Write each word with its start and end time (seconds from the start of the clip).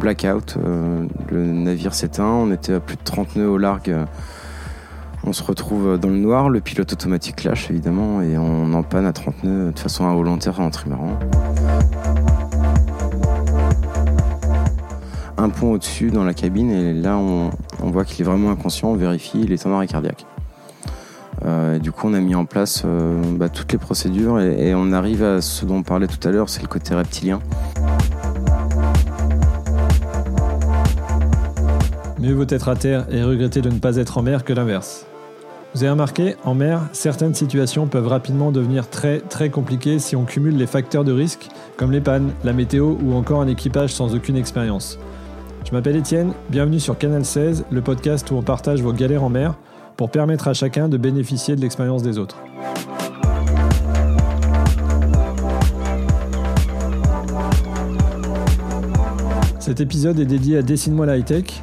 blackout. 0.00 0.56
le 1.30 1.44
navire 1.44 1.94
s'éteint, 1.94 2.24
on 2.24 2.50
était 2.50 2.74
à 2.74 2.80
plus 2.80 2.96
de 2.96 3.02
30 3.04 3.36
nœuds 3.36 3.48
au 3.48 3.58
largue. 3.58 3.94
On 5.22 5.34
se 5.34 5.42
retrouve 5.42 5.98
dans 5.98 6.08
le 6.08 6.16
noir, 6.16 6.48
le 6.48 6.60
pilote 6.60 6.94
automatique 6.94 7.44
lâche 7.44 7.70
évidemment 7.70 8.22
et 8.22 8.38
on 8.38 8.72
en 8.72 8.82
panne 8.82 9.04
à 9.04 9.12
30 9.12 9.44
nœuds 9.44 9.70
de 9.70 9.78
façon 9.78 10.06
involontaire 10.06 10.58
en 10.60 10.70
trimaran. 10.70 11.18
Un 15.36 15.50
pont 15.50 15.72
au-dessus 15.72 16.10
dans 16.10 16.24
la 16.24 16.32
cabine 16.32 16.70
et 16.70 16.94
là 16.94 17.18
on, 17.18 17.50
voit 17.82 18.06
qu'il 18.06 18.22
est 18.22 18.28
vraiment 18.28 18.50
inconscient, 18.50 18.88
on 18.88 18.94
vérifie, 18.94 19.42
il 19.42 19.52
est 19.52 19.66
en 19.66 19.74
arrêt 19.74 19.86
cardiaque. 19.86 20.24
Euh, 21.44 21.78
du 21.78 21.92
coup 21.92 22.08
on 22.08 22.14
a 22.14 22.20
mis 22.20 22.34
en 22.34 22.46
place 22.46 22.82
euh, 22.86 23.20
bah, 23.36 23.50
toutes 23.50 23.72
les 23.72 23.78
procédures 23.78 24.40
et, 24.40 24.74
on 24.74 24.92
arrive 24.92 25.22
à 25.22 25.42
ce 25.42 25.66
dont 25.66 25.76
on 25.76 25.82
parlait 25.82 26.08
tout 26.08 26.26
à 26.26 26.30
l'heure, 26.30 26.48
c'est 26.48 26.62
le 26.62 26.68
côté 26.68 26.94
reptilien. 26.94 27.40
Mieux 32.20 32.34
vaut 32.34 32.44
être 32.50 32.68
à 32.68 32.76
terre 32.76 33.06
et 33.10 33.22
regretter 33.22 33.62
de 33.62 33.70
ne 33.70 33.78
pas 33.78 33.96
être 33.96 34.18
en 34.18 34.22
mer 34.22 34.44
que 34.44 34.52
l'inverse. 34.52 35.06
Vous 35.72 35.82
avez 35.82 35.90
remarqué, 35.90 36.36
en 36.44 36.54
mer, 36.54 36.82
certaines 36.92 37.32
situations 37.32 37.86
peuvent 37.86 38.08
rapidement 38.08 38.52
devenir 38.52 38.90
très 38.90 39.20
très 39.20 39.48
compliquées 39.48 39.98
si 39.98 40.16
on 40.16 40.26
cumule 40.26 40.58
les 40.58 40.66
facteurs 40.66 41.02
de 41.02 41.12
risque, 41.12 41.48
comme 41.78 41.92
les 41.92 42.02
pannes, 42.02 42.32
la 42.44 42.52
météo 42.52 42.94
ou 43.02 43.14
encore 43.14 43.40
un 43.40 43.48
équipage 43.48 43.94
sans 43.94 44.14
aucune 44.14 44.36
expérience. 44.36 44.98
Je 45.64 45.72
m'appelle 45.72 45.96
Étienne, 45.96 46.34
bienvenue 46.50 46.78
sur 46.78 46.98
Canal 46.98 47.24
16, 47.24 47.64
le 47.70 47.80
podcast 47.80 48.30
où 48.30 48.34
on 48.34 48.42
partage 48.42 48.82
vos 48.82 48.92
galères 48.92 49.24
en 49.24 49.30
mer 49.30 49.54
pour 49.96 50.10
permettre 50.10 50.46
à 50.48 50.52
chacun 50.52 50.90
de 50.90 50.98
bénéficier 50.98 51.56
de 51.56 51.62
l'expérience 51.62 52.02
des 52.02 52.18
autres. 52.18 52.36
Cet 59.58 59.80
épisode 59.80 60.20
est 60.20 60.26
dédié 60.26 60.58
à 60.58 60.62
Dessine-moi 60.62 61.06
la 61.06 61.16
high-tech, 61.16 61.62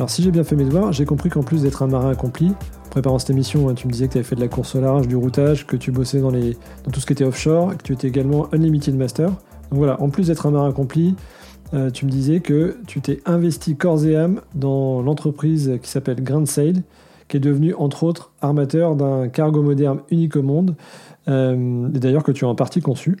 Alors 0.00 0.08
si 0.08 0.22
j'ai 0.22 0.30
bien 0.30 0.44
fait 0.44 0.56
mes 0.56 0.64
devoirs, 0.64 0.94
j'ai 0.94 1.04
compris 1.04 1.28
qu'en 1.28 1.42
plus 1.42 1.60
d'être 1.60 1.82
un 1.82 1.86
marin 1.86 2.08
accompli, 2.08 2.54
préparant 2.88 3.18
cette 3.18 3.28
émission, 3.28 3.68
hein, 3.68 3.74
tu 3.74 3.86
me 3.86 3.92
disais 3.92 4.06
que 4.06 4.12
tu 4.12 4.18
avais 4.18 4.26
fait 4.26 4.34
de 4.34 4.40
la 4.40 4.48
course 4.48 4.74
au 4.74 4.80
large, 4.80 5.06
du 5.06 5.14
routage, 5.14 5.66
que 5.66 5.76
tu 5.76 5.92
bossais 5.92 6.20
dans, 6.20 6.32
tout 6.90 7.00
ce 7.00 7.04
qui 7.04 7.12
était 7.12 7.24
offshore, 7.24 7.76
que 7.76 7.82
tu 7.82 7.92
étais 7.92 8.08
également 8.08 8.48
Unlimited 8.54 8.96
Master. 8.96 9.26
Donc 9.28 9.36
voilà, 9.72 10.00
en 10.00 10.08
plus 10.08 10.28
d'être 10.28 10.46
un 10.46 10.52
marin 10.52 10.70
accompli, 10.70 11.16
euh, 11.74 11.90
tu 11.90 12.06
me 12.06 12.10
disais 12.10 12.40
que 12.40 12.78
tu 12.86 13.02
t'es 13.02 13.20
investi 13.26 13.76
corps 13.76 14.02
et 14.06 14.16
âme 14.16 14.40
dans 14.54 15.02
l'entreprise 15.02 15.78
qui 15.82 15.90
s'appelle 15.90 16.24
Grand 16.24 16.46
Sail, 16.46 16.82
qui 17.28 17.36
est 17.36 17.40
devenue 17.40 17.74
entre 17.74 18.04
autres 18.04 18.32
armateur 18.40 18.96
d'un 18.96 19.28
cargo 19.28 19.60
moderne 19.60 20.00
unique 20.10 20.34
au 20.34 20.42
monde, 20.42 20.76
euh, 21.28 21.90
et 21.94 21.98
d'ailleurs 21.98 22.24
que 22.24 22.32
tu 22.32 22.46
as 22.46 22.48
en 22.48 22.54
partie 22.54 22.80
conçu. 22.80 23.18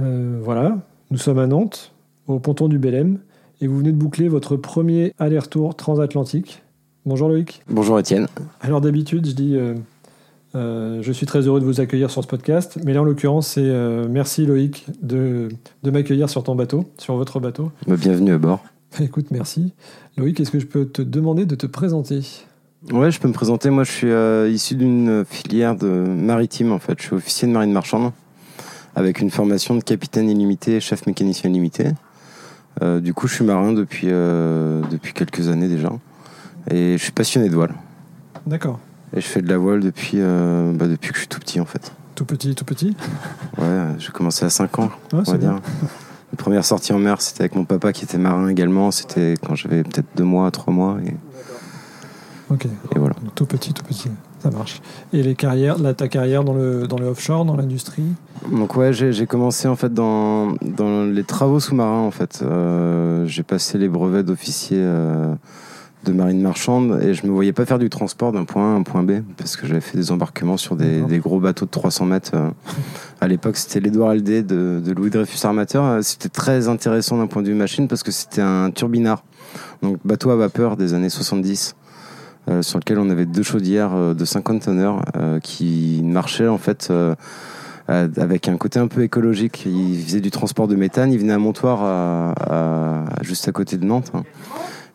Euh, 0.00 0.36
voilà, 0.42 0.78
nous 1.12 1.18
sommes 1.18 1.38
à 1.38 1.46
Nantes, 1.46 1.92
au 2.26 2.40
ponton 2.40 2.66
du 2.66 2.80
Belém 2.80 3.20
et 3.60 3.66
vous 3.66 3.78
venez 3.78 3.92
de 3.92 3.96
boucler 3.96 4.28
votre 4.28 4.56
premier 4.56 5.14
aller-retour 5.18 5.76
transatlantique. 5.76 6.62
Bonjour 7.06 7.28
Loïc. 7.28 7.62
Bonjour 7.68 7.98
Étienne. 7.98 8.26
Alors 8.60 8.80
d'habitude, 8.80 9.26
je 9.26 9.32
dis 9.32 9.56
euh, 9.56 9.74
euh, 10.54 11.02
je 11.02 11.12
suis 11.12 11.26
très 11.26 11.40
heureux 11.42 11.60
de 11.60 11.64
vous 11.64 11.80
accueillir 11.80 12.10
sur 12.10 12.22
ce 12.22 12.28
podcast, 12.28 12.78
mais 12.84 12.94
là 12.94 13.02
en 13.02 13.04
l'occurrence, 13.04 13.48
c'est 13.48 13.60
euh, 13.62 14.06
merci 14.08 14.46
Loïc 14.46 14.86
de, 15.02 15.48
de 15.82 15.90
m'accueillir 15.90 16.30
sur 16.30 16.42
ton 16.42 16.54
bateau, 16.54 16.84
sur 16.98 17.16
votre 17.16 17.40
bateau. 17.40 17.72
Bah, 17.86 17.96
bienvenue 17.96 18.32
à 18.32 18.38
bord. 18.38 18.64
Écoute, 19.00 19.26
merci. 19.30 19.72
Loïc, 20.16 20.40
est-ce 20.40 20.50
que 20.50 20.60
je 20.60 20.66
peux 20.66 20.86
te 20.86 21.02
demander 21.02 21.46
de 21.46 21.54
te 21.54 21.66
présenter? 21.66 22.20
Ouais, 22.92 23.10
je 23.10 23.18
peux 23.18 23.28
me 23.28 23.32
présenter. 23.32 23.70
Moi, 23.70 23.84
je 23.84 23.90
suis 23.90 24.54
issu 24.54 24.76
d'une 24.76 25.24
filière 25.24 25.74
de 25.74 25.88
maritime 25.88 26.70
en 26.72 26.78
fait. 26.78 26.94
Je 26.98 27.06
suis 27.06 27.14
officier 27.16 27.48
de 27.48 27.52
marine 27.52 27.72
marchande 27.72 28.12
avec 28.94 29.20
une 29.20 29.30
formation 29.30 29.74
de 29.74 29.82
capitaine 29.82 30.30
illimité 30.30 30.76
et 30.76 30.80
chef 30.80 31.06
mécanicien 31.06 31.50
illimité. 31.50 31.88
Euh, 32.82 33.00
du 33.00 33.14
coup, 33.14 33.28
je 33.28 33.34
suis 33.34 33.44
marin 33.44 33.72
depuis, 33.72 34.08
euh, 34.10 34.82
depuis 34.90 35.12
quelques 35.12 35.48
années 35.48 35.68
déjà. 35.68 35.90
Et 36.70 36.96
je 36.98 37.02
suis 37.02 37.12
passionné 37.12 37.48
de 37.48 37.54
voile. 37.54 37.74
D'accord. 38.46 38.80
Et 39.16 39.20
je 39.20 39.26
fais 39.26 39.42
de 39.42 39.48
la 39.48 39.58
voile 39.58 39.80
depuis, 39.80 40.14
euh, 40.16 40.72
bah, 40.72 40.86
depuis 40.86 41.10
que 41.10 41.14
je 41.14 41.20
suis 41.20 41.28
tout 41.28 41.40
petit 41.40 41.60
en 41.60 41.64
fait. 41.64 41.92
Tout 42.14 42.24
petit, 42.24 42.54
tout 42.54 42.64
petit 42.64 42.96
Ouais, 43.58 43.86
j'ai 43.98 44.10
commencé 44.10 44.44
à 44.44 44.50
5 44.50 44.78
ans, 44.78 44.90
on 45.12 45.22
va 45.22 45.38
dire. 45.38 45.60
La 46.32 46.36
première 46.36 46.64
sortie 46.64 46.92
en 46.92 46.98
mer, 46.98 47.20
c'était 47.20 47.42
avec 47.42 47.54
mon 47.54 47.64
papa 47.64 47.92
qui 47.92 48.04
était 48.04 48.18
marin 48.18 48.48
également. 48.48 48.90
C'était 48.90 49.34
quand 49.44 49.54
j'avais 49.54 49.84
peut-être 49.84 50.08
2 50.16 50.24
mois, 50.24 50.50
3 50.50 50.72
mois. 50.72 50.98
Et... 51.06 51.14
Ok. 52.50 52.66
Et 52.66 52.98
voilà. 52.98 53.14
tout 53.34 53.46
petit, 53.46 53.72
tout 53.72 53.84
petit. 53.84 54.10
Ça 54.44 54.50
marche. 54.50 54.82
Et 55.14 55.22
les 55.22 55.34
carrières, 55.34 55.78
là, 55.78 55.94
ta 55.94 56.06
carrière 56.06 56.44
dans 56.44 56.52
le, 56.52 56.86
dans 56.86 56.98
le 56.98 57.06
offshore, 57.06 57.46
dans 57.46 57.56
l'industrie? 57.56 58.04
Donc 58.52 58.76
ouais, 58.76 58.92
j'ai 58.92 59.26
commencé 59.26 59.68
en 59.68 59.74
fait 59.74 59.94
dans, 59.94 60.52
dans 60.60 61.04
les 61.06 61.24
travaux 61.24 61.60
sous-marins 61.60 62.02
en 62.02 62.10
fait. 62.10 62.40
Euh, 62.42 63.24
j'ai 63.24 63.42
passé 63.42 63.78
les 63.78 63.88
brevets 63.88 64.22
d'officier 64.22 64.76
euh, 64.78 65.34
de 66.04 66.12
marine 66.12 66.42
marchande 66.42 67.00
et 67.02 67.14
je 67.14 67.26
me 67.26 67.32
voyais 67.32 67.54
pas 67.54 67.64
faire 67.64 67.78
du 67.78 67.88
transport 67.88 68.32
d'un 68.32 68.44
point 68.44 68.72
A 68.72 68.74
à 68.74 68.76
un 68.76 68.82
point 68.82 69.02
B 69.02 69.22
parce 69.38 69.56
que 69.56 69.66
j'avais 69.66 69.80
fait 69.80 69.96
des 69.96 70.12
embarquements 70.12 70.58
sur 70.58 70.76
des, 70.76 71.00
des, 71.00 71.20
gros 71.20 71.40
bateaux 71.40 71.64
de 71.64 71.70
300 71.70 72.04
mètres. 72.04 72.32
Euh. 72.34 72.50
à 73.22 73.28
l'époque, 73.28 73.56
c'était 73.56 73.80
l'Edouard 73.80 74.10
Aldé 74.10 74.42
de, 74.42 74.82
de 74.84 74.92
Louis 74.92 75.08
Dreyfus 75.08 75.38
Armateur. 75.46 76.04
C'était 76.04 76.28
très 76.28 76.68
intéressant 76.68 77.16
d'un 77.16 77.28
point 77.28 77.40
de 77.40 77.48
vue 77.48 77.54
machine 77.54 77.88
parce 77.88 78.02
que 78.02 78.12
c'était 78.12 78.42
un 78.42 78.70
turbinard, 78.70 79.24
donc 79.80 79.96
bateau 80.04 80.28
à 80.28 80.36
vapeur 80.36 80.76
des 80.76 80.92
années 80.92 81.08
70. 81.08 81.76
Euh, 82.50 82.60
sur 82.60 82.78
lequel 82.78 82.98
on 82.98 83.08
avait 83.08 83.24
deux 83.24 83.42
chaudières 83.42 83.94
euh, 83.94 84.12
de 84.12 84.26
50 84.26 84.62
tonneurs 84.62 85.02
euh, 85.16 85.40
qui 85.40 86.02
marchaient 86.04 86.46
en 86.46 86.58
fait 86.58 86.92
avec 87.88 88.48
un 88.48 88.56
côté 88.56 88.78
un 88.78 88.86
peu 88.86 89.02
écologique. 89.02 89.64
Il 89.66 90.02
faisait 90.02 90.20
du 90.20 90.30
transport 90.30 90.68
de 90.68 90.76
méthane. 90.76 91.12
Il 91.12 91.18
venait 91.18 91.32
à 91.32 91.38
Montoire, 91.38 91.82
à, 91.82 93.04
juste 93.20 93.46
à 93.46 93.52
côté 93.52 93.76
de 93.76 93.84
Nantes. 93.84 94.10
Hein. 94.14 94.22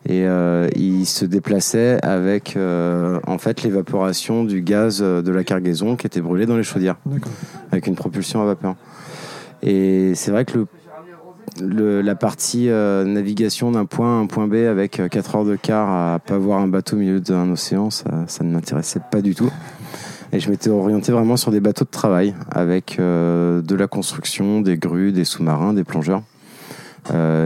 Et 0.08 0.26
il 0.74 1.06
se 1.06 1.24
déplaçait 1.24 2.00
avec 2.02 2.58
en 2.58 3.38
fait 3.38 3.62
l'évaporation 3.62 4.42
du 4.42 4.60
gaz 4.62 5.00
de 5.00 5.30
la 5.30 5.44
cargaison 5.44 5.94
qui 5.94 6.08
était 6.08 6.20
brûlé 6.20 6.46
dans 6.46 6.56
les 6.56 6.64
chaudières, 6.64 6.96
avec 7.70 7.86
une 7.86 7.94
propulsion 7.94 8.42
à 8.42 8.44
vapeur. 8.44 8.74
Et 9.62 10.12
c'est 10.16 10.32
vrai 10.32 10.44
que 10.44 10.58
le 10.58 10.66
la 11.58 12.14
partie 12.14 12.68
euh, 12.68 13.04
navigation 13.04 13.72
d'un 13.72 13.84
point 13.84 14.18
à 14.18 14.22
un 14.22 14.26
point 14.26 14.46
B 14.46 14.54
avec 14.54 15.02
4 15.10 15.34
euh, 15.34 15.38
heures 15.38 15.44
de 15.44 15.56
quart 15.56 15.88
à 15.88 16.18
pas 16.18 16.38
voir 16.38 16.60
un 16.60 16.68
bateau 16.68 16.96
au 16.96 16.98
milieu 17.00 17.20
d'un 17.20 17.50
océan, 17.50 17.90
ça, 17.90 18.10
ça 18.26 18.44
ne 18.44 18.52
m'intéressait 18.52 19.00
pas 19.10 19.20
du 19.20 19.34
tout. 19.34 19.50
Et 20.32 20.38
je 20.38 20.48
m'étais 20.48 20.70
orienté 20.70 21.10
vraiment 21.10 21.36
sur 21.36 21.50
des 21.50 21.60
bateaux 21.60 21.84
de 21.84 21.90
travail 21.90 22.34
avec 22.50 22.98
euh, 23.00 23.62
de 23.62 23.74
la 23.74 23.88
construction, 23.88 24.60
des 24.60 24.76
grues, 24.76 25.12
des 25.12 25.24
sous-marins, 25.24 25.72
des 25.72 25.84
plongeurs. 25.84 26.22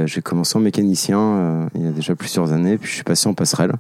j'ai 0.07 0.23
commencé 0.23 0.59
en 0.59 0.61
mécanicien 0.61 1.69
il 1.75 1.85
y 1.85 1.89
a 1.89 1.93
déjà 1.93 2.15
plusieurs 2.15 2.53
années, 2.53 2.77
puis 2.77 2.91
je 2.91 2.97
suis 2.97 3.05
passé 3.05 3.29
en 3.29 3.35
passerelle. 3.35 3.73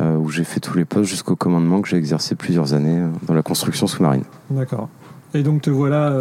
où 0.00 0.28
j'ai 0.30 0.44
fait 0.44 0.58
tous 0.58 0.76
les 0.76 0.84
postes 0.84 1.08
jusqu'au 1.08 1.36
commandement 1.36 1.82
que 1.82 1.88
j'ai 1.88 1.98
exercé 1.98 2.34
plusieurs 2.34 2.74
années 2.74 3.00
dans 3.26 3.34
la 3.34 3.42
construction 3.42 3.86
sous-marine. 3.86 4.24
D'accord. 4.50 4.88
Et 5.34 5.42
donc 5.42 5.62
te 5.62 5.70
voilà 5.70 6.12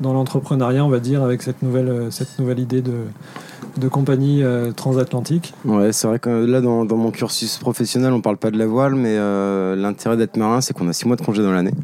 dans 0.00 0.12
l'entrepreneuriat, 0.12 0.84
on 0.84 0.88
va 0.88 1.00
dire, 1.00 1.22
avec 1.22 1.42
cette 1.42 1.62
nouvelle, 1.62 1.88
euh, 1.88 2.54
idée 2.56 2.82
de, 2.82 3.88
compagnie 3.88 4.42
euh, 4.42 4.72
transatlantique 4.72 5.54
Ouais, 5.64 5.92
c'est 5.92 6.06
vrai 6.06 6.18
que 6.18 6.30
là, 6.30 6.60
dans, 6.60 6.84
mon 6.84 7.10
cursus 7.10 7.58
professionnel, 7.58 8.12
on 8.12 8.20
parle 8.20 8.36
pas 8.36 8.50
de 8.50 8.58
la 8.58 8.66
voile, 8.66 8.94
mais 8.94 9.16
euh, 9.16 9.76
l'intérêt 9.76 10.16
d'être 10.16 10.36
marin, 10.36 10.60
c'est 10.60 10.74
qu'on 10.74 10.88
a 10.88 10.92
six 10.92 11.06
mois 11.06 11.16
de 11.16 11.22
congé 11.22 11.42
dans 11.42 11.52
l'année. 11.52 11.74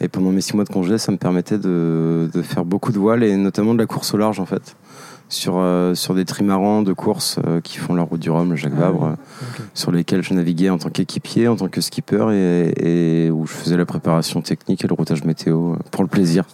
Et 0.00 0.08
pendant 0.08 0.30
mes 0.30 0.40
six 0.40 0.54
mois 0.54 0.64
de 0.64 0.70
congé, 0.70 0.98
ça 0.98 1.12
me 1.12 1.16
permettait 1.16 1.58
de, 1.58 2.28
de, 2.32 2.42
faire 2.42 2.64
beaucoup 2.64 2.92
de 2.92 2.98
voile 2.98 3.22
et 3.22 3.36
notamment 3.36 3.72
de 3.72 3.78
la 3.78 3.86
course 3.86 4.12
au 4.14 4.16
large, 4.16 4.40
en 4.40 4.46
fait 4.46 4.74
sur, 5.32 5.54
euh, 5.56 5.94
sur 5.94 6.14
des 6.14 6.26
trimarans 6.26 6.82
de 6.82 6.92
course 6.92 7.38
euh, 7.46 7.62
qui 7.62 7.78
font 7.78 7.94
la 7.94 8.02
route 8.02 8.20
du 8.20 8.30
Rhum, 8.30 8.50
le 8.50 8.56
Jacques 8.56 8.74
ah 8.76 8.80
Vabre, 8.80 9.16
sur 9.72 9.90
lesquels 9.90 10.22
je 10.22 10.34
naviguais 10.34 10.68
en 10.68 10.76
tant 10.76 10.90
qu'équipier, 10.90 11.48
en 11.48 11.56
tant 11.56 11.68
que 11.68 11.80
skipper 11.80 12.26
et, 12.76 13.30
où 13.30 13.46
je 13.46 13.52
faisais 13.52 13.78
la 13.78 13.86
préparation 13.86 14.42
technique 14.42 14.84
et 14.84 14.88
le 14.88 14.94
routage 14.94 15.24
météo 15.24 15.72
euh, 15.72 15.76
pour 15.90 16.02
le 16.02 16.08
plaisir, 16.08 16.44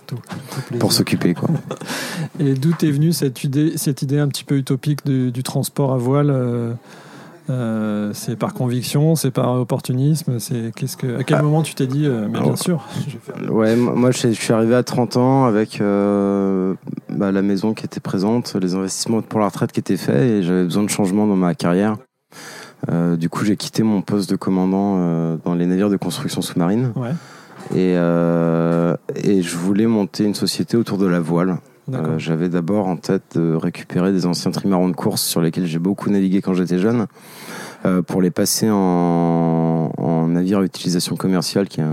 pour 0.79 0.93
s'occuper. 0.93 1.35
Quoi. 1.35 1.51
et 2.39 2.55
d'où 2.55 2.71
est 2.81 2.91
venue 2.91 3.13
cette 3.13 3.43
idée, 3.43 3.73
cette 3.77 4.03
idée 4.03 4.21
un 4.21 4.29
petit 4.29 4.45
peu 4.45 4.57
utopique 4.57 5.05
du, 5.05 5.43
transport 5.43 5.93
à 5.93 5.99
voile 5.99 6.77
Euh, 7.51 8.11
c'est 8.13 8.37
par 8.37 8.53
conviction, 8.53 9.15
c'est 9.17 9.31
par 9.31 9.55
opportunisme. 9.55 10.39
C'est 10.39 10.73
qu'est-ce 10.75 10.97
que, 10.97 11.19
à 11.19 11.25
quel 11.25 11.39
ah. 11.39 11.43
moment 11.43 11.63
tu 11.63 11.75
t'es 11.75 11.87
dit, 11.87 12.07
euh, 12.07 12.29
mais 12.31 12.41
bien 12.41 12.57
sûr. 12.57 12.85
Ouais, 13.51 13.75
moi 13.77 14.11
je, 14.11 14.29
suis 14.29 14.53
arrivé 14.53 14.75
à 14.75 14.83
30 14.83 15.17
ans 15.17 15.45
avec 15.47 15.81
euh, 15.81 16.75
bah, 17.09 17.33
la 17.33 17.43
maison 17.43 17.75
qui 17.75 17.85
était 17.85 18.01
présente, 18.01 18.55
les 18.55 18.75
investissements 18.75 19.23
pour 19.23 19.41
la 19.41 19.47
retraite 19.47 19.73
qui 19.73 19.81
étaient 19.81 19.97
faits 19.97 20.23
et 20.23 20.43
j'avais 20.43 20.65
besoin 20.65 20.83
de 20.83 20.91
changement 20.91 21.27
dans 21.27 21.37
ma 21.37 21.55
carrière. 21.55 21.97
du 22.91 23.29
coup, 23.29 23.45
j'ai 23.45 23.57
quitté 23.57 23.83
mon 23.83 24.03
poste 24.03 24.31
de 24.31 24.37
commandant 24.37 25.37
dans 25.45 25.55
les 25.55 25.67
navires 25.67 25.91
de 25.91 25.97
construction 25.97 26.43
sous-marine. 26.43 26.93
Ouais. 26.97 27.13
Et, 27.75 27.93
et 27.93 29.43
je 29.43 29.57
voulais 29.57 29.87
monter 29.87 30.25
une 30.25 30.35
société 30.35 30.77
autour 30.77 30.99
de 30.99 31.07
la 31.07 31.21
voile. 31.21 31.59
Euh, 31.95 32.19
j'avais 32.19 32.49
d'abord 32.49 32.87
en 32.87 32.97
tête 32.97 33.37
de 33.37 33.55
récupérer 33.55 34.13
des 34.13 34.27
anciens 34.27 34.51
trimarans 34.51 34.89
de 34.89 34.95
course 34.95 35.23
sur 35.23 35.41
lesquels 35.41 35.67
j'ai 35.67 35.79
beaucoup 35.79 36.11
navigué 36.11 36.43
quand 36.43 36.55
j'étais 36.55 36.79
jeune, 36.79 37.07
euh, 37.87 38.03
pour 38.03 38.21
les 38.21 38.31
passer 38.31 38.69
en, 38.71 40.27
navire 40.29 40.59
à 40.59 40.63
utilisation 40.63 41.17
commerciale, 41.17 41.69
qui 41.69 41.81
est 41.81 41.85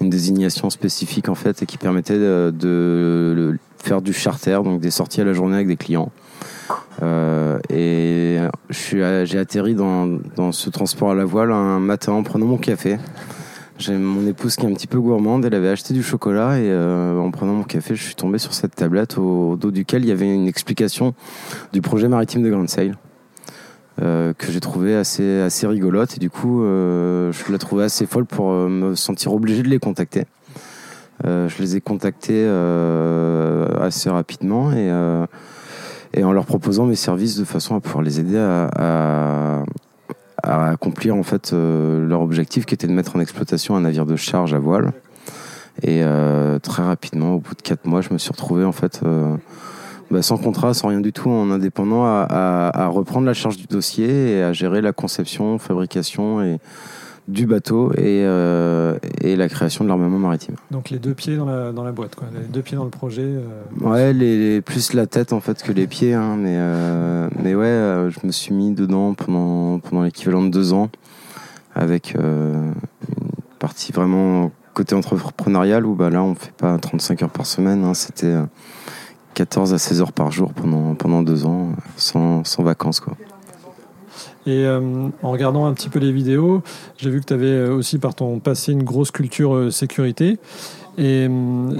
une 0.00 0.10
désignation 0.10 0.68
spécifique 0.70 1.28
en 1.28 1.36
fait 1.36 1.62
et 1.62 1.66
qui 1.66 1.78
permettait 1.78 2.18
de, 2.18 3.58
faire 3.78 4.02
du 4.02 4.12
charter, 4.12 4.58
donc 4.64 4.80
des 4.80 4.90
sorties 4.90 5.20
à 5.20 5.24
la 5.24 5.32
journée 5.32 5.54
avec 5.54 5.68
des 5.68 5.76
clients. 5.76 6.10
Euh, 7.02 7.58
et 7.70 8.38
j'ai 8.70 9.38
atterri 9.38 9.74
dans, 9.74 10.18
dans, 10.34 10.50
ce 10.50 10.70
transport 10.70 11.12
à 11.12 11.14
la 11.14 11.24
voile 11.24 11.52
un 11.52 11.78
matin 11.78 12.12
en 12.12 12.24
prenant 12.24 12.46
mon 12.46 12.58
café. 12.58 12.98
J'ai 13.78 13.98
mon 13.98 14.26
épouse 14.26 14.56
qui 14.56 14.64
est 14.64 14.70
un 14.70 14.72
petit 14.72 14.86
peu 14.86 14.98
gourmande, 14.98 15.44
elle 15.44 15.54
avait 15.54 15.68
acheté 15.68 15.92
du 15.92 16.02
chocolat 16.02 16.58
et 16.58 16.70
euh, 16.70 17.18
en 17.18 17.30
prenant 17.30 17.52
mon 17.52 17.62
café, 17.62 17.94
je 17.94 18.02
suis 18.02 18.14
tombé 18.14 18.38
sur 18.38 18.54
cette 18.54 18.74
tablette 18.74 19.18
au, 19.18 19.56
dos 19.56 19.70
duquel 19.70 20.02
il 20.02 20.08
y 20.08 20.12
avait 20.12 20.32
une 20.32 20.48
explication 20.48 21.12
du 21.74 21.82
projet 21.82 22.08
maritime 22.08 22.42
de 22.42 22.48
Grand 22.50 22.68
Sail. 22.68 22.94
Euh, 24.02 24.34
que 24.34 24.52
j'ai 24.52 24.60
trouvé 24.60 24.94
assez, 24.94 25.40
assez 25.40 25.66
rigolote 25.66 26.16
et 26.16 26.20
du 26.20 26.28
coup 26.28 26.62
euh, 26.62 27.32
je 27.32 27.50
la 27.50 27.56
trouvais 27.56 27.84
assez 27.84 28.04
folle 28.04 28.26
pour 28.26 28.50
me 28.52 28.94
sentir 28.94 29.32
obligé 29.32 29.62
de 29.62 29.68
les 29.68 29.78
contacter. 29.78 30.24
je 31.24 31.58
les 31.58 31.76
ai 31.76 31.80
contactés 31.80 32.46
assez 33.80 34.08
rapidement 34.08 34.72
et, 34.72 34.90
et 36.14 36.24
en 36.24 36.32
leur 36.32 36.46
proposant 36.46 36.86
mes 36.86 36.94
services 36.94 37.36
de 37.36 37.44
façon 37.44 37.74
à 37.74 37.80
pouvoir 37.80 38.02
les 38.02 38.20
aider 38.20 38.38
à, 38.38 38.70
à 38.76 39.64
accomplir 40.46 41.16
en 41.16 41.22
fait 41.22 41.52
euh, 41.52 42.06
leur 42.06 42.20
objectif 42.20 42.66
qui 42.66 42.74
était 42.74 42.86
de 42.86 42.92
mettre 42.92 43.16
en 43.16 43.20
exploitation 43.20 43.76
un 43.76 43.80
navire 43.80 44.06
de 44.06 44.16
charge 44.16 44.54
à 44.54 44.58
voile. 44.58 44.92
Et 45.82 46.02
euh, 46.02 46.58
très 46.58 46.82
rapidement, 46.82 47.34
au 47.34 47.38
bout 47.38 47.54
de 47.54 47.62
quatre 47.62 47.86
mois, 47.86 48.00
je 48.00 48.12
me 48.12 48.18
suis 48.18 48.30
retrouvé 48.30 48.64
en 48.64 48.72
fait 48.72 49.00
euh, 49.04 49.36
bah, 50.10 50.22
sans 50.22 50.38
contrat, 50.38 50.72
sans 50.72 50.88
rien 50.88 51.00
du 51.00 51.12
tout, 51.12 51.30
en 51.30 51.50
indépendant, 51.50 52.04
à, 52.06 52.70
à, 52.72 52.86
reprendre 52.86 53.26
la 53.26 53.34
charge 53.34 53.58
du 53.58 53.66
dossier 53.66 54.36
et 54.36 54.42
à 54.42 54.52
gérer 54.52 54.80
la 54.80 54.92
conception, 54.92 55.58
fabrication 55.58 56.42
et 56.42 56.58
du 57.28 57.46
bateau 57.46 57.92
et, 57.92 58.22
euh, 58.24 58.98
et 59.20 59.36
la 59.36 59.48
création 59.48 59.84
de 59.84 59.88
l'armement 59.88 60.18
maritime. 60.18 60.54
Donc 60.70 60.90
les 60.90 60.98
deux 60.98 61.14
pieds 61.14 61.36
dans 61.36 61.44
la, 61.44 61.72
dans 61.72 61.82
la 61.82 61.92
boîte, 61.92 62.14
quoi. 62.14 62.28
les 62.32 62.46
deux 62.46 62.62
pieds 62.62 62.76
dans 62.76 62.84
le 62.84 62.90
projet. 62.90 63.24
Euh. 63.24 63.62
Ouais, 63.80 64.12
les, 64.12 64.60
plus 64.60 64.92
la 64.92 65.06
tête 65.06 65.32
en 65.32 65.40
fait 65.40 65.62
que 65.62 65.72
les 65.72 65.86
pieds, 65.86 66.14
hein, 66.14 66.36
mais, 66.38 66.54
euh, 66.56 67.28
mais 67.42 67.54
ouais, 67.54 68.10
je 68.10 68.26
me 68.26 68.32
suis 68.32 68.54
mis 68.54 68.72
dedans 68.72 69.14
pendant, 69.14 69.80
pendant 69.80 70.02
l'équivalent 70.02 70.42
de 70.42 70.50
deux 70.50 70.72
ans 70.72 70.88
avec 71.74 72.14
une 72.14 72.74
partie 73.58 73.92
vraiment 73.92 74.50
côté 74.72 74.94
entrepreneurial 74.94 75.84
où 75.86 75.94
bah, 75.94 76.10
là 76.10 76.22
on 76.22 76.34
fait 76.34 76.52
pas 76.52 76.78
35 76.78 77.22
heures 77.22 77.30
par 77.30 77.46
semaine, 77.46 77.84
hein, 77.84 77.94
c'était 77.94 78.34
14 79.34 79.74
à 79.74 79.78
16 79.78 80.00
heures 80.00 80.12
par 80.12 80.30
jour 80.30 80.52
pendant, 80.54 80.94
pendant 80.94 81.22
deux 81.22 81.44
ans 81.44 81.72
sans, 81.96 82.44
sans 82.44 82.62
vacances 82.62 83.00
quoi. 83.00 83.16
Et 84.46 84.64
euh, 84.64 85.08
en 85.22 85.30
regardant 85.32 85.66
un 85.66 85.74
petit 85.74 85.88
peu 85.88 85.98
les 85.98 86.12
vidéos, 86.12 86.62
j'ai 86.98 87.10
vu 87.10 87.20
que 87.20 87.26
tu 87.26 87.34
avais 87.34 87.46
euh, 87.46 87.74
aussi 87.74 87.98
par 87.98 88.14
ton 88.14 88.38
passé 88.38 88.72
une 88.72 88.84
grosse 88.84 89.10
culture 89.10 89.54
euh, 89.54 89.70
sécurité. 89.70 90.38
Et 90.98 91.28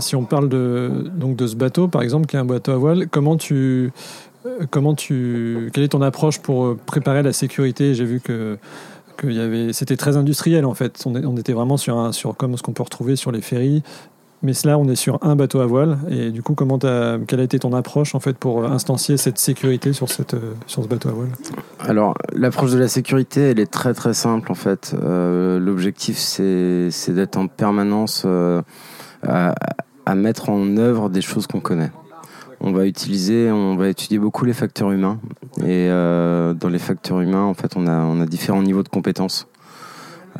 si 0.01 0.15
on 0.15 0.25
parle 0.25 0.51
de, 0.51 1.11
donc 1.15 1.37
de 1.37 1.47
ce 1.47 1.57
bateau, 1.57 1.89
par 1.89 2.03
exemple, 2.03 2.27
qui 2.27 2.37
est 2.37 2.39
un 2.39 2.45
bateau 2.45 2.73
à 2.73 2.77
voile, 2.77 3.09
comment 3.09 3.39
tu, 3.39 3.91
comment 4.71 4.95
tu, 4.95 5.71
quelle 5.73 5.85
est 5.85 5.89
ton 5.89 6.03
approche 6.03 6.41
pour 6.41 6.77
préparer 6.77 7.23
la 7.23 7.33
sécurité? 7.33 7.95
J'ai 7.95 8.05
vu 8.05 8.21
que 8.21 8.59
avait, 9.25 9.73
c'était 9.73 9.97
très 9.97 10.19
industriel 10.19 10.67
en 10.67 10.75
fait. 10.75 11.03
On, 11.07 11.15
on 11.15 11.37
était 11.39 11.55
vraiment 11.55 11.79
sur 11.79 11.97
un, 11.97 12.13
sur 12.13 12.37
comme 12.37 12.59
ce 12.59 12.63
qu'on 12.63 12.73
peut 12.73 12.83
retrouver 12.83 13.17
sur 13.17 13.33
les 13.33 13.41
ferries, 13.41 13.83
mais 14.47 14.53
là, 14.65 14.79
on 14.79 14.89
est 14.89 14.95
sur 14.95 15.19
un 15.23 15.35
bateau 15.35 15.61
à 15.61 15.67
voile. 15.67 15.99
Et 16.09 16.31
du 16.31 16.41
coup, 16.41 16.55
comment 16.55 16.79
quelle 16.79 17.41
a 17.41 17.43
été 17.43 17.59
ton 17.59 17.73
approche 17.73 18.15
en 18.15 18.21
fait 18.21 18.39
pour 18.39 18.65
instancier 18.65 19.17
cette 19.17 19.39
sécurité 19.39 19.93
sur, 19.93 20.09
cette, 20.09 20.35
euh, 20.35 20.55
sur 20.67 20.85
ce 20.85 20.89
bateau 20.89 21.09
à 21.09 21.13
voile? 21.13 21.31
Alors, 21.81 22.15
l'approche 22.33 22.71
de 22.71 22.79
la 22.79 22.87
sécurité, 22.87 23.51
elle 23.51 23.59
est 23.59 23.71
très 23.71 23.93
très 23.93 24.15
simple 24.15 24.53
en 24.53 24.55
fait. 24.55 24.95
Euh, 25.03 25.59
l'objectif, 25.59 26.17
c'est, 26.17 26.91
d'être 27.09 27.37
en 27.37 27.49
permanence 27.49 28.23
euh, 28.25 28.63
à, 29.25 30.15
mettre 30.15 30.49
en 30.49 30.77
œuvre 30.77 31.11
des 31.11 31.23
choses 31.23 31.49
qu'on 31.49 31.61
connaît. 31.61 31.91
On 32.61 32.73
va 32.73 32.87
utiliser, 32.87 33.51
on 33.51 33.75
va 33.75 33.89
étudier 33.89 34.19
beaucoup 34.19 34.45
les 34.45 34.53
facteurs 34.55 34.93
humains. 34.93 35.19
Et 35.67 35.89
dans 35.89 36.69
les 36.71 36.79
facteurs 36.79 37.21
humains, 37.21 37.43
en 37.43 37.55
fait, 37.55 37.77
on 37.77 37.87
a, 37.87 37.99
on 37.99 38.21
a 38.21 38.27
différents 38.27 38.63
niveaux 38.63 38.85
de 38.85 38.89
compétences. 38.89 39.49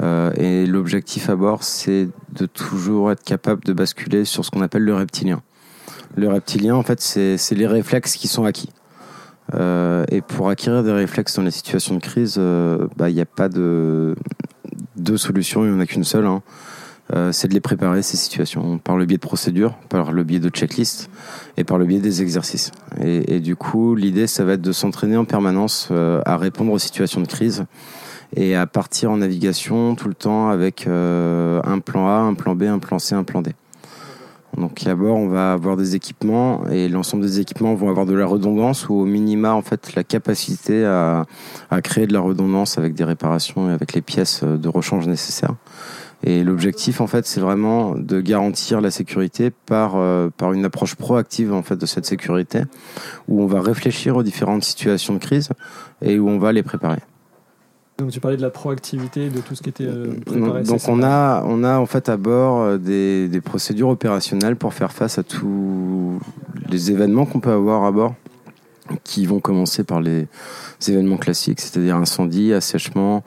Euh, 0.01 0.33
et 0.37 0.67
l'objectif 0.67 1.31
à 1.31 1.37
bord, 1.37 1.63
c'est 1.63 2.09
de 2.33 2.47
toujours 2.47 3.11
être 3.11 3.25
capable 3.25 3.65
de 3.65 3.73
basculer 3.73 4.25
sur 4.25 4.45
ce 4.45 4.51
qu'on 4.51 4.61
appelle 4.61 4.85
le 4.85 4.95
reptilien. 4.95 5.43
Le 6.17 6.29
reptilien, 6.29 6.75
en 6.75 6.83
fait, 6.83 7.01
c'est 7.01 7.55
les 7.55 7.67
réflexes 7.67 8.17
qui 8.17 8.29
sont 8.29 8.45
acquis. 8.45 8.71
Euh, 9.55 10.05
et 10.11 10.23
pour 10.23 10.49
acquérir 10.49 10.83
des 10.83 10.93
réflexes 10.93 11.37
dans 11.37 11.43
les 11.43 11.51
situations 11.51 11.95
de 11.95 12.01
crise, 12.01 12.37
euh, 12.39 12.89
bah, 12.97 13.11
il 13.11 13.15
n'y 13.15 13.21
a 13.21 13.27
pas 13.27 13.49
de 13.49 14.17
deux 14.97 15.17
solutions, 15.17 15.65
il 15.65 15.71
n'y 15.71 15.77
en 15.77 15.81
a 15.81 15.87
qu'une 15.87 16.05
seule. 16.05 16.27
Hein. 16.27 16.43
c'est 17.31 17.49
de 17.49 17.55
les 17.55 17.61
préparer, 17.61 18.03
ces 18.03 18.17
situations, 18.17 18.79
par 18.79 18.97
le 18.97 19.05
biais 19.05 19.19
de 19.19 19.23
procédures, 19.23 19.77
par 19.89 20.11
le 20.11 20.25
biais 20.25 20.41
de 20.41 20.49
checklists 20.49 21.09
et 21.57 21.65
par 21.65 21.79
le 21.79 21.85
biais 21.85 22.01
des 22.01 22.23
exercices. 22.23 22.73
Et 23.01 23.41
du 23.41 23.55
coup, 23.57 23.95
l'idée, 23.95 24.27
ça 24.27 24.45
va 24.45 24.55
être 24.55 24.63
de 24.63 24.73
s'entraîner 24.73 25.17
en 25.17 25.25
permanence 25.25 25.93
à 26.25 26.37
répondre 26.37 26.73
aux 26.73 26.79
situations 26.79 27.21
de 27.21 27.29
crise 27.29 27.67
et 28.35 28.57
à 28.57 28.67
partir 28.67 29.11
en 29.11 29.19
navigation 29.19 29.95
tout 29.95 30.09
le 30.09 30.15
temps 30.15 30.49
avec 30.49 30.87
euh, 30.87 31.61
un 31.65 31.79
plan 31.79 32.09
A, 32.09 32.19
un 32.19 32.35
plan 32.35 32.55
B, 32.55 32.65
un 32.65 32.79
plan 32.79 32.99
C, 32.99 33.15
un 33.15 33.25
plan 33.25 33.43
D. 33.43 33.53
Donc 34.57 34.85
d'abord, 34.85 35.17
on 35.17 35.29
va 35.29 35.53
avoir 35.53 35.77
des 35.77 35.97
équipements 35.97 36.67
et 36.71 36.89
l'ensemble 36.89 37.23
des 37.25 37.41
équipements 37.41 37.75
vont 37.75 37.91
avoir 37.91 38.07
de 38.07 38.15
la 38.15 38.25
redondance 38.25 38.89
ou 38.89 38.95
au 38.95 39.05
minima 39.05 39.53
en 39.53 39.61
fait 39.61 39.95
la 39.95 40.03
capacité 40.03 40.85
à, 40.85 41.27
à 41.71 41.83
créer 41.83 42.07
de 42.07 42.15
la 42.15 42.21
redondance 42.21 42.79
avec 42.79 42.95
des 42.95 43.05
réparations 43.05 43.69
et 43.69 43.73
avec 43.73 43.93
les 43.93 44.01
pièces 44.01 44.45
de 44.45 44.69
rechange 44.69 45.07
nécessaires. 45.07 45.55
Et 46.25 46.43
l'objectif 46.43 47.03
en 47.03 47.07
fait, 47.07 47.27
c'est 47.27 47.41
vraiment 47.41 47.95
de 47.95 48.21
garantir 48.23 48.81
la 48.81 48.91
sécurité 48.91 49.51
par 49.51 49.97
euh, 49.97 50.31
par 50.35 50.55
une 50.55 50.65
approche 50.65 50.95
proactive 50.95 51.53
en 51.53 51.63
fait 51.63 51.77
de 51.77 51.87
cette 51.87 52.07
sécurité 52.07 52.63
où 53.29 53.43
on 53.43 53.47
va 53.47 53.61
réfléchir 53.61 54.17
aux 54.17 54.23
différentes 54.23 54.65
situations 54.65 55.13
de 55.13 55.19
crise 55.19 55.51
et 56.01 56.19
où 56.19 56.29
on 56.31 56.39
va 56.39 56.53
les 56.53 56.63
préparer. 56.63 57.01
Donc 57.99 58.11
tu 58.11 58.21
parlais 58.21 58.37
de 58.37 58.43
la 58.43 58.51
proactivité, 58.51 59.31
de 59.31 59.41
tout 59.41 59.55
ce 59.55 59.63
qui 59.63 59.71
était 59.71 59.87
euh, 59.87 60.21
préparé. 60.25 60.63
Donc 60.65 60.83
on 60.87 61.03
a, 61.03 61.43
on 61.47 61.65
a 61.65 61.79
en 61.79 61.87
fait 61.87 62.11
à 62.11 62.19
bord 62.19 62.61
euh, 62.61 62.77
des, 62.77 63.27
des 63.29 63.41
procédures 63.41 63.89
opérationnelles 63.89 64.57
pour 64.57 64.75
faire 64.75 64.93
face 64.93 65.17
à 65.17 65.23
tous 65.23 66.19
les 66.69 66.91
événements 66.91 67.25
qu'on 67.25 67.41
peut 67.41 67.53
avoir 67.53 67.85
à 67.85 67.93
bord, 67.93 68.15
qui 69.03 69.25
vont 69.25 69.41
commencer 69.41 69.83
par 69.83 70.03
les 70.03 70.29
événements 70.87 71.17
classiques, 71.17 71.61
c'est-à-dire 71.61 71.97
incendie, 71.97 72.53
assèchement, 72.53 73.25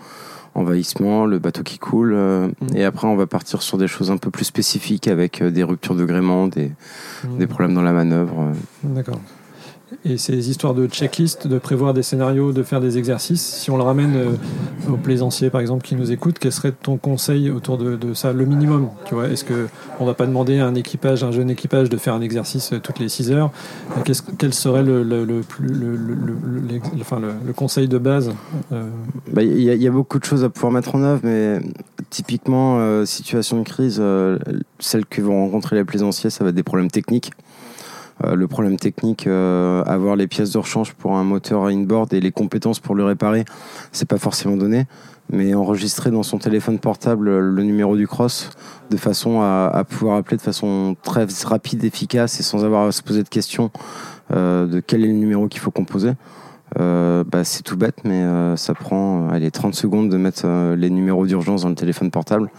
envahissement, 0.53 1.25
le 1.25 1.39
bateau 1.39 1.63
qui 1.63 1.79
coule, 1.79 2.13
euh, 2.13 2.47
mmh. 2.47 2.75
et 2.75 2.85
après 2.85 3.07
on 3.07 3.15
va 3.15 3.25
partir 3.25 3.63
sur 3.63 3.79
des 3.79 3.87
choses 3.87 4.11
un 4.11 4.17
peu 4.17 4.29
plus 4.29 4.45
spécifiques 4.45 5.07
avec 5.07 5.41
des 5.41 5.63
ruptures 5.63 5.95
de 5.95 6.05
gréement, 6.05 6.47
des, 6.47 6.71
mmh. 7.23 7.37
des 7.39 7.47
problèmes 7.47 7.73
dans 7.73 7.81
la 7.81 7.93
manœuvre. 7.93 8.51
D'accord. 8.83 9.19
Et 10.05 10.17
ces 10.17 10.49
histoires 10.49 10.73
de 10.73 10.87
checklist, 10.87 11.47
de 11.47 11.57
prévoir 11.57 11.93
des 11.93 12.03
scénarios, 12.03 12.51
de 12.51 12.63
faire 12.63 12.79
des 12.79 12.97
exercices, 12.97 13.41
si 13.41 13.71
on 13.71 13.77
le 13.77 13.83
ramène 13.83 14.15
euh, 14.15 14.91
aux 14.91 14.97
plaisanciers 14.97 15.49
par 15.49 15.61
exemple 15.61 15.85
qui 15.85 15.95
nous 15.95 16.11
écoutent, 16.11 16.37
quel 16.39 16.51
serait 16.51 16.71
ton 16.71 16.97
conseil 16.97 17.49
autour 17.49 17.77
de, 17.77 18.13
ça, 18.13 18.31
le 18.31 18.45
minimum 18.45 18.89
Tu 19.05 19.15
vois, 19.15 19.27
est-ce 19.27 19.43
que 19.43 19.67
on 19.99 20.05
va 20.05 20.13
pas 20.13 20.27
demander 20.27 20.59
à 20.59 20.67
un 20.67 20.75
équipage, 20.75 21.23
un 21.23 21.31
jeune 21.31 21.49
équipage, 21.49 21.89
de 21.89 21.97
faire 21.97 22.13
un 22.13 22.21
exercice 22.21 22.73
euh, 22.73 22.79
toutes 22.79 22.99
les 22.99 23.09
6 23.09 23.31
heures? 23.31 23.51
Quel 24.37 24.53
serait 24.53 24.83
le, 24.83 25.41
conseil 27.55 27.87
de 27.87 27.97
base 27.97 28.33
euh? 28.71 28.87
bah, 29.31 29.43
Il 29.43 29.61
y, 29.61 29.87
a 29.87 29.91
beaucoup 29.91 30.19
de 30.19 30.25
choses 30.25 30.43
à 30.43 30.49
pouvoir 30.49 30.71
mettre 30.71 30.95
en 30.95 31.03
œuvre, 31.03 31.21
mais 31.23 31.59
typiquement 32.09 33.05
situation 33.05 33.59
de 33.59 33.63
crise, 33.63 34.01
celles 34.79 35.05
que 35.05 35.21
vont 35.21 35.45
rencontrer 35.45 35.75
les 35.75 35.83
plaisanciers, 35.83 36.29
ça 36.29 36.43
va 36.43 36.51
être 36.51 36.55
des 36.55 36.63
problèmes 36.63 36.91
techniques. 36.91 37.31
Euh, 38.23 38.35
le 38.35 38.47
problème 38.47 38.77
technique, 38.77 39.27
euh, 39.27 39.83
avoir 39.85 40.15
les 40.15 40.27
pièces 40.27 40.51
de 40.51 40.57
rechange 40.57 40.93
pour 40.93 41.15
un 41.15 41.23
moteur 41.23 41.65
inboard 41.65 42.13
et 42.13 42.19
les 42.19 42.31
compétences 42.31 42.79
pour 42.79 42.95
le 42.95 43.05
réparer, 43.05 43.45
c'est 43.91 44.07
pas 44.07 44.17
forcément 44.17 44.57
donné. 44.57 44.85
Mais 45.31 45.53
enregistrer 45.53 46.09
dans 46.09 46.23
son 46.23 46.39
téléphone 46.39 46.79
portable 46.79 47.29
le 47.39 47.63
numéro 47.63 47.95
du 47.95 48.07
cross 48.07 48.49
de 48.89 48.97
façon 48.97 49.41
à, 49.41 49.83
pouvoir 49.87 50.17
appeler 50.17 50.37
de 50.37 50.41
façon 50.41 50.95
très 51.03 51.27
rapide, 51.45 51.83
efficace 51.83 52.39
et 52.39 52.43
sans 52.43 52.65
avoir 52.65 52.87
à 52.87 52.91
se 52.91 53.03
poser 53.03 53.21
de 53.21 53.29
questions 53.29 53.69
euh, 54.33 54.65
de 54.65 54.79
quel 54.79 55.03
est 55.03 55.07
le 55.07 55.13
numéro 55.13 55.47
qu'il 55.47 55.61
faut 55.61 55.69
composer. 55.69 56.13
Euh, 56.79 57.23
bah, 57.23 57.43
c'est 57.43 57.63
tout 57.63 57.77
bête, 57.77 58.03
mais 58.03 58.21
euh, 58.21 58.55
ça 58.55 58.73
prend 58.73 59.27
euh, 59.27 59.31
allez, 59.31 59.51
30 59.51 59.73
secondes 59.73 60.09
de 60.09 60.17
mettre 60.17 60.43
euh, 60.45 60.75
les 60.75 60.89
numéros 60.89 61.25
d'urgence 61.25 61.63
dans 61.63 61.69
le 61.69 61.75
téléphone 61.75 62.11
portable. 62.11 62.49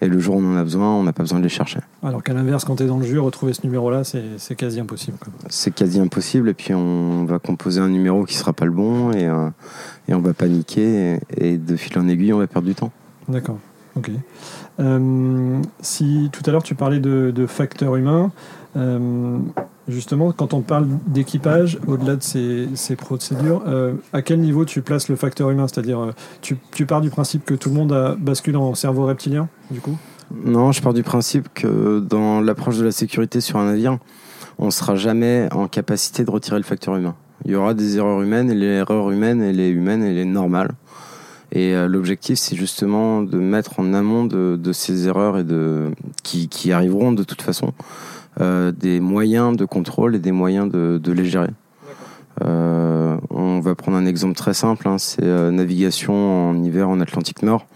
Et 0.00 0.06
le 0.06 0.18
jour 0.20 0.36
où 0.36 0.40
on 0.40 0.54
en 0.54 0.56
a 0.56 0.62
besoin, 0.62 0.94
on 0.94 1.02
n'a 1.02 1.12
pas 1.12 1.22
besoin 1.22 1.38
de 1.38 1.44
les 1.44 1.48
chercher. 1.50 1.80
Alors 2.02 2.22
qu'à 2.22 2.32
l'inverse, 2.32 2.64
quand 2.64 2.76
tu 2.76 2.84
es 2.84 2.86
dans 2.86 2.98
le 2.98 3.04
jeu, 3.04 3.20
retrouver 3.20 3.52
ce 3.52 3.62
numéro-là, 3.64 4.04
c'est 4.04 4.22
c'est 4.38 4.54
quasi 4.54 4.80
impossible. 4.80 5.18
C'est 5.48 5.74
quasi 5.74 5.98
impossible. 5.98 6.48
Et 6.48 6.54
puis 6.54 6.72
on 6.72 7.24
va 7.24 7.38
composer 7.38 7.80
un 7.80 7.88
numéro 7.88 8.24
qui 8.24 8.36
sera 8.36 8.52
pas 8.52 8.64
le 8.64 8.70
bon 8.70 9.12
et, 9.12 9.28
et 10.08 10.14
on 10.14 10.20
va 10.20 10.34
paniquer. 10.34 11.18
Et, 11.36 11.52
et 11.52 11.58
de 11.58 11.74
fil 11.74 11.98
en 11.98 12.06
aiguille, 12.08 12.32
on 12.32 12.38
va 12.38 12.46
perdre 12.46 12.68
du 12.68 12.76
temps. 12.76 12.92
D'accord. 13.28 13.58
Ok. 13.96 14.10
Si 15.82 16.30
tout 16.32 16.42
à 16.46 16.50
l'heure 16.52 16.62
tu 16.62 16.76
parlais 16.76 17.00
de, 17.00 17.32
de 17.34 17.46
facteurs 17.46 17.96
humains, 17.96 18.30
euh, 18.76 19.38
justement, 19.88 20.32
quand 20.32 20.54
on 20.54 20.60
parle 20.60 20.86
d'équipage, 21.06 21.78
au-delà 21.86 22.16
de 22.16 22.22
ces, 22.22 22.68
ces 22.74 22.96
procédures, 22.96 23.62
euh, 23.66 23.94
à 24.12 24.22
quel 24.22 24.40
niveau 24.40 24.64
tu 24.64 24.82
places 24.82 25.08
le 25.08 25.16
facteur 25.16 25.50
humain? 25.50 25.66
C'est-à-dire, 25.68 26.00
euh, 26.00 26.12
tu, 26.42 26.56
tu 26.72 26.86
pars 26.86 27.00
du 27.00 27.10
principe 27.10 27.44
que 27.44 27.54
tout 27.54 27.70
le 27.70 27.74
monde 27.74 27.92
a 27.92 28.14
bascule 28.14 28.56
en 28.56 28.74
cerveau 28.74 29.06
reptilien, 29.06 29.48
du 29.70 29.80
coup? 29.80 29.96
Non, 30.44 30.72
je 30.72 30.82
pars 30.82 30.92
du 30.92 31.02
principe 31.02 31.48
que 31.54 32.00
dans 32.00 32.40
l'approche 32.40 32.78
de 32.78 32.84
la 32.84 32.92
sécurité 32.92 33.40
sur 33.40 33.58
un 33.58 33.66
navire, 33.66 33.98
on 34.58 34.70
sera 34.70 34.94
jamais 34.94 35.48
en 35.52 35.68
capacité 35.68 36.24
de 36.24 36.30
retirer 36.30 36.58
le 36.58 36.64
facteur 36.64 36.96
humain. 36.96 37.14
Il 37.44 37.52
y 37.52 37.54
aura 37.54 37.72
des 37.72 37.96
erreurs 37.96 38.20
humaines 38.20 38.50
et 38.50 38.54
l'erreur 38.54 39.10
humaine, 39.10 39.40
elle 39.40 39.60
est 39.60 39.70
humaine, 39.70 40.02
elle 40.02 40.18
est 40.18 40.24
normale. 40.24 40.72
Et 41.52 41.74
euh, 41.74 41.88
l'objectif, 41.88 42.38
c'est 42.38 42.56
justement 42.56 43.22
de 43.22 43.38
mettre 43.38 43.80
en 43.80 43.94
amont 43.94 44.24
de, 44.24 44.72
ces 44.72 45.08
erreurs 45.08 45.38
et 45.38 45.44
de 45.44 45.90
qui, 46.22 46.72
arriveront 46.72 47.12
de 47.12 47.22
toute 47.22 47.42
façon 47.42 47.72
euh, 48.40 48.70
des 48.70 49.00
moyens 49.00 49.56
de 49.56 49.64
contrôle 49.64 50.14
et 50.14 50.18
des 50.18 50.32
moyens 50.32 50.70
de, 50.70 51.12
les 51.12 51.24
gérer. 51.24 51.50
Euh, 52.44 53.16
on 53.30 53.60
va 53.60 53.74
prendre 53.74 53.96
un 53.96 54.06
exemple 54.06 54.34
très 54.34 54.54
simple, 54.54 54.86
hein, 54.88 54.98
c'est 54.98 55.24
navigation 55.24 56.50
en 56.50 56.62
hiver 56.62 56.88
en 56.88 57.00
Atlantique 57.00 57.42
Nord. 57.42 57.66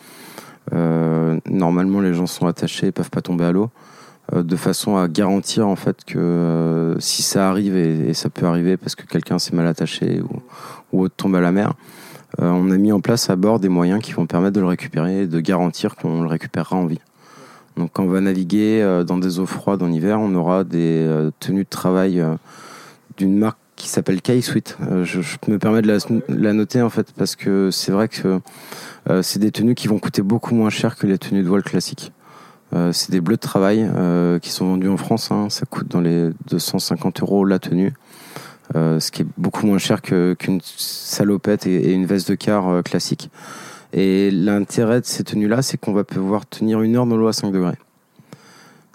Normalement, 0.71 2.01
les 2.01 2.15
gens 2.15 2.27
sont 2.27 2.47
attachés, 2.47 2.89
et 2.89 2.93
peuvent 2.93 3.11
pas 3.11 3.23
tomber 3.23 3.45
à 3.45 3.53
l'eau, 3.53 3.71
de 4.35 4.57
façon 4.57 4.97
à 4.97 5.09
garantir 5.09 5.67
en 5.67 5.77
fait 5.77 6.05
que 6.05 6.95
si 7.01 7.23
ça 7.23 7.49
arrive 7.51 7.77
et, 7.77 8.15
ça 8.15 8.31
peut 8.31 8.47
arriver 8.47 8.77
parce 8.77 8.95
que 8.95 9.05
quelqu'un 9.05 9.39
s'est 9.39 9.57
mal 9.57 9.67
attaché 9.67 10.21
ou, 10.21 10.43
ou 10.93 11.03
autre 11.03 11.15
tombe 11.17 11.35
à 11.35 11.41
la 11.41 11.53
mer, 11.53 11.75
on 12.39 12.71
a 12.71 12.77
mis 12.77 12.93
en 12.93 13.01
place 13.01 13.31
à 13.31 13.37
bord 13.37 13.61
des 13.61 13.69
moyens 13.69 14.03
qui 14.03 14.13
vont 14.13 14.27
permettre 14.27 14.55
de 14.55 14.61
le 14.61 14.67
récupérer 14.67 15.23
et 15.23 15.27
de 15.27 15.41
garantir 15.41 15.97
qu'on 15.97 16.23
le 16.23 16.29
récupérera 16.29 16.77
en 16.77 16.87
vie. 16.87 17.01
Donc 17.77 17.91
quand 17.93 18.05
on 18.05 18.09
va 18.09 18.21
naviguer 18.21 18.83
euh, 18.83 19.05
dans 19.05 19.19
des 19.19 19.39
eaux 19.39 19.47
froides 19.47 19.83
en 19.83 19.91
hiver, 19.91 20.21
on 20.21 20.35
aura 20.35 20.65
des 20.65 21.07
euh, 21.07 21.31
tenues 21.41 21.65
de 21.65 21.69
travail 21.69 22.21
euh, 22.21 22.35
d'une 23.17 23.39
marque 23.39 23.59
qui 23.77 23.89
s'appelle 23.89 24.21
K-Suite. 24.21 24.77
Euh, 24.91 25.05
je, 25.05 25.21
me 25.49 25.59
permets 25.59 25.83
de 25.83 25.99
la, 26.29 26.53
noter 26.53 26.83
en 26.83 26.91
fait 26.91 27.13
parce 27.17 27.35
que 27.35 27.71
c'est 27.71 27.93
vrai 27.93 28.09
que 28.09 28.41
euh, 29.11 29.23
c'est 29.23 29.39
des 29.39 29.51
tenues 29.51 29.75
qui 29.75 29.89
vont 29.89 29.99
coûter 29.99 30.23
beaucoup 30.23 30.55
moins 30.55 30.71
cher 30.71 30.97
que 30.97 31.07
les 31.07 31.19
tenues 31.19 31.43
de 31.43 31.49
voile 31.49 31.63
classiques. 31.63 32.13
Euh, 32.75 32.93
c'est 32.93 33.11
des 33.11 33.21
bleus 33.21 33.37
de 33.37 33.41
travail 33.41 33.87
euh, 33.95 34.39
qui 34.39 34.51
sont 34.51 34.67
vendus 34.67 34.89
en 34.89 34.97
France. 34.97 35.31
hein. 35.31 35.49
Ça 35.51 35.67
coûte 35.67 35.89
dans 35.89 36.01
les 36.01 36.31
250 36.51 37.23
euros 37.23 37.45
la 37.45 37.59
tenue. 37.59 37.93
Euh, 38.75 39.01
ce 39.01 39.11
qui 39.11 39.23
est 39.23 39.27
beaucoup 39.37 39.67
moins 39.67 39.79
cher 39.79 40.01
que- 40.01 40.35
qu'une 40.39 40.61
salopette 40.65 41.67
et, 41.67 41.91
et 41.91 41.93
une 41.93 42.07
veste 42.07 42.31
de 42.31 42.35
car 42.35 42.69
euh, 42.69 42.83
classique. 42.83 43.31
Et 43.93 44.31
l'intérêt 44.31 45.01
de 45.01 45.07
ces 45.07 45.25
tenues-là, 45.25 45.61
c'est 45.61 45.77
qu'on 45.77 45.93
va 45.93 46.05
pouvoir 46.05 46.47
tenir 46.47 46.81
une 46.81 46.97
heure 46.97 47.05
dans 47.07 47.17
l'eau 47.17 47.29
à 47.29 47.33
5 47.35 47.53
degrés. 47.53 47.77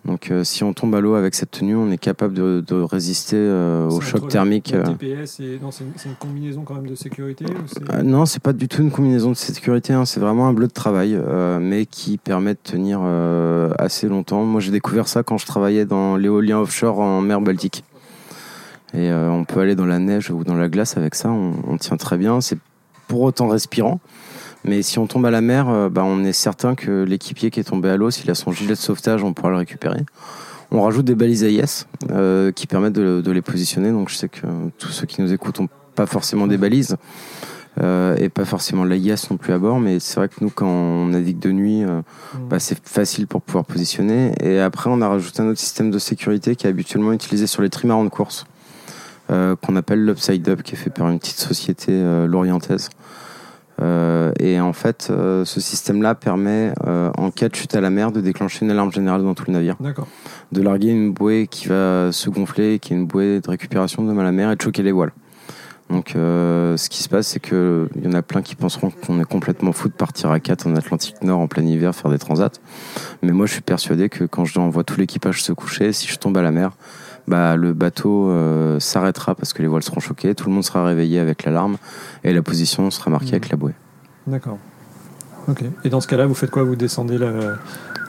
Donc 0.06 0.32
euh, 0.32 0.44
si 0.46 0.64
on 0.64 0.74
tombe 0.74 0.96
à 0.96 1.02
l'eau 1.02 1.16
avec 1.16 1.36
cette 1.36 1.52
tenue, 1.52 1.76
on 1.76 1.92
est 1.92 1.98
capable 1.98 2.34
de, 2.34 2.64
de 2.66 2.76
résister 2.76 3.36
euh, 3.36 3.90
au 3.90 4.00
choc 4.00 4.30
thermique. 4.30 4.72
le. 4.74 4.84
TPS 4.84 5.42
et... 5.42 5.60
Non, 5.62 5.70
c'est 5.70 5.84
une, 6.06 6.16
combinaison 6.16 6.62
quand 6.62 6.76
même 6.76 6.88
de 6.88 6.96
sécurité 6.96 7.46
ou 7.46 7.94
Euh, 7.94 8.04
non, 8.04 8.26
c'est 8.26 8.42
pas 8.42 8.54
du 8.54 8.70
tout 8.70 8.82
une 8.82 8.90
combinaison 8.90 9.30
de 9.32 9.36
sécurité, 9.36 9.92
hein, 9.94 10.06
c'est 10.06 10.22
vraiment 10.22 10.48
un 10.48 10.54
bleu 10.54 10.68
de 10.68 10.74
travail, 10.74 11.20
mais 11.60 11.86
qui 11.86 12.18
permet 12.18 12.54
de 12.54 12.60
tenir 12.64 13.02
assez 13.78 14.08
longtemps. 14.08 14.44
Moi, 14.46 14.62
j'ai 14.62 14.72
découvert 14.72 15.10
ça 15.10 15.24
quand 15.24 15.38
je 15.38 15.46
travaillais 15.46 15.86
dans 15.86 16.16
l'éolien 16.16 16.60
offshore 16.60 17.00
en 17.00 17.22
mer 17.22 17.42
Baltique. 17.42 17.84
Et 18.94 19.10
euh, 19.12 19.30
on 19.30 19.44
peut 19.44 19.60
aller 19.60 19.76
dans 19.76 19.86
la 19.86 20.00
neige 20.00 20.32
ou 20.32 20.44
dans 20.44 20.56
la 20.56 20.70
glace 20.70 20.98
avec 20.98 21.16
ça, 21.16 21.30
on, 21.30 21.56
on 21.68 21.78
tient 21.78 21.98
très 21.98 22.18
bien. 22.18 22.42
C'est 22.42 22.58
pour 23.08 23.22
autant 23.22 23.48
respirant. 23.48 24.00
Mais 24.64 24.82
si 24.82 25.00
on 25.00 25.08
tombe 25.08 25.26
à 25.26 25.32
la 25.32 25.42
mer, 25.42 25.70
euh, 25.70 25.90
bah, 25.90 26.04
on 26.04 26.24
est 26.24 26.34
certain 26.34 26.76
que 26.76 27.04
l'équipier 27.04 27.52
qui 27.52 27.60
est 27.60 27.64
tombé 27.66 27.90
à 27.90 27.98
l'eau, 27.98 28.12
s'il 28.12 28.30
a 28.32 28.36
son 28.36 28.52
gilet 28.52 28.74
de 28.74 28.80
sauvetage, 28.80 29.24
on 29.24 29.34
pourra 29.34 29.50
le 29.50 29.58
récupérer. 29.58 30.02
On 30.72 30.82
rajoute 30.82 31.06
des 31.06 31.16
balises 31.16 31.44
AIS 31.44 31.86
euh, 32.12 32.52
qui 32.52 32.68
permettent 32.68 32.94
de, 32.94 33.22
de 33.22 33.32
les 33.32 33.42
positionner. 33.42 33.92
Donc 33.92 34.10
je 34.10 34.16
sais 34.16 34.30
que 34.30 34.46
tous 34.78 34.90
ceux 34.90 35.06
qui 35.06 35.22
nous 35.22 35.32
écoutent 35.32 35.60
n'ont 35.60 35.70
pas 35.96 36.06
forcément 36.06 36.48
des 36.48 36.58
balises 36.58 36.98
euh, 37.82 38.16
et 38.18 38.28
pas 38.28 38.44
forcément 38.44 38.84
l'AIS 38.84 39.30
non 39.32 39.38
plus 39.38 39.54
à 39.54 39.60
bord. 39.60 39.80
Mais 39.80 40.00
c'est 40.00 40.16
vrai 40.16 40.28
que 40.28 40.36
nous, 40.42 40.50
quand 40.50 40.68
on 40.68 41.08
navigue 41.08 41.40
de 41.40 41.52
nuit, 41.52 41.86
Mm. 42.34 42.48
bah, 42.50 42.60
c'est 42.60 42.78
facile 42.88 43.28
pour 43.28 43.42
pouvoir 43.42 43.66
positionner. 43.66 44.34
Et 44.42 44.60
après, 44.60 44.90
on 44.90 45.02
a 45.02 45.08
rajouté 45.08 45.42
un 45.42 45.48
autre 45.48 45.60
système 45.60 45.92
de 45.92 46.00
sécurité 46.00 46.56
qui 46.56 46.68
est 46.68 46.70
habituellement 46.70 47.14
utilisé 47.14 47.48
sur 47.48 47.62
les 47.62 47.70
trimarans 47.70 48.04
de 48.04 48.10
course, 48.10 48.46
qu'on 49.28 49.76
appelle 49.76 50.06
l'Upside 50.06 50.48
Up, 50.50 50.64
qui 50.64 50.76
est 50.76 50.78
fait 50.78 50.90
par 50.90 51.10
une 51.10 51.20
petite 51.20 51.40
société 51.40 51.92
euh, 51.92 52.28
lorientaise. 52.28 52.90
Euh, 53.82 54.32
et 54.40 54.60
en 54.60 54.74
fait, 54.74 55.10
euh, 55.12 55.46
ce 55.46 55.60
système-là 55.60 56.16
permet, 56.16 56.74
euh, 56.86 57.12
en 57.18 57.30
cas 57.30 57.50
de 57.50 57.56
chute 57.56 57.76
à 57.76 57.82
la 57.82 57.90
mer, 57.90 58.12
de 58.12 58.22
déclencher 58.22 58.66
une 58.66 58.72
alarme 58.72 58.92
générale 58.92 59.24
dans 59.24 59.36
tout 59.36 59.46
le 59.48 59.54
navire, 59.54 59.76
D'accord. 59.80 60.08
de 60.52 60.62
larguer 60.62 60.90
une 60.90 61.14
bouée 61.14 61.48
qui 61.50 61.68
va 61.68 62.12
se 62.12 62.30
gonfler, 62.30 62.80
qui 62.80 62.94
est 62.94 62.96
une 62.98 63.06
bouée 63.06 63.40
de 63.40 63.50
récupération 63.50 64.04
de 64.04 64.12
mal 64.12 64.26
à 64.26 64.30
la 64.30 64.32
mer, 64.32 64.52
et 64.52 64.56
de 64.56 64.62
choquer 64.62 64.84
les 64.84 64.92
voiles. 64.92 65.12
Donc, 65.90 66.16
euh, 66.16 66.76
ce 66.76 66.90
qui 66.90 67.02
se 67.02 67.08
passe, 67.08 67.28
c'est 67.28 67.40
que 67.40 67.88
il 67.96 68.04
y 68.04 68.08
en 68.08 68.14
a 68.14 68.22
plein 68.22 68.42
qui 68.42 68.56
penseront 68.56 68.90
qu'on 68.90 69.22
est 69.22 69.26
complètement 69.26 69.72
fou 69.72 69.88
de 69.88 69.94
partir 69.94 70.32
à 70.32 70.40
4 70.40 70.68
en 70.68 70.76
Atlantique 70.76 71.16
Nord 71.22 71.40
en 71.40 71.48
plein 71.48 71.64
hiver 71.64 71.96
faire 71.96 72.12
des 72.12 72.18
transats. 72.18 72.52
Mais 73.22 73.32
moi, 73.32 73.46
je 73.46 73.54
suis 73.54 73.62
persuadé 73.62 74.10
que 74.10 74.26
quand 74.26 74.44
je 74.44 74.60
envoie 74.60 74.84
tout 74.84 75.00
l'équipage 75.00 75.42
se 75.42 75.54
coucher, 75.54 75.94
si 75.94 76.08
je 76.08 76.18
tombe 76.18 76.38
à 76.38 76.42
la 76.42 76.52
mer, 76.52 76.72
bah, 77.28 77.56
le 77.56 77.74
bateau 77.74 78.30
euh, 78.30 78.80
s'arrêtera 78.80 79.36
parce 79.36 79.54
que 79.54 79.62
les 79.62 79.68
voiles 79.68 79.84
seront 79.84 80.00
choquées, 80.00 80.36
tout 80.36 80.48
le 80.48 80.54
monde 80.54 80.64
sera 80.64 80.86
réveillé 80.86 81.20
avec 81.20 81.44
l'alarme 81.44 81.78
et 82.24 82.34
la 82.34 82.42
position 82.42 82.90
sera 82.92 83.10
marquée 83.10 83.32
avec 83.32 83.50
la 83.50 83.58
bouée. 83.58 83.76
D'accord. 84.26 84.58
Ok. 85.48 85.64
Et 85.84 85.90
dans 85.90 86.02
ce 86.02 86.08
cas-là, 86.08 86.26
vous 86.26 86.34
faites 86.34 86.52
quoi? 86.52 86.64
Vous 86.64 86.76
descendez 86.76 87.18
la, 87.18 87.32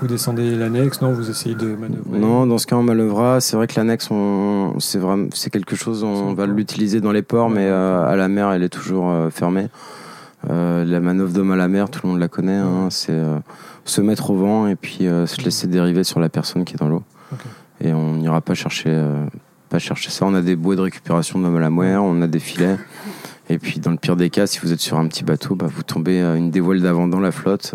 vous 0.01 0.07
descendez 0.07 0.55
l'annexe 0.55 1.03
Non, 1.03 1.13
vous 1.13 1.29
essayez 1.29 1.57
de 1.57 1.75
manœuvrer? 1.75 2.19
Non, 2.19 2.47
dans 2.47 2.59
ce 2.59 2.67
cas, 2.67 2.77
on 2.77 2.83
manœuvra. 2.83 3.41
C'est 3.41 3.57
vrai 3.57 3.67
que 3.67 3.75
l'annexe, 3.77 4.11
on, 4.11 4.75
c'est 4.79 4.99
vraiment, 4.99 5.29
c'est 5.33 5.51
quelque 5.51 5.75
chose, 5.75 6.05
on 6.05 6.35
va 6.35 6.47
l'utiliser 6.47 7.01
dans 7.01 7.11
les 7.11 7.23
ports, 7.23 7.51
mais 7.51 7.67
euh, 7.67 8.07
à 8.07 8.15
la 8.15 8.29
mer, 8.29 8.53
elle 8.53 8.63
est 8.63 8.69
toujours 8.69 9.11
euh, 9.11 9.31
fermée. 9.31 9.69
Euh, 10.49 10.85
la 10.85 11.01
manœuvre 11.01 11.33
d'homme 11.33 11.51
à 11.51 11.57
la 11.57 11.67
mer, 11.67 11.91
tout 11.91 12.01
le 12.05 12.11
monde 12.11 12.21
la 12.21 12.29
connaît. 12.29 12.57
Hein, 12.57 12.89
c'est 12.91 13.19
se 13.85 14.01
mettre 14.01 14.31
au 14.31 14.37
vent 14.37 14.67
et 14.69 14.77
puis 14.77 14.99
se 14.99 15.43
laisser 15.43 15.67
dériver 15.67 16.05
sur 16.05 16.21
la 16.21 16.29
personne 16.29 16.65
qui 16.65 16.75
est 16.75 16.79
dans 16.79 16.89
l'eau. 16.89 17.03
Ok. 17.33 17.41
Et 17.81 17.93
on 17.93 18.17
n'ira 18.17 18.41
pas 18.41 18.55
chercher, 18.55 18.91
euh, 18.91 19.25
pas 19.69 19.79
chercher 19.79 20.11
ça. 20.11 20.27
On 20.27 20.35
a 20.35 20.43
des 20.43 20.57
bouées 20.57 20.77
de 20.77 20.81
récupération 20.81 21.45
à 21.45 21.61
la 21.61 21.71
on 21.71 22.23
a 22.23 22.27
des 22.27 22.39
filets. 22.39 22.77
Et 23.51 23.59
puis, 23.59 23.81
dans 23.81 23.91
le 23.91 23.97
pire 23.97 24.17
des 24.17 24.31
cas, 24.31 24.47
si 24.47 24.59
vous 24.61 24.73
êtes 24.73 24.81
sur 24.81 24.99
un 24.99 25.07
petit 25.07 25.25
bateau, 25.25 25.55
bah, 25.55 25.67
vous 25.69 25.83
tombez 25.83 26.21
à 26.21 26.35
une 26.35 26.51
des 26.51 26.61
voiles 26.61 26.83
d'avant 26.83 27.09
dans 27.09 27.21
la 27.21 27.33
flotte, 27.33 27.75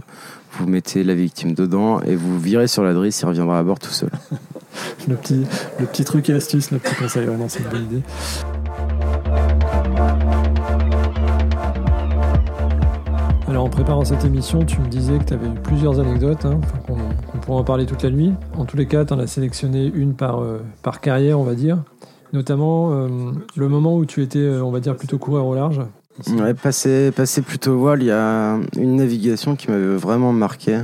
vous 0.51 0.67
mettez 0.67 1.03
la 1.03 1.15
victime 1.15 1.53
dedans 1.53 1.99
et 2.01 2.15
vous 2.15 2.39
virez 2.39 2.67
sur 2.67 2.83
la 2.83 2.93
drisse, 2.93 3.21
il 3.21 3.25
reviendra 3.25 3.57
à 3.57 3.63
bord 3.63 3.79
tout 3.79 3.91
seul. 3.91 4.09
Le 5.07 5.15
petit, 5.15 5.45
le 5.79 5.85
petit 5.85 6.03
truc 6.03 6.29
et 6.31 6.33
astuce, 6.33 6.71
le 6.71 6.79
petit 6.79 6.95
conseil. 6.95 7.27
Non, 7.27 7.47
c'est 7.47 7.59
une 7.59 7.69
bonne 7.69 7.83
idée. 7.83 8.01
En 13.63 13.69
préparant 13.69 14.03
cette 14.03 14.25
émission, 14.25 14.65
tu 14.65 14.81
me 14.81 14.87
disais 14.87 15.17
que 15.19 15.23
tu 15.23 15.33
avais 15.33 15.47
eu 15.47 15.53
plusieurs 15.63 15.97
anecdotes, 15.97 16.43
hein, 16.45 16.59
qu'on 16.85 17.37
pourrait 17.39 17.59
en 17.59 17.63
parler 17.63 17.85
toute 17.85 18.03
la 18.03 18.09
nuit. 18.09 18.33
En 18.57 18.65
tous 18.65 18.75
les 18.75 18.87
cas, 18.87 19.05
tu 19.05 19.13
en 19.13 19.19
as 19.19 19.27
sélectionné 19.27 19.85
une 19.95 20.15
par, 20.15 20.41
euh, 20.41 20.59
par 20.81 20.99
carrière, 20.99 21.39
on 21.39 21.43
va 21.43 21.55
dire. 21.55 21.77
Notamment 22.33 22.91
euh, 22.91 23.07
le 23.55 23.69
moment 23.69 23.95
où 23.95 24.05
tu 24.05 24.21
étais, 24.21 24.39
euh, 24.39 24.61
on 24.65 24.71
va 24.71 24.81
dire, 24.81 24.97
plutôt 24.97 25.17
coureur 25.17 25.45
au 25.45 25.55
large. 25.55 25.79
Ouais, 26.37 26.53
passer 26.53 27.11
plutôt 27.45 27.77
voile, 27.77 28.01
il 28.03 28.07
y 28.07 28.11
a 28.11 28.57
une 28.77 28.97
navigation 28.97 29.55
qui 29.55 29.71
m'avait 29.71 29.95
vraiment 29.95 30.33
marqué. 30.33 30.79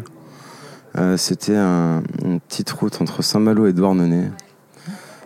C'était 1.17 1.55
un- 1.55 2.01
une 2.25 2.39
petite 2.39 2.71
route 2.71 2.99
entre 3.01 3.21
Saint-Malo 3.21 3.67
et 3.67 3.73
Douarnenez. 3.73 4.29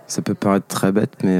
Ça 0.07 0.21
peut 0.21 0.33
paraître 0.33 0.67
très 0.67 0.91
bête, 0.91 1.13
mais, 1.23 1.39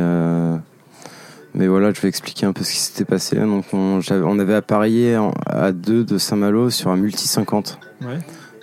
mais 1.56 1.68
voilà, 1.68 1.94
je 1.94 2.02
vais 2.02 2.08
expliquer 2.08 2.46
un 2.46 2.54
peu 2.54 2.64
ce 2.64 2.72
qui 2.72 2.80
s'était 2.80 3.06
passé. 3.06 3.36
Donc, 3.38 3.66
on, 3.74 4.00
avait 4.40 4.56
appareillé 4.56 5.18
à 5.46 5.72
deux 5.72 6.04
de 6.04 6.18
Saint-Malo 6.18 6.70
sur 6.70 6.90
un 6.90 6.96
multi 6.98 7.28
50, 7.28 7.80
Ouais. 8.02 8.20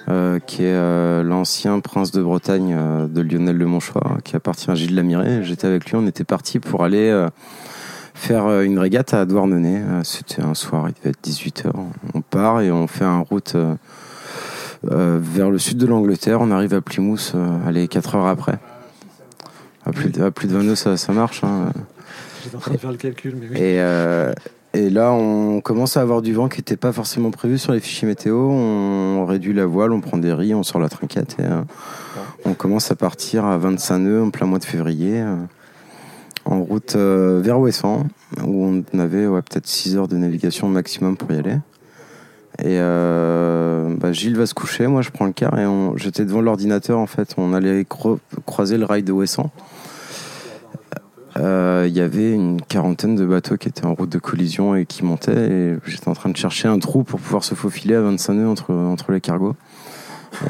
euh, 0.09 0.39
qui 0.41 0.63
est 0.65 0.75
euh, 0.75 1.23
l'ancien 1.23 1.79
prince 1.81 2.11
de 2.11 2.21
Bretagne 2.23 2.75
euh, 2.77 3.07
de 3.07 3.21
Lionel 3.21 3.59
de 3.59 3.65
Montchoix, 3.65 4.19
qui 4.25 4.35
appartient 4.37 4.71
à 4.71 4.75
Gilles 4.75 4.95
Lamiré. 4.95 5.45
J'étais 5.45 5.67
avec 5.67 5.87
lui, 5.91 5.97
on 5.97 6.07
était 6.07 6.25
parti 6.25 6.59
pour 6.59 6.83
aller 6.85 7.27
faire 8.15 8.61
une 8.61 8.79
régate 8.79 9.15
à 9.15 9.25
Douarnenez. 9.25 9.83
C'était 10.03 10.43
un 10.43 10.55
soir, 10.55 10.89
il 10.89 10.95
devait 10.95 11.11
être 11.11 11.23
18h. 11.25 11.71
On 12.15 12.21
part 12.23 12.61
et 12.61 12.71
on 12.73 12.87
fait 12.87 13.05
un 13.05 13.21
route 13.21 13.57
vers 14.83 15.51
le 15.51 15.59
sud 15.59 15.79
de 15.79 15.87
l'Angleterre. 15.87 16.41
On 16.41 16.51
arrive 16.51 16.75
à 16.75 16.81
Plymouth, 16.81 17.35
allez, 17.67 17.87
4 17.89 18.17
heures 18.17 18.27
après. 18.27 18.59
À 19.87 19.93
plus, 19.93 20.11
de, 20.11 20.23
à 20.23 20.31
plus 20.31 20.47
de 20.49 20.53
20 20.55 20.63
nœuds, 20.65 20.75
ça, 20.75 20.97
ça 20.99 21.13
marche. 21.13 21.43
hein. 21.45 21.73
En 22.55 22.59
train 22.59 22.73
de 22.75 22.79
faire 22.79 22.91
le 22.91 22.97
calcul, 22.97 23.37
mais 23.41 23.47
oui. 23.51 23.57
Et, 23.57 23.81
euh, 23.81 24.33
là, 24.75 25.13
on 25.13 25.61
commence 25.61 25.97
à 25.97 26.01
avoir 26.01 26.23
du 26.23 26.33
vent 26.33 26.49
qui 26.49 26.59
n'était 26.61 26.77
pas 26.77 26.93
forcément 26.93 27.31
prévu 27.31 27.59
sur 27.59 27.73
les 27.73 27.81
fichiers 27.81 28.07
météo. 28.09 28.37
On 28.39 29.25
réduit 29.27 29.53
la 29.53 29.67
voile, 29.67 29.93
on 29.93 30.01
prend 30.01 30.17
des 30.19 30.33
riz, 30.33 30.55
on 30.55 30.63
sort 30.63 30.81
la 30.81 30.89
trinquette 30.89 31.37
et 31.39 31.45
euh, 31.45 31.61
on 32.45 32.55
commence 32.55 32.91
à 32.91 32.97
partir 32.97 33.45
à 33.45 33.59
25 33.59 33.99
nœuds 33.99 34.23
en 34.23 34.31
plein 34.31 34.47
mois 34.47 34.59
de 34.59 34.65
février. 34.65 35.21
euh, 35.21 35.37
en 36.47 36.63
route 36.63 36.97
vers 36.97 37.61
Ouessant, 37.61 38.07
où 38.43 38.65
on 38.93 38.99
avait 38.99 39.27
peut-être 39.27 39.67
6 39.67 39.97
heures 39.97 40.09
de 40.09 40.17
navigation 40.17 40.69
maximum 40.69 41.17
pour 41.17 41.31
y 41.33 41.37
aller. 41.37 41.57
Et 42.65 42.79
bah, 44.01 44.13
Gilles 44.13 44.37
va 44.37 44.47
se 44.47 44.55
coucher, 44.55 44.87
moi 44.87 45.03
je 45.03 45.11
prends 45.11 45.27
le 45.27 45.33
car 45.33 45.59
et 45.59 45.67
j'étais 45.97 46.25
devant 46.25 46.41
l'ordinateur 46.41 46.99
en 46.99 47.07
fait. 47.07 47.35
On 47.37 47.53
allait 47.53 47.85
cro- 47.85 48.19
croiser 48.47 48.79
le 48.79 48.87
rail 48.87 49.03
de 49.03 49.13
Ouessant. 49.13 49.51
Euh, 51.41 51.87
Il 51.89 51.95
y 51.95 52.01
avait 52.01 52.33
une 52.33 52.61
quarantaine 52.61 53.17
de 53.17 53.25
bateaux 53.25 53.57
qui 53.57 53.69
étaient 53.69 53.87
en 53.87 53.95
route 53.95 54.11
de 54.11 54.19
collision 54.19 54.75
et 54.75 54.87
qui 54.87 55.05
montaient. 55.05 55.51
Et 55.51 55.77
j'étais 55.87 56.09
en 56.09 56.15
train 56.15 56.31
de 56.31 56.37
chercher 56.37 56.69
un 56.69 56.79
trou 56.79 57.03
pour 57.03 57.21
pouvoir 57.21 57.45
se 57.45 57.55
faufiler 57.55 57.95
à 57.95 58.03
25 58.03 58.35
nœuds 58.35 58.49
entre, 58.49 58.75
entre 58.75 59.13
les 59.13 59.21
cargos. 59.21 59.57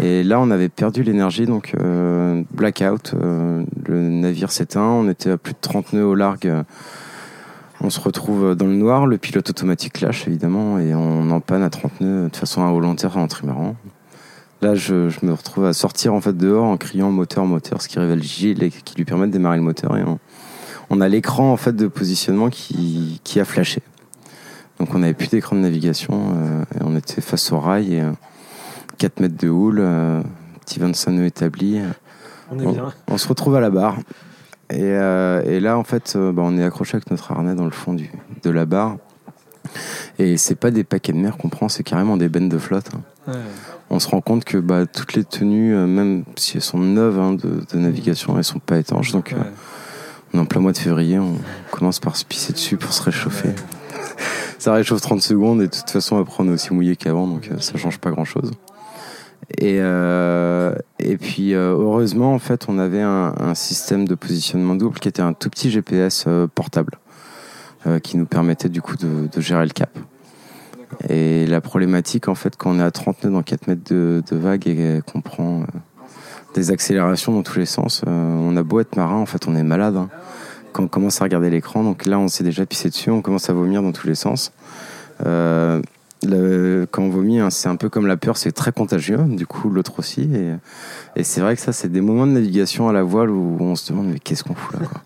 Et 0.03 0.23
là, 0.23 0.41
on 0.41 0.51
avait 0.51 0.69
perdu 0.69 1.03
l'énergie, 1.03 1.47
donc 1.47 1.73
euh, 1.81 2.43
blackout. 2.53 3.15
euh, 3.15 3.65
le 3.87 4.01
navire 4.01 4.53
s'éteint, 4.53 4.83
on 4.83 5.09
était 5.09 5.31
à 5.31 5.39
plus 5.39 5.55
de 5.55 5.59
30 5.61 5.95
nœuds 5.95 6.05
au 6.07 6.15
largue. 6.15 6.47
euh, 6.47 6.63
on 7.83 7.89
se 7.89 7.99
retrouve 7.99 8.55
dans 8.55 8.67
le 8.67 8.75
noir, 8.75 9.07
le 9.07 9.17
pilote 9.17 9.49
automatique 9.49 10.03
lâche 10.03 10.29
évidemment, 10.29 10.79
et 10.79 10.95
on 10.95 11.31
en 11.31 11.41
panne 11.41 11.63
à 11.63 11.71
30 11.71 12.03
nœuds 12.03 12.29
de 12.29 12.37
façon 12.37 12.63
involontaire 12.63 13.17
en 13.17 13.27
trimaran. 13.27 13.75
Là, 14.61 14.75
je, 14.75 15.09
me 15.23 15.33
retrouve 15.33 15.65
à 15.65 15.73
sortir 15.73 16.13
en 16.13 16.21
fait 16.21 16.37
dehors 16.37 16.65
en 16.67 16.77
criant 16.77 17.11
moteur, 17.11 17.47
moteur, 17.47 17.81
ce 17.81 17.89
qui 17.89 17.99
révèle 17.99 18.23
Gilles 18.23 18.63
et 18.63 18.69
qui 18.69 18.95
lui 18.97 19.07
permet 19.07 19.27
de 19.27 19.33
démarrer 19.33 19.57
le 19.57 19.63
moteur. 19.63 19.97
Et 19.97 20.03
on 20.91 21.01
a 21.01 21.09
l'écran 21.09 21.53
en 21.53 21.57
fait 21.57 21.75
de 21.75 21.87
positionnement 21.87 22.51
qui, 22.51 23.21
qui 23.25 23.41
a 23.41 23.45
flashé. 23.45 23.83
Donc 24.79 24.95
on 24.95 24.99
n'avait 24.99 25.15
plus 25.15 25.29
d'écran 25.29 25.57
de 25.57 25.61
navigation 25.61 26.33
euh, 26.35 26.63
et 26.79 26.83
on 26.83 26.97
était 26.97 27.21
face 27.21 27.53
au 27.53 27.61
rail 27.61 27.95
et 27.95 28.01
euh, 28.01 28.11
4 28.99 29.21
mètres 29.21 29.37
de 29.37 29.49
houle, 29.49 29.79
euh, 29.81 30.23
petit 30.65 30.79
25 30.81 31.11
nœuds 31.13 31.27
établi. 31.27 31.81
On 32.51 32.59
est 32.59 32.65
Bon. 32.65 32.73
bien. 32.73 32.93
On 33.09 33.19
se 33.19 33.29
retrouve 33.29 33.57
à 33.57 33.61
la 33.61 33.71
barre. 33.71 33.97
Et, 34.71 34.79
euh, 34.83 35.43
et 35.45 35.59
là, 35.61 35.77
en 35.79 35.85
fait, 35.85 36.15
euh, 36.17 36.33
bah, 36.33 36.43
on 36.45 36.57
est 36.57 36.65
accroché 36.65 36.97
avec 36.97 37.11
notre 37.11 37.33
harnais 37.33 37.55
dans 37.55 37.65
le 37.65 37.71
fond 37.73 37.93
du, 37.93 38.11
de 38.43 38.51
la 38.51 38.67
barre. 38.67 38.97
Et 40.19 40.37
c'est 40.37 40.55
pas 40.55 40.71
des 40.71 40.85
paquets 40.85 41.13
de 41.13 41.19
mer 41.19 41.37
qu'on 41.37 41.49
prend, 41.49 41.69
c'est 41.69 41.83
carrément 41.83 42.17
des 42.17 42.29
bennes 42.29 42.49
de 42.49 42.59
flotte. 42.59 42.91
hein. 42.95 43.33
Ouais. 43.33 43.39
On 43.91 43.99
se 43.99 44.09
rend 44.09 44.21
compte 44.21 44.45
que 44.45 44.59
bah, 44.59 44.87
toutes 44.87 45.15
les 45.15 45.25
tenues, 45.25 45.75
euh, 45.75 45.87
même 45.87 46.25
si 46.37 46.57
elles 46.57 46.63
sont 46.63 46.79
neuves 46.79 47.19
hein, 47.19 47.33
de, 47.33 47.63
de 47.73 47.79
navigation, 47.79 48.37
elles 48.39 48.45
sont 48.45 48.59
pas 48.61 48.79
étanches. 48.79 49.11
Donc, 49.13 49.33
euh, 49.33 49.37
Ouais. 49.39 49.43
On 50.33 50.39
est 50.39 50.41
en 50.41 50.47
plein 50.47 50.61
mois 50.61 50.73
de 50.73 50.79
février, 50.79 51.19
on 51.19 51.37
commence 51.71 51.99
par 51.99 52.17
se 52.17 52.25
pisser 52.25 52.53
dessus 52.53 52.77
pour 52.77 52.93
se 52.93 53.03
réchauffer. 53.03 53.51
Ça 54.61 54.75
réchauffe 54.75 55.01
30 55.01 55.23
secondes 55.23 55.63
et 55.63 55.69
de 55.69 55.75
toute 55.75 55.89
façon, 55.89 56.19
après, 56.19 56.43
on 56.45 56.49
est 56.49 56.53
aussi 56.53 56.75
mouillé 56.75 56.95
qu'avant, 56.95 57.27
donc 57.27 57.49
euh, 57.51 57.59
ça 57.61 57.79
change 57.79 57.99
pas 57.99 58.11
grand 58.11 58.27
chose. 58.27 58.51
Et, 59.57 59.79
euh, 59.81 60.75
et 60.99 61.17
puis, 61.17 61.55
euh, 61.55 61.73
heureusement, 61.73 62.35
en 62.35 62.39
fait, 62.39 62.67
on 62.69 62.79
avait 62.79 63.01
un, 63.01 63.55
système 63.55 64.07
de 64.07 64.15
positionnement 64.15 64.77
double 64.77 64.99
qui 64.99 65.09
était 65.09 65.23
un 65.23 65.33
tout 65.33 65.49
petit 65.49 65.71
GPS 65.71 66.27
portable 66.55 66.99
qui 68.03 68.19
nous 68.19 68.27
permettait 68.27 68.69
du 68.69 68.83
coup 68.83 68.97
de, 68.97 69.29
gérer 69.41 69.65
le 69.65 69.71
cap. 69.71 69.99
Et 71.09 71.47
la 71.47 71.63
problématique, 71.63 72.29
en 72.29 72.35
fait, 72.35 72.55
quand 72.57 72.73
on 72.73 72.79
est 72.79 72.83
à 72.83 72.91
30 72.91 73.25
nœuds 73.25 73.31
dans 73.31 73.43
4 73.43 73.67
mètres 73.67 73.91
de, 73.91 74.23
de 74.31 74.37
vague 74.37 74.69
et 74.69 75.01
qu'on 75.11 75.23
prend 75.23 75.65
des 76.55 76.71
accélérations 76.71 77.33
dans 77.33 77.43
tous 77.43 77.59
les 77.59 77.67
sens, 77.67 78.03
euh, 78.07 78.11
on 78.11 78.57
a 78.57 78.63
beau 78.63 78.81
être 78.81 78.97
marin, 78.97 79.17
en 79.17 79.27
fait, 79.27 79.47
on 79.49 79.55
est 79.55 79.63
malade. 79.63 79.97
hein. 79.97 80.09
Quand 80.73 80.85
on 80.85 80.89
commence 80.89 81.21
à 81.21 81.25
regarder 81.25 81.51
l'écran, 81.51 81.83
donc 81.83 82.07
là, 82.07 82.19
on 82.19 82.29
s'est 82.29 82.45
déjà 82.45 82.65
pissé 82.67 82.89
dessus, 82.91 83.11
on 83.11 83.23
commence 83.23 83.51
à 83.51 83.53
vomir 83.53 83.83
dans 83.83 83.93
tous 83.93 84.07
les 84.07 84.15
sens. 84.15 84.53
Euh, 85.27 85.81
quand 86.23 87.03
on 87.03 87.09
vomit, 87.09 87.41
hein, 87.41 87.51
c'est 87.51 87.69
un 87.69 87.77
peu 87.77 87.89
comme 87.89 88.07
la 88.07 88.17
peur, 88.17 88.37
c'est 88.37 88.53
très 88.53 88.73
contagieux, 88.73 89.19
du 89.27 89.47
coup, 89.47 89.71
l'autre 89.71 89.99
aussi. 89.99 90.29
Et, 90.35 90.53
et 91.17 91.25
c'est 91.25 91.41
vrai 91.41 91.57
que 91.57 91.63
ça, 91.63 91.73
c'est 91.73 91.91
des 91.91 92.01
moments 92.01 92.27
de 92.27 92.33
navigation 92.33 92.89
à 92.89 92.93
la 92.93 93.03
voile 93.03 93.31
où 93.31 93.57
on 93.61 93.75
se 93.75 93.91
demande, 93.93 94.09
mais 94.09 94.19
qu'est-ce 94.19 94.45
qu'on 94.45 94.55
fout 94.55 94.79
là, 94.79 94.87
quoi 94.87 95.01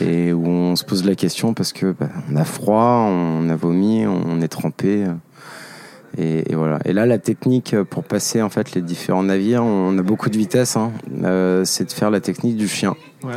et 0.00 0.32
où 0.32 0.46
on 0.46 0.76
se 0.76 0.84
pose 0.84 1.04
la 1.04 1.14
question 1.14 1.54
parce 1.54 1.72
que 1.72 1.92
bah, 1.92 2.08
on 2.30 2.36
a 2.36 2.44
froid, 2.44 3.06
on 3.08 3.48
a 3.48 3.56
vomi, 3.56 4.06
on 4.06 4.40
est 4.40 4.48
trempé. 4.48 5.06
Euh, 6.18 6.22
Et, 6.22 6.52
et 6.52 6.54
voilà. 6.54 6.78
Et 6.84 6.92
là, 6.92 7.06
la 7.06 7.18
technique 7.18 7.74
pour 7.90 8.04
passer 8.04 8.42
en 8.42 8.48
fait 8.50 8.74
les 8.74 8.82
différents 8.82 9.22
navires, 9.22 9.64
on 9.64 9.96
a 9.98 10.02
beaucoup 10.02 10.30
de 10.30 10.36
vitesse. 10.36 10.76
hein, 10.76 10.92
euh, 11.24 11.64
c'est 11.64 11.84
de 11.84 11.92
faire 11.92 12.10
la 12.10 12.20
technique 12.20 12.56
du 12.56 12.68
chien. 12.68 12.94
Ouais. 13.22 13.32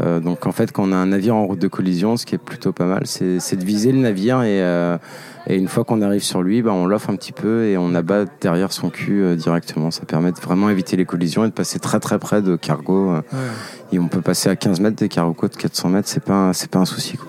Euh, 0.00 0.20
donc 0.20 0.46
en 0.46 0.52
fait, 0.52 0.72
quand 0.72 0.82
on 0.88 0.92
a 0.92 0.96
un 0.96 1.06
navire 1.06 1.36
en 1.36 1.46
route 1.46 1.60
de 1.60 1.68
collision, 1.68 2.16
ce 2.16 2.26
qui 2.26 2.34
est 2.34 2.38
plutôt 2.38 2.72
pas 2.72 2.84
mal, 2.86 3.02
c'est 3.06 3.56
de 3.56 3.64
viser 3.64 3.92
le 3.92 3.98
navire 3.98 4.42
et, 4.42 4.60
euh, 4.60 4.98
et 5.46 5.56
une 5.56 5.68
fois 5.68 5.84
qu'on 5.84 6.02
arrive 6.02 6.22
sur 6.24 6.42
lui, 6.42 6.60
bah, 6.60 6.72
on 6.72 6.86
l'offre 6.86 7.08
un 7.08 7.16
petit 7.16 7.32
peu 7.32 7.66
et 7.66 7.78
on 7.78 7.94
abat 7.94 8.24
derrière 8.40 8.72
son 8.72 8.90
cul 8.90 9.22
euh, 9.22 9.36
directement. 9.36 9.90
Ça 9.92 10.04
permet 10.04 10.32
de 10.32 10.40
vraiment 10.40 10.68
éviter 10.68 10.96
les 10.96 11.04
collisions 11.06 11.44
et 11.44 11.48
de 11.48 11.52
passer 11.52 11.78
très 11.78 12.00
très 12.00 12.18
près 12.18 12.42
de 12.42 12.56
cargo. 12.56 13.10
euh, 13.12 13.16
Ouais. 13.32 13.38
et 13.92 13.98
on 14.00 14.08
peut 14.08 14.20
passer 14.20 14.48
à 14.50 14.56
15 14.56 14.80
mètres 14.80 14.96
des 14.96 15.08
cargos 15.08 15.48
de 15.48 15.56
400 15.56 15.88
mètres, 15.88 16.08
c'est 16.08 16.22
pas, 16.22 16.34
un- 16.34 16.52
c'est 16.52 16.68
pas 16.70 16.80
un 16.80 16.84
souci. 16.84 17.16
Quoi. 17.16 17.28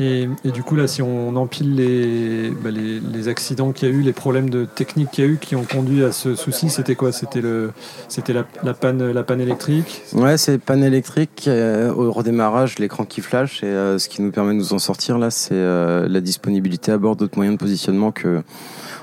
Et, 0.00 0.28
du 0.52 0.62
coup, 0.62 0.76
là, 0.76 0.86
si 0.86 1.02
on 1.02 1.36
empile 1.36 1.74
les, 1.76 2.50
bah, 2.50 2.70
les, 2.70 3.00
les 3.00 3.28
accidents 3.28 3.72
qu'il 3.72 3.88
y 3.88 3.92
a 3.92 3.94
eu, 3.94 4.00
les 4.00 4.12
problèmes 4.12 4.50
de 4.50 4.64
technique 4.64 5.10
qu'il 5.10 5.24
y 5.24 5.26
a 5.26 5.30
eu 5.30 5.38
qui 5.38 5.56
ont 5.56 5.64
conduit 5.64 6.04
à 6.04 6.12
ce 6.12 6.34
souci, 6.34 6.70
c'était 6.70 6.94
quoi? 6.94 7.12
C'était 7.12 7.42
la, 7.42 8.74
panne, 8.74 9.12
la 9.12 9.22
panne 9.22 9.40
électrique? 9.40 10.02
Ouais, 10.12 10.36
c'est 10.36 10.58
panne 10.58 10.82
électrique, 10.82 11.44
euh, 11.46 11.92
au 11.92 12.12
redémarrage, 12.12 12.78
l'écran 12.78 13.04
qui 13.04 13.20
flash, 13.20 13.62
et 13.62 13.66
euh, 13.66 13.98
ce 13.98 14.08
qui 14.08 14.22
nous 14.22 14.30
permet 14.30 14.52
de 14.52 14.58
nous 14.58 14.72
en 14.72 14.78
sortir 14.78 15.18
là, 15.18 15.30
c'est 15.30 15.54
euh, 15.54 16.08
la 16.08 16.20
disponibilité 16.20 16.92
à 16.92 16.98
bord 16.98 17.16
d'autres 17.16 17.36
moyens 17.36 17.56
de 17.56 17.60
positionnement 17.60 18.12
que 18.12 18.42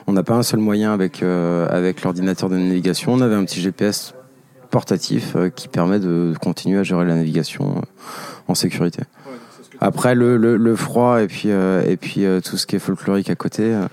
on 0.07 0.13
n'a 0.13 0.23
pas 0.23 0.33
un 0.33 0.43
seul 0.43 0.59
moyen 0.59 0.93
avec, 0.93 1.21
avec 1.21 2.01
l'ordinateur 2.01 2.49
de 2.49 2.57
navigation. 2.57 3.13
On 3.13 3.21
avait 3.21 3.35
un 3.35 3.45
petit 3.45 3.61
GPS 3.61 4.15
portatif 4.71 5.37
qui 5.55 5.67
permet 5.67 5.99
de 5.99 6.33
continuer 6.41 6.79
à 6.79 6.83
gérer 6.83 7.05
la 7.05 7.15
navigation 7.15 7.83
en 8.47 8.55
sécurité. 8.55 9.03
Après 9.83 10.13
le, 10.13 10.37
le, 10.37 10.57
le 10.57 10.75
froid 10.75 11.23
et 11.23 11.27
puis 11.27 11.49
euh, 11.49 11.83
et 11.87 11.97
puis 11.97 12.23
euh, 12.23 12.39
tout 12.39 12.55
ce 12.55 12.67
qui 12.67 12.75
est 12.75 12.79
folklorique 12.79 13.31
à 13.31 13.35
côté, 13.35 13.63
euh, 13.63 13.87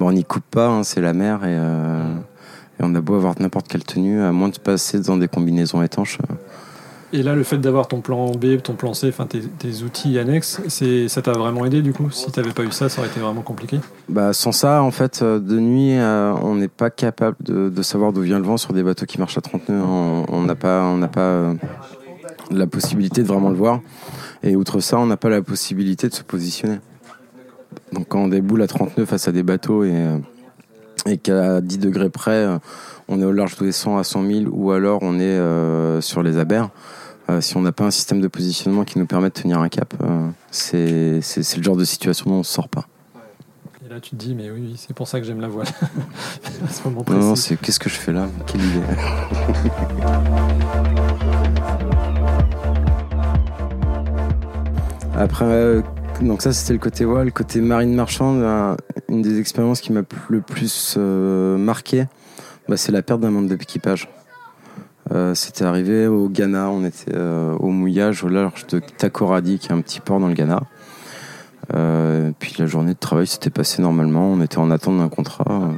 bon 0.00 0.08
on 0.08 0.12
n'y 0.12 0.24
coupe 0.24 0.44
pas, 0.50 0.68
hein, 0.68 0.82
c'est 0.84 1.02
la 1.02 1.12
mer 1.12 1.44
et, 1.44 1.54
et 1.54 2.82
on 2.82 2.94
a 2.94 3.00
beau 3.02 3.14
avoir 3.14 3.34
n'importe 3.38 3.68
quelle 3.68 3.84
tenue, 3.84 4.22
à 4.22 4.32
moins 4.32 4.48
de 4.48 4.58
passer 4.58 5.00
dans 5.00 5.18
des 5.18 5.28
combinaisons 5.28 5.82
étanches. 5.82 6.18
Et 7.12 7.22
là, 7.22 7.36
le 7.36 7.44
fait 7.44 7.58
d'avoir 7.58 7.86
ton 7.86 8.00
plan 8.00 8.32
B, 8.32 8.60
ton 8.60 8.72
plan 8.72 8.92
C, 8.92 9.06
enfin 9.08 9.26
tes, 9.26 9.40
tes 9.40 9.84
outils 9.84 10.18
annexes, 10.18 10.60
c'est, 10.66 11.06
ça 11.06 11.22
t'a 11.22 11.30
vraiment 11.30 11.64
aidé 11.64 11.80
du 11.80 11.92
coup? 11.92 12.10
Si 12.10 12.32
t'avais 12.32 12.50
pas 12.50 12.64
eu 12.64 12.72
ça, 12.72 12.88
ça 12.88 13.00
aurait 13.00 13.08
été 13.08 13.20
vraiment 13.20 13.42
compliqué? 13.42 13.78
Bah, 14.08 14.32
sans 14.32 14.50
ça, 14.50 14.82
en 14.82 14.90
fait, 14.90 15.22
de 15.22 15.60
nuit, 15.60 15.96
euh, 15.96 16.34
on 16.42 16.56
n'est 16.56 16.66
pas 16.66 16.90
capable 16.90 17.36
de, 17.38 17.68
de 17.68 17.82
savoir 17.82 18.12
d'où 18.12 18.22
vient 18.22 18.38
le 18.40 18.44
vent 18.44 18.56
sur 18.56 18.72
des 18.72 18.82
bateaux 18.82 19.06
qui 19.06 19.20
marchent 19.20 19.38
à 19.38 19.42
30 19.42 19.68
nœuds. 19.68 19.82
On 19.86 20.24
on 20.28 20.42
n'a 20.42 20.56
pas, 20.56 20.82
on 20.86 20.96
n'a 20.96 21.06
pas 21.06 21.20
euh, 21.20 21.54
la 22.50 22.66
possibilité 22.66 23.22
de 23.22 23.28
vraiment 23.28 23.50
le 23.50 23.56
voir. 23.56 23.80
Et 24.46 24.56
outre 24.56 24.80
ça, 24.80 24.98
on 24.98 25.06
n'a 25.06 25.16
pas 25.16 25.30
la 25.30 25.40
possibilité 25.42 26.08
de 26.08 26.14
se 26.14 26.22
positionner. 26.22 26.78
Donc 27.92 28.08
quand 28.08 28.20
on 28.20 28.28
déboule 28.28 28.62
à 28.62 28.66
30 28.66 28.98
nœuds 28.98 29.06
face 29.06 29.26
à 29.26 29.32
des 29.32 29.42
bateaux 29.42 29.84
et, 29.84 29.90
euh, 29.92 30.18
et 31.06 31.16
qu'à 31.18 31.60
10 31.60 31.78
degrés 31.78 32.10
près, 32.10 32.44
euh, 32.44 32.58
on 33.08 33.20
est 33.20 33.24
au 33.24 33.32
large 33.32 33.56
des 33.56 33.72
100 33.72 33.96
à 33.98 34.04
100 34.04 34.26
000 34.26 34.40
ou 34.52 34.70
alors 34.72 34.98
on 35.02 35.18
est 35.18 35.22
euh, 35.22 36.00
sur 36.02 36.22
les 36.22 36.36
abers, 36.38 36.68
euh, 37.30 37.40
si 37.40 37.56
on 37.56 37.62
n'a 37.62 37.72
pas 37.72 37.84
un 37.84 37.90
système 37.90 38.20
de 38.20 38.28
positionnement 38.28 38.84
qui 38.84 38.98
nous 38.98 39.06
permet 39.06 39.28
de 39.30 39.34
tenir 39.34 39.58
un 39.60 39.68
cap, 39.70 39.94
euh, 40.02 40.28
c'est 40.50 41.20
c'est- 41.22 41.42
c'est 41.42 41.56
le 41.56 41.62
genre 41.62 41.76
de 41.76 41.84
situation 41.84 42.26
dont 42.28 42.36
on 42.36 42.40
ne 42.40 42.44
sort 42.44 42.68
pas. 42.68 42.86
Et 43.84 43.88
là, 43.88 43.98
tu 44.00 44.10
te 44.10 44.16
dis, 44.16 44.34
mais 44.34 44.50
oui, 44.50 44.60
oui, 44.62 44.74
c'est 44.76 44.94
pour 44.94 45.08
ça 45.08 45.20
que 45.20 45.26
j'aime 45.26 45.40
la 45.40 45.48
voile. 45.48 45.66
à 46.68 46.70
ce 46.70 46.86
moment 46.88 47.04
Non, 47.08 47.16
non, 47.18 47.36
c'est 47.36 47.56
qu'est-ce 47.58 47.80
que 47.80 47.88
je 47.90 47.96
fais 47.96 48.12
là? 48.12 48.28
Quelle 48.46 48.60
idée? 48.62 48.80
Après, 55.16 55.44
euh, 55.44 55.82
donc 56.22 56.42
ça 56.42 56.52
c'était 56.52 56.72
le 56.72 56.80
côté 56.80 57.04
voile. 57.04 57.26
Le 57.26 57.30
côté 57.30 57.60
marine 57.60 57.94
marchande, 57.94 58.42
une 59.08 59.22
des 59.22 59.38
expériences 59.38 59.80
qui 59.80 59.92
m'a 59.92 60.02
le 60.28 60.40
plus 60.40 60.96
euh, 60.98 61.56
marqué, 61.56 62.06
bah, 62.68 62.76
c'est 62.76 62.90
la 62.90 63.02
perte 63.02 63.20
d'un 63.20 63.30
membre 63.30 63.48
de 63.48 63.54
l'équipage. 63.54 64.08
Euh, 65.12 65.34
c'était 65.34 65.64
arrivé 65.64 66.08
au 66.08 66.28
Ghana, 66.28 66.68
on 66.70 66.84
était 66.84 67.16
au 67.16 67.68
mouillage 67.68 68.24
au 68.24 68.28
large 68.28 68.66
de 68.66 68.80
Takoradi, 68.80 69.58
qui 69.58 69.68
est 69.68 69.72
un 69.72 69.80
petit 69.80 70.00
port 70.00 70.18
dans 70.18 70.28
le 70.28 70.34
Ghana. 70.34 70.62
Puis 72.38 72.54
la 72.58 72.66
journée 72.66 72.94
de 72.94 72.98
travail 72.98 73.26
s'était 73.26 73.50
passée 73.50 73.82
normalement, 73.82 74.32
on 74.32 74.40
était 74.40 74.58
en 74.58 74.70
attente 74.70 74.98
d'un 74.98 75.08
contrat. 75.08 75.70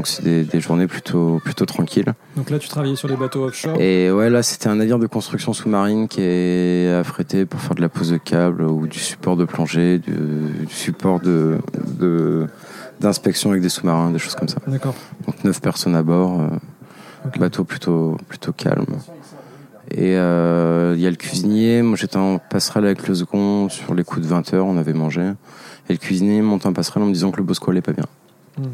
Donc 0.00 0.06
c'est 0.06 0.22
des, 0.24 0.44
des 0.44 0.60
journées 0.62 0.86
plutôt, 0.86 1.42
plutôt 1.44 1.66
tranquilles. 1.66 2.14
Donc 2.34 2.48
là, 2.48 2.58
tu 2.58 2.70
travaillais 2.70 2.96
sur 2.96 3.06
les 3.06 3.16
bateaux 3.16 3.44
offshore. 3.44 3.78
Et 3.78 4.10
ouais, 4.10 4.30
là 4.30 4.42
c'était 4.42 4.68
un 4.68 4.76
navire 4.76 4.98
de 4.98 5.06
construction 5.06 5.52
sous-marine 5.52 6.08
qui 6.08 6.22
est 6.22 6.90
affrété 6.94 7.44
pour 7.44 7.60
faire 7.60 7.74
de 7.74 7.82
la 7.82 7.90
pose 7.90 8.10
de 8.10 8.16
câble 8.16 8.62
ou 8.62 8.86
du 8.86 8.98
support 8.98 9.36
de 9.36 9.44
plongée, 9.44 9.98
du, 9.98 10.12
du 10.66 10.72
support 10.72 11.20
de, 11.20 11.58
de- 11.98 12.46
d'inspection 12.98 13.50
avec 13.50 13.60
des 13.60 13.68
sous-marins, 13.68 14.10
des 14.10 14.18
choses 14.18 14.36
comme 14.36 14.48
ça. 14.48 14.56
D'accord. 14.66 14.94
Donc 15.26 15.44
neuf 15.44 15.60
personnes 15.60 15.94
à 15.94 16.02
bord, 16.02 16.40
euh, 16.40 17.38
bateau 17.38 17.64
plutôt, 17.64 18.16
plutôt 18.26 18.52
calme. 18.54 18.86
Et 19.90 20.16
euh, 20.16 20.94
il 20.96 21.02
y 21.02 21.06
a 21.06 21.10
le 21.10 21.16
cuisinier. 21.16 21.82
Moi, 21.82 21.98
j'étais 21.98 22.16
en 22.16 22.38
passerelle 22.38 22.86
avec 22.86 23.06
le 23.06 23.14
second 23.14 23.68
sur 23.68 23.92
les 23.92 24.04
coups 24.04 24.22
de 24.22 24.28
20 24.28 24.54
heures. 24.54 24.64
On 24.64 24.78
avait 24.78 24.94
mangé. 24.94 25.20
Et 25.90 25.92
le 25.92 25.98
cuisinier 25.98 26.40
monte 26.40 26.64
en 26.64 26.72
passerelle 26.72 27.02
en 27.02 27.06
me 27.06 27.12
disant 27.12 27.30
que 27.32 27.36
le 27.36 27.42
Bosco 27.42 27.70
allait 27.70 27.82
pas 27.82 27.92
bien. 27.92 28.06
Hmm. 28.56 28.70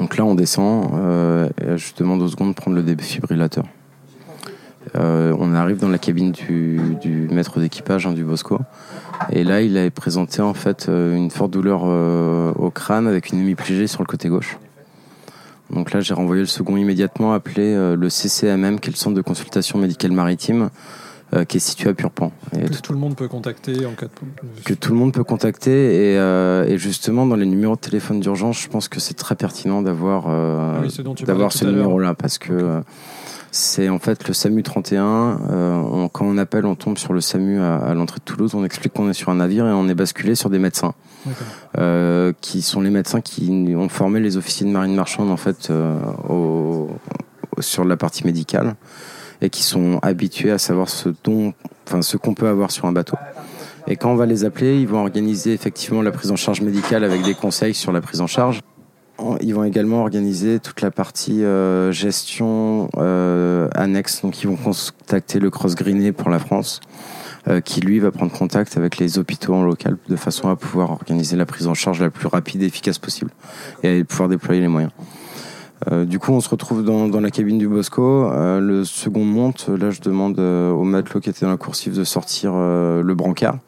Donc 0.00 0.16
là, 0.16 0.24
on 0.24 0.34
descend. 0.34 0.90
Euh, 0.94 1.48
je 1.76 1.92
demande 1.96 2.22
au 2.22 2.28
second 2.28 2.48
de 2.48 2.54
prendre 2.54 2.76
le 2.76 2.82
défibrillateur. 2.82 3.64
Euh, 4.96 5.36
on 5.38 5.54
arrive 5.54 5.76
dans 5.76 5.88
la 5.88 5.98
cabine 5.98 6.32
du, 6.32 7.28
maître 7.30 7.60
d'équipage 7.60 8.06
hein, 8.06 8.12
du 8.12 8.24
Bosco. 8.24 8.58
Et 9.30 9.44
là, 9.44 9.60
il 9.60 9.76
avait 9.76 9.90
présenté 9.90 10.40
en 10.40 10.54
fait 10.54 10.88
euh, 10.88 11.16
une 11.16 11.30
forte 11.30 11.50
douleur 11.50 11.82
euh, 11.84 12.52
au 12.54 12.70
crâne 12.70 13.06
avec 13.06 13.30
une 13.30 13.40
hémiplégie 13.40 13.88
sur 13.88 14.00
le 14.00 14.06
côté 14.06 14.28
gauche. 14.28 14.58
Donc 15.70 15.92
là, 15.92 16.00
j'ai 16.00 16.14
renvoyé 16.14 16.40
le 16.40 16.46
second 16.46 16.76
immédiatement, 16.76 17.32
appelé 17.32 17.76
le 17.96 18.10
CCMM, 18.10 18.80
qui 18.80 18.88
est 18.88 18.92
le 18.92 18.96
centre 18.96 19.14
de 19.14 19.22
consultation 19.22 19.78
médicale 19.78 20.10
maritime, 20.10 20.68
euh, 21.34 21.44
qui 21.44 21.58
est 21.58 21.60
situé 21.60 21.90
à 21.90 21.94
Purpan. 21.94 22.32
Et 22.58 22.64
Que 22.68 22.74
tout 22.80 22.92
le 22.92 22.98
monde 22.98 23.14
peut 23.16 23.28
contacter 23.28 23.86
en 23.86 23.92
cas 23.92 24.06
de. 24.06 24.62
que 24.64 24.74
tout 24.74 24.92
le 24.92 24.98
monde 24.98 25.12
peut 25.12 25.22
contacter. 25.24 26.12
Et, 26.12 26.18
euh, 26.18 26.64
et 26.66 26.76
justement, 26.78 27.24
dans 27.26 27.36
les 27.36 27.46
numéros 27.46 27.76
de 27.76 27.80
téléphone 27.80 28.20
d'urgence, 28.20 28.60
je 28.60 28.68
pense 28.68 28.88
que 28.88 28.98
c'est 29.00 29.14
très 29.14 29.36
pertinent 29.36 29.82
d'avoir 29.82 30.24
euh, 30.28 30.74
Ah 30.76 30.80
oui, 30.82 30.90
ce 30.90 31.02
d'avoir 31.24 31.50
numéro-là, 31.64 32.14
parce 32.14 32.38
que 32.38 32.82
c'est 33.52 33.88
en 33.88 33.98
fait 33.98 34.26
le 34.28 34.34
SAMU 34.34 34.62
31. 34.62 35.04
euh, 35.50 35.74
on- 35.80 36.08
quand 36.08 36.24
on 36.24 36.38
appelle, 36.38 36.66
on 36.66 36.74
tombe 36.76 36.98
sur 36.98 37.12
le 37.12 37.20
SAMU 37.20 37.60
à, 37.60 37.76
à 37.76 37.94
l'entrée 37.94 38.18
de 38.18 38.24
Toulouse. 38.24 38.54
On 38.54 38.64
explique 38.64 38.92
qu'on 38.92 39.08
est 39.08 39.12
sur 39.14 39.28
un 39.30 39.36
navire 39.36 39.66
et 39.66 39.72
on 39.72 39.88
est 39.88 39.94
basculé 39.94 40.34
sur 40.34 40.50
des 40.50 40.58
médecins, 40.58 40.94
qui 42.40 42.62
sont 42.62 42.80
les 42.80 42.90
médecins 42.90 43.20
qui 43.20 43.74
ont 43.76 43.88
formé 43.88 44.20
les 44.20 44.36
officiers 44.36 44.66
de 44.66 44.72
marine 44.72 44.94
marchande 44.94 45.30
en 45.30 45.36
fait 45.36 45.70
au- 46.28 46.88
sur 47.60 47.84
la 47.84 47.96
partie 47.96 48.24
médicale 48.24 48.74
et 49.42 49.50
qui 49.50 49.62
sont 49.62 49.98
habitués 50.02 50.50
à 50.50 50.58
savoir 50.58 50.88
ce 50.88 51.10
dont, 51.24 51.52
enfin 51.86 52.02
ce 52.02 52.16
qu'on 52.16 52.34
peut 52.34 52.48
avoir 52.48 52.70
sur 52.70 52.86
un 52.86 52.92
bateau. 52.92 53.16
Et 53.86 53.96
quand 53.96 54.12
on 54.12 54.16
va 54.16 54.26
les 54.26 54.44
appeler, 54.44 54.80
ils 54.80 54.86
vont 54.86 55.00
organiser 55.00 55.52
effectivement 55.52 56.02
la 56.02 56.12
prise 56.12 56.30
en 56.30 56.36
charge 56.36 56.60
médicale 56.60 57.04
avec 57.04 57.22
des 57.22 57.34
conseils 57.34 57.74
sur 57.74 57.92
la 57.92 58.00
prise 58.00 58.20
en 58.20 58.26
charge. 58.26 58.60
Ils 59.42 59.54
vont 59.54 59.64
également 59.64 60.00
organiser 60.00 60.60
toute 60.60 60.80
la 60.80 60.90
partie 60.90 61.44
euh, 61.44 61.92
gestion 61.92 62.88
euh, 62.96 63.68
annexe. 63.74 64.22
Donc, 64.22 64.42
ils 64.42 64.48
vont 64.48 64.56
contacter 64.56 65.38
le 65.38 65.50
Cross 65.50 65.74
Greené 65.74 66.12
pour 66.12 66.30
la 66.30 66.38
France, 66.38 66.80
euh, 67.48 67.60
qui 67.60 67.80
lui 67.80 67.98
va 67.98 68.10
prendre 68.10 68.32
contact 68.32 68.76
avec 68.76 68.98
les 68.98 69.18
hôpitaux 69.18 69.54
en 69.54 69.62
local 69.62 69.96
de 70.08 70.16
façon 70.16 70.48
à 70.48 70.56
pouvoir 70.56 70.90
organiser 70.90 71.36
la 71.36 71.46
prise 71.46 71.66
en 71.66 71.74
charge 71.74 72.00
la 72.00 72.10
plus 72.10 72.28
rapide 72.28 72.62
et 72.62 72.66
efficace 72.66 72.98
possible 72.98 73.30
et 73.82 74.04
pouvoir 74.04 74.28
déployer 74.28 74.60
les 74.60 74.68
moyens. 74.68 74.92
Euh, 75.90 76.04
du 76.04 76.18
coup, 76.18 76.32
on 76.32 76.40
se 76.40 76.48
retrouve 76.48 76.84
dans, 76.84 77.20
la 77.20 77.30
cabine 77.30 77.58
du 77.58 77.68
Bosco. 77.68 78.30
Euh, 78.30 78.60
le 78.60 78.84
second 78.84 79.24
monte. 79.24 79.68
Là, 79.68 79.90
je 79.90 80.00
demande 80.00 80.38
euh, 80.38 80.70
au 80.72 80.84
matelot 80.84 81.20
qui 81.20 81.30
était 81.30 81.46
dans 81.46 81.50
la 81.50 81.56
coursive 81.56 81.96
de 81.96 82.04
sortir 82.04 82.52
le 82.52 83.12
brancard 83.14 83.58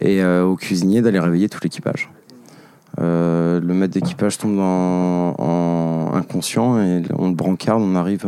et 0.00 0.24
au 0.24 0.56
cuisinier 0.56 1.02
d'aller 1.02 1.18
réveiller 1.18 1.48
tout 1.48 1.58
l'équipage. 1.62 2.10
Le 2.98 3.60
maître 3.60 3.92
d'équipage 3.92 4.38
tombe 4.38 4.58
en, 4.58 5.34
en 5.38 6.14
inconscient 6.14 6.80
et 6.80 7.02
on 7.18 7.28
le 7.28 7.34
brancarde. 7.34 7.82
On 7.82 7.94
arrive 7.94 8.26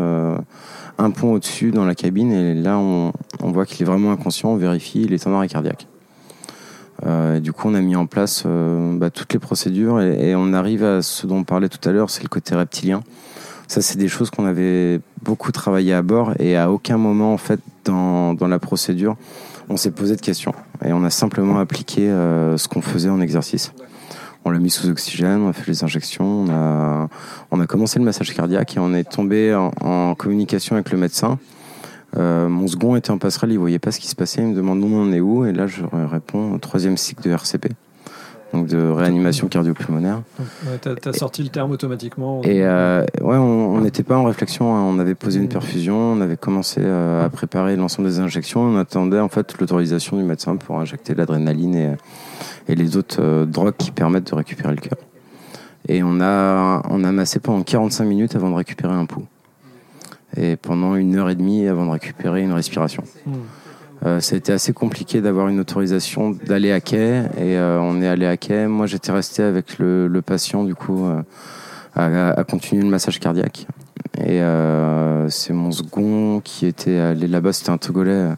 un 0.98 1.11
pont 1.11 1.32
au-dessus 1.32 1.70
dans 1.70 1.85
la 1.85 1.94
cabine 1.94 2.32
et 2.32 2.54
là, 2.54 2.78
on, 2.78 3.12
on 3.42 3.50
voit 3.52 3.64
qu'il 3.64 3.82
est 3.82 3.87
vraiment 3.87 4.12
inconscient. 4.12 4.50
On 4.50 4.56
vérifie, 4.56 5.02
il 5.02 5.14
est 5.14 5.26
en 5.26 5.35
arrêt 5.35 5.48
cardiaque. 5.48 5.87
Euh, 7.06 7.36
et 7.36 7.40
du 7.40 7.52
coup, 7.52 7.68
on 7.68 7.74
a 7.74 7.80
mis 7.80 7.96
en 7.96 8.06
place 8.06 8.44
euh, 8.46 8.96
bah, 8.96 9.10
toutes 9.10 9.32
les 9.32 9.38
procédures 9.38 10.00
et, 10.00 10.34
on 10.34 10.52
arrive 10.52 10.84
à 10.84 11.02
ce 11.02 11.26
dont 11.26 11.38
on 11.38 11.44
parlait 11.44 11.68
tout 11.68 11.86
à 11.88 11.92
l'heure, 11.92 12.10
c'est 12.10 12.22
le 12.22 12.28
côté 12.28 12.54
reptilien. 12.54 13.02
Ça, 13.68 13.80
c'est 13.80 13.98
des 13.98 14.08
choses 14.08 14.30
qu'on 14.30 14.44
avait 14.44 15.00
beaucoup 15.22 15.50
travaillé 15.50 15.94
à 15.94 16.02
bord 16.02 16.34
et 16.38 16.56
à 16.56 16.70
aucun 16.70 16.98
moment, 16.98 17.32
en 17.32 17.38
fait, 17.38 17.60
dans, 17.84 18.36
la 18.40 18.58
procédure, 18.58 19.16
on 19.68 19.76
s'est 19.76 19.90
posé 19.90 20.14
de 20.16 20.20
questions. 20.20 20.52
Et 20.84 20.92
on 20.92 21.02
a 21.04 21.10
simplement 21.10 21.58
appliqué 21.58 22.08
euh, 22.08 22.56
ce 22.56 22.68
qu'on 22.68 22.82
faisait 22.82 23.08
en 23.08 23.20
exercice. 23.20 23.72
On 24.44 24.50
l'a 24.50 24.58
mis 24.58 24.70
sous 24.70 24.88
oxygène, 24.90 25.40
on 25.40 25.48
a 25.48 25.52
fait 25.52 25.68
les 25.68 25.84
injections, 25.84 26.44
on 27.50 27.60
a, 27.60 27.66
commencé 27.66 28.00
le 28.00 28.04
massage 28.04 28.34
cardiaque 28.34 28.76
et 28.76 28.80
on 28.80 28.92
est 28.92 29.08
tombé 29.08 29.54
en 29.54 30.16
communication 30.16 30.74
avec 30.74 30.90
le 30.90 30.98
médecin. 30.98 31.38
Euh, 32.18 32.48
mon 32.48 32.66
second 32.68 32.94
était 32.96 33.11
en 33.11 33.18
passerelle, 33.18 33.53
il 33.53 33.59
voyait 33.59 33.79
pas 33.79 33.90
ce 33.90 34.01
qui 34.01 34.09
se 34.09 34.14
passait, 34.14 34.42
il 34.42 34.48
me 34.48 34.55
demande 34.55 34.81
nous 34.81 34.94
on 34.96 35.12
est 35.12 35.20
où? 35.20 35.46
Et 35.46 35.53
là 35.53 35.66
je 35.66 35.83
réponds 35.92 36.53
au 36.53 36.59
troisième 36.59 36.96
cycle 36.98 37.22
de 37.27 37.31
RCP, 37.31 37.68
donc 38.53 38.66
de 38.66 38.77
réanimation 38.87 39.48
cardio-pulmonaire. 39.48 40.20
Ouais, 40.38 40.77
t'as, 40.79 40.94
t'as 40.94 41.14
sorti 41.14 41.42
le 41.42 41.48
terme 41.48 41.70
automatiquement. 41.70 42.42
Et 42.42 42.64
euh, 42.66 43.03
ouais, 43.22 43.37
on 43.37 43.81
n'était 43.81 44.03
pas 44.03 44.18
en 44.18 44.25
réflexion. 44.25 44.77
hein. 44.77 44.83
On 44.83 44.98
avait 44.98 45.14
posé 45.14 45.40
une 45.40 45.48
perfusion, 45.48 45.96
on 45.96 46.20
avait 46.20 46.37
commencé 46.37 46.81
euh, 46.83 47.25
à 47.25 47.31
préparer 47.31 47.77
l'ensemble 47.77 48.09
des 48.09 48.20
injections. 48.20 48.61
On 48.61 48.77
attendait 48.77 49.20
en 49.20 49.29
fait 49.31 49.59
l'autorisation 49.59 50.18
du 50.18 50.22
médecin 50.22 50.57
pour 50.57 50.79
injecter 50.79 51.14
l'adrénaline 51.14 51.75
et, 51.75 51.92
et 52.68 52.75
les 52.75 52.98
autres 52.98 53.22
euh, 53.22 53.46
drogues 53.46 53.77
qui 53.79 53.90
permettent 53.90 54.31
de 54.31 54.35
récupérer 54.35 54.75
le 54.75 54.81
cœur. 54.83 54.98
Et 55.88 56.03
on 56.05 56.20
a, 56.20 56.83
on 56.90 57.03
a 57.05 57.11
massé 57.11 57.40
pendant 57.40 57.62
45 57.62 58.05
minutes 58.05 58.37
avant 58.37 58.51
de 58.51 58.55
récupérer 58.55 58.92
un 58.92 59.07
pouls. 59.07 59.25
Et 60.37 60.57
pendant 60.57 60.95
une 60.95 61.16
heure 61.16 61.31
et 61.31 61.35
demie 61.35 61.66
avant 61.66 61.87
de 61.87 61.90
récupérer 61.90 62.42
une 62.42 62.53
respiration. 62.53 63.05
Hmm. 63.27 63.33
Euh, 64.05 64.21
ça 64.21 64.35
a 64.35 64.38
été 64.38 64.53
assez 64.53 64.73
compliqué 64.73 65.21
d'avoir 65.21 65.49
une 65.49 65.61
autorisation 65.61 66.31
d'aller 66.31 66.73
à 66.73 66.81
quai 66.81 67.23
et 67.38 67.57
euh, 67.57 67.79
on 67.81 68.03
est 68.03 68.09
allé 68.09 68.27
à 68.27 68.37
quai. 68.37 68.66
Moi, 68.66 68.87
j'étais 68.87 69.12
resté 69.12 69.42
avec 69.42 69.79
le, 69.79 70.09
le 70.09 70.23
patient 70.23 70.64
du 70.64 70.75
coup 70.75 71.05
euh, 71.05 71.23
à, 71.95 72.31
à 72.31 72.45
continuer 72.45 72.83
le 72.83 72.88
massage 72.88 73.21
cardiaque. 73.21 73.66
Et 74.18 74.42
euh, 74.42 75.29
c'est 75.29 75.53
mon 75.53 75.71
second 75.71 76.40
qui 76.40 76.66
était 76.66 76.99
allé 76.99 77.27
là-bas. 77.27 77.53
C'était 77.53 77.71
un 77.71 77.79
Togolais 77.79 78.11
euh, 78.11 78.35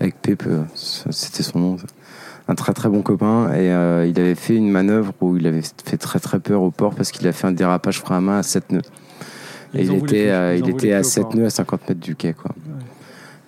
avec 0.00 0.20
Pepe, 0.20 0.44
euh, 0.46 0.62
c'était 0.74 1.42
son 1.42 1.58
nom. 1.58 1.76
Un 2.48 2.54
très 2.56 2.72
très 2.72 2.88
bon 2.88 3.02
copain 3.02 3.52
et 3.52 3.70
euh, 3.70 4.04
il 4.04 4.18
avait 4.18 4.34
fait 4.34 4.56
une 4.56 4.68
manœuvre 4.68 5.12
où 5.20 5.36
il 5.36 5.46
avait 5.46 5.62
fait 5.62 5.96
très 5.96 6.18
très 6.18 6.40
peur 6.40 6.62
au 6.62 6.72
port 6.72 6.92
parce 6.92 7.12
qu'il 7.12 7.26
a 7.28 7.32
fait 7.32 7.46
un 7.46 7.52
dérapage 7.52 8.00
frein 8.00 8.16
à 8.16 8.20
main 8.20 8.38
à 8.38 8.42
7 8.42 8.72
nœuds. 8.72 8.82
Et 9.74 9.84
il 9.84 9.92
était, 9.94 10.06
plus, 10.06 10.16
euh, 10.18 10.56
il 10.58 10.68
était 10.68 10.92
à 10.92 10.98
plus 11.00 11.06
au 11.06 11.10
7 11.10 11.22
port. 11.24 11.36
nœuds 11.36 11.46
à 11.46 11.50
50 11.50 11.88
mètres 11.88 12.00
du 12.00 12.14
quai 12.14 12.34
quoi. 12.34 12.50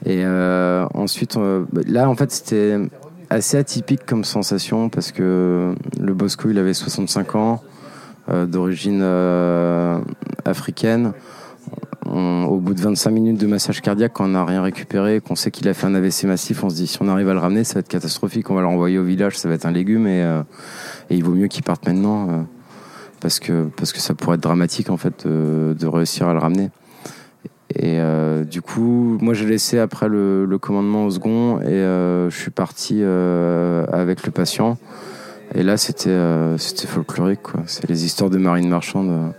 Et 0.06 0.22
euh, 0.24 0.86
ensuite, 0.94 1.38
là, 1.86 2.08
en 2.08 2.14
fait, 2.14 2.30
c'était 2.30 2.76
assez 3.30 3.56
atypique 3.56 4.04
comme 4.06 4.24
sensation 4.24 4.88
parce 4.90 5.12
que 5.12 5.74
le 5.98 6.14
Bosco, 6.14 6.50
il 6.50 6.58
avait 6.58 6.74
65 6.74 7.34
ans, 7.36 7.62
euh, 8.28 8.44
d'origine 8.46 9.00
euh, 9.02 9.98
africaine. 10.44 11.12
On- 12.06 12.44
au 12.44 12.58
bout 12.58 12.74
de 12.74 12.80
25 12.82 13.10
minutes 13.10 13.40
de 13.40 13.46
massage 13.46 13.80
cardiaque, 13.80 14.12
quand 14.14 14.26
on 14.26 14.28
n'a 14.28 14.44
rien 14.44 14.62
récupéré, 14.62 15.20
qu'on 15.20 15.34
sait 15.36 15.50
qu'il 15.50 15.66
a 15.68 15.74
fait 15.74 15.86
un 15.86 15.94
AVC 15.94 16.24
massif, 16.26 16.62
on 16.62 16.68
se 16.68 16.76
dit 16.76 16.86
si 16.86 16.98
on 17.00 17.08
arrive 17.08 17.30
à 17.30 17.32
le 17.32 17.38
ramener, 17.40 17.64
ça 17.64 17.74
va 17.74 17.80
être 17.80 17.88
catastrophique. 17.88 18.50
On 18.50 18.54
va 18.54 18.60
le 18.60 18.66
renvoyer 18.66 18.98
au 18.98 19.04
village, 19.04 19.38
ça 19.38 19.48
va 19.48 19.54
être 19.54 19.64
un 19.66 19.72
légume 19.72 20.06
et, 20.06 20.22
euh, 20.22 20.42
et 21.08 21.16
il 21.16 21.24
vaut 21.24 21.32
mieux 21.32 21.48
qu'il 21.48 21.62
parte 21.64 21.86
maintenant 21.86 22.46
parce 23.24 23.40
que 23.40 23.70
parce 23.74 23.94
que 23.94 24.00
ça 24.00 24.12
pourrait 24.12 24.34
être 24.34 24.42
dramatique 24.42 24.90
en 24.90 24.98
fait 24.98 25.26
de, 25.26 25.86
réussir 25.86 26.28
à 26.28 26.34
le 26.34 26.40
ramener. 26.40 26.68
Et 27.74 27.98
euh, 27.98 28.44
du 28.44 28.60
coup, 28.60 29.16
moi 29.18 29.32
j'ai 29.32 29.46
laissé 29.46 29.78
après 29.78 30.08
le, 30.10 30.58
commandement 30.60 31.06
au 31.06 31.10
second 31.10 31.58
et 31.62 31.68
euh, 31.68 32.28
je 32.28 32.36
suis 32.38 32.50
parti 32.50 32.98
euh, 33.00 33.86
avec 33.90 34.26
le 34.26 34.30
patient. 34.30 34.76
Et 35.54 35.62
là, 35.62 35.78
c'était 35.78 36.14
c'était 36.58 36.86
folklorique. 36.86 37.40
C'est 37.64 37.88
les 37.88 38.04
histoires 38.04 38.28
de 38.28 38.36
marine 38.36 38.68
marchande 38.68 39.32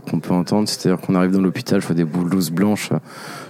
qu'on 0.00 0.20
peut 0.20 0.34
entendre. 0.34 0.68
C'est-à-dire 0.68 1.00
qu'on 1.00 1.14
arrive 1.14 1.30
dans 1.30 1.40
l'hôpital, 1.40 1.80
je 1.80 1.86
vois 1.86 1.96
des 1.96 2.04
blouses 2.04 2.50
blanches, 2.50 2.90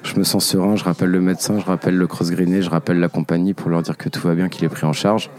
je 0.03 0.17
me 0.17 0.25
sens 0.25 0.45
serein, 0.45 0.77
je 0.77 0.85
rappelle 0.85 1.11
le 1.11 1.21
médecin, 1.21 1.59
je 1.59 1.65
rappelle 1.65 1.97
le 1.97 2.07
cross 2.07 2.31
greené, 2.31 2.63
je 2.63 2.71
rappelle 2.71 2.99
la 2.99 3.09
compagnie 3.09 3.55
pour 3.55 3.71
leur 3.71 3.83
dire 3.83 3.97
que 3.97 4.09
tout 4.09 4.27
va 4.27 4.35
bien, 4.35 4.49
qu'il 4.49 4.65
est 4.65 4.69
pris 4.69 4.87
en 4.87 4.93
charge. 4.93 5.31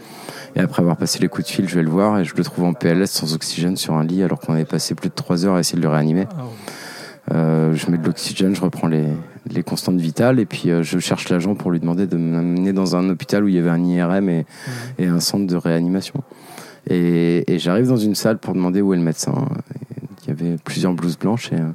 Et 0.56 0.60
après 0.60 0.82
avoir 0.82 0.96
passé 0.96 1.18
les 1.18 1.28
coups 1.28 1.46
de 1.46 1.52
fil, 1.52 1.68
je 1.68 1.74
vais 1.74 1.82
le 1.82 1.90
voir 1.90 2.18
et 2.18 2.24
je 2.24 2.34
le 2.36 2.44
trouve 2.44 2.64
en 2.64 2.74
PLS 2.74 3.10
sans 3.10 3.34
oxygène 3.34 3.76
sur 3.76 3.94
un 3.94 4.04
lit 4.04 4.22
alors 4.22 4.38
qu'on 4.38 4.54
avait 4.54 4.64
passé 4.64 4.94
plus 4.94 5.08
de 5.08 5.14
3 5.14 5.46
heures 5.46 5.56
à 5.56 5.60
essayer 5.60 5.78
de 5.78 5.82
le 5.82 5.88
réanimer. 5.88 6.26
Ah. 6.30 6.44
Euh, 7.32 7.74
je 7.74 7.90
mets 7.90 7.98
de 7.98 8.04
l'oxygène, 8.04 8.54
je 8.54 8.60
reprends 8.60 8.86
les, 8.86 9.06
les 9.50 9.62
constantes 9.62 9.96
vitales 9.96 10.38
et 10.38 10.44
puis 10.44 10.70
euh, 10.70 10.82
je 10.82 10.98
cherche 10.98 11.30
l'agent 11.30 11.54
pour 11.54 11.70
lui 11.70 11.80
demander 11.80 12.06
de 12.06 12.18
m'amener 12.18 12.74
dans 12.74 12.96
un 12.96 13.08
hôpital 13.08 13.44
où 13.44 13.48
il 13.48 13.54
y 13.54 13.58
avait 13.58 13.70
un 13.70 13.82
IRM 13.82 14.28
et, 14.28 14.46
et 14.98 15.06
un 15.06 15.20
centre 15.20 15.46
de 15.46 15.56
réanimation. 15.56 16.22
Et, 16.88 17.50
et 17.52 17.58
j'arrive 17.58 17.88
dans 17.88 17.96
une 17.96 18.14
salle 18.14 18.38
pour 18.38 18.54
demander 18.54 18.82
où 18.82 18.92
est 18.92 18.98
le 18.98 19.02
médecin. 19.02 19.32
Il 20.26 20.28
y 20.28 20.32
avait 20.32 20.56
plusieurs 20.56 20.94
blouses 20.94 21.18
blanches 21.18 21.52
et 21.52 21.56
euh, 21.56 21.68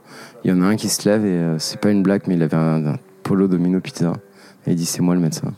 il 0.43 0.49
y 0.49 0.53
en 0.53 0.61
a 0.61 0.65
un 0.65 0.75
qui 0.75 0.89
se 0.89 1.07
lève 1.07 1.25
et 1.25 1.29
euh, 1.29 1.59
c'est 1.59 1.79
pas 1.79 1.91
une 1.91 2.01
blague 2.01 2.23
mais 2.27 2.33
il 2.33 2.41
avait 2.41 2.57
un, 2.57 2.85
un 2.85 2.95
polo 3.21 3.47
domino 3.47 3.79
pizza 3.79 4.13
et 4.65 4.71
il 4.71 4.75
dit 4.75 4.85
c'est 4.85 5.01
moi 5.01 5.13
le 5.13 5.21
médecin. 5.21 5.53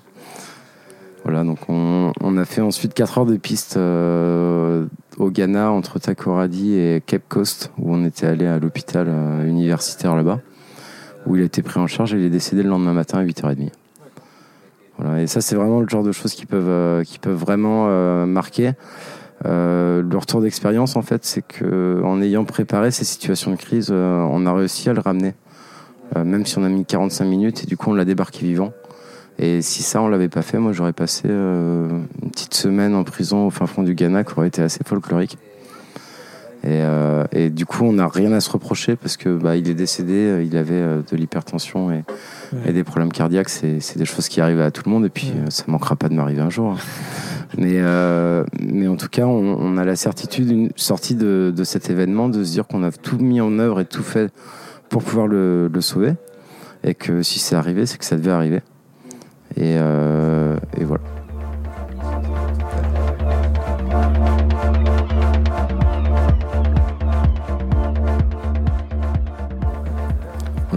Voilà, 1.23 1.43
donc 1.43 1.59
on, 1.69 2.37
a 2.37 2.45
fait 2.45 2.61
ensuite 2.61 2.95
4 2.95 3.19
heures 3.19 3.25
de 3.27 3.37
piste 3.37 3.77
euh, 3.77 4.87
au 5.17 5.29
Ghana 5.29 5.71
entre 5.71 5.99
Takoradi 5.99 6.73
et 6.73 7.03
Cape 7.05 7.21
Coast, 7.29 7.71
où 7.77 7.93
on 7.93 8.03
était 8.05 8.25
allé 8.25 8.47
à 8.47 8.57
l'hôpital 8.57 9.07
universitaire 9.45 10.15
là-bas, 10.15 10.39
où 11.27 11.35
il 11.35 11.43
a 11.43 11.45
été 11.45 11.61
pris 11.61 11.79
en 11.79 11.85
charge 11.85 12.15
et 12.15 12.17
il 12.17 12.25
est 12.25 12.31
décédé 12.31 12.63
le 12.63 12.69
lendemain 12.69 12.93
matin 12.93 13.19
à 13.19 13.23
8h30. 13.23 13.69
Voilà, 14.97 15.21
et 15.21 15.27
ça, 15.27 15.41
c'est 15.41 15.55
vraiment 15.55 15.79
le 15.79 15.87
genre 15.87 16.01
de 16.01 16.11
choses 16.11 16.33
qui 16.33 16.47
peuvent, 16.47 17.03
qui 17.03 17.19
peuvent 17.19 17.37
vraiment 17.37 18.25
marquer. 18.25 18.71
Euh, 19.45 20.01
le 20.01 20.17
retour 20.17 20.41
d'expérience, 20.41 20.95
en 20.95 21.01
fait, 21.01 21.25
c'est 21.25 21.41
que 21.41 22.01
en 22.03 22.21
ayant 22.21 22.45
préparé 22.45 22.91
ces 22.91 23.05
situations 23.05 23.51
de 23.51 23.55
crise, 23.55 23.89
euh, 23.91 24.17
on 24.31 24.45
a 24.45 24.53
réussi 24.53 24.89
à 24.89 24.93
le 24.93 25.01
ramener, 25.01 25.33
Euh, 26.17 26.25
même 26.25 26.45
si 26.45 26.57
on 26.57 26.63
a 26.65 26.67
mis 26.67 26.83
45 26.83 27.23
minutes 27.23 27.63
et 27.63 27.67
du 27.67 27.77
coup 27.77 27.89
on 27.89 27.93
l'a 27.93 28.03
débarqué 28.03 28.45
vivant. 28.45 28.73
Et 29.39 29.61
si 29.61 29.81
ça, 29.81 30.01
on 30.01 30.09
l'avait 30.09 30.27
pas 30.27 30.41
fait, 30.41 30.57
moi 30.57 30.73
j'aurais 30.73 30.91
passé 30.91 31.29
une 31.29 32.05
petite 32.33 32.53
semaine 32.53 32.95
en 32.95 33.05
prison 33.05 33.47
au 33.47 33.49
fin 33.49 33.65
fond 33.65 33.81
du 33.81 33.95
Ghana 33.95 34.25
qui 34.25 34.33
aurait 34.37 34.49
été 34.49 34.61
assez 34.61 34.81
folklorique. 34.85 35.37
Et, 36.63 36.67
euh, 36.83 37.23
et 37.31 37.49
du 37.49 37.65
coup, 37.65 37.85
on 37.85 37.93
n'a 37.93 38.07
rien 38.07 38.31
à 38.33 38.39
se 38.39 38.49
reprocher 38.51 38.95
parce 38.95 39.17
que 39.17 39.35
bah, 39.35 39.55
il 39.55 39.67
est 39.67 39.73
décédé, 39.73 40.13
euh, 40.13 40.43
il 40.43 40.55
avait 40.57 40.73
euh, 40.75 41.01
de 41.09 41.17
l'hypertension 41.17 41.91
et, 41.91 42.03
Ouais. 42.53 42.59
et 42.69 42.73
des 42.73 42.83
problèmes 42.83 43.11
cardiaques. 43.11 43.49
C'est 43.49 43.79
c'est 43.79 43.97
des 43.97 44.05
choses 44.05 44.27
qui 44.27 44.41
arrivent 44.41 44.61
à 44.61 44.69
tout 44.71 44.83
le 44.85 44.91
monde 44.91 45.05
et 45.05 45.09
puis 45.09 45.27
Ouais. 45.35 45.47
euh, 45.47 45.49
ça 45.49 45.63
manquera 45.67 45.95
pas 45.95 46.07
de 46.09 46.13
m'arriver 46.13 46.41
un 46.41 46.49
jour. 46.51 46.77
mais, 47.57 47.75
euh, 47.79 48.43
mais 48.61 48.87
en 48.87 48.95
tout 48.95 49.07
cas, 49.09 49.25
on, 49.25 49.57
on 49.59 49.77
a 49.77 49.85
la 49.85 49.95
certitude, 49.95 50.51
une 50.51 50.69
sortie 50.75 51.15
de, 51.15 51.51
de 51.55 51.63
cet 51.63 51.89
événement, 51.89 52.29
de 52.29 52.43
se 52.43 52.51
dire 52.51 52.67
qu'on 52.67 52.83
a 52.83 52.91
tout 52.91 53.17
mis 53.17 53.41
en 53.41 53.57
œuvre 53.57 53.79
et 53.79 53.85
tout 53.85 54.03
fait 54.03 54.31
pour 54.89 55.03
pouvoir 55.03 55.25
le, 55.27 55.67
le 55.67 55.81
sauver. 55.81 56.13
Et 56.83 56.93
que 56.93 57.23
si 57.23 57.39
c'est 57.39 57.55
arrivé, 57.55 57.85
c'est 57.87 57.97
que 57.97 58.05
ça 58.05 58.17
devait 58.17 58.31
arriver. 58.31 58.61
Et, 59.57 59.75
euh, 59.77 60.55
et 60.77 60.83
voilà. 60.83 61.03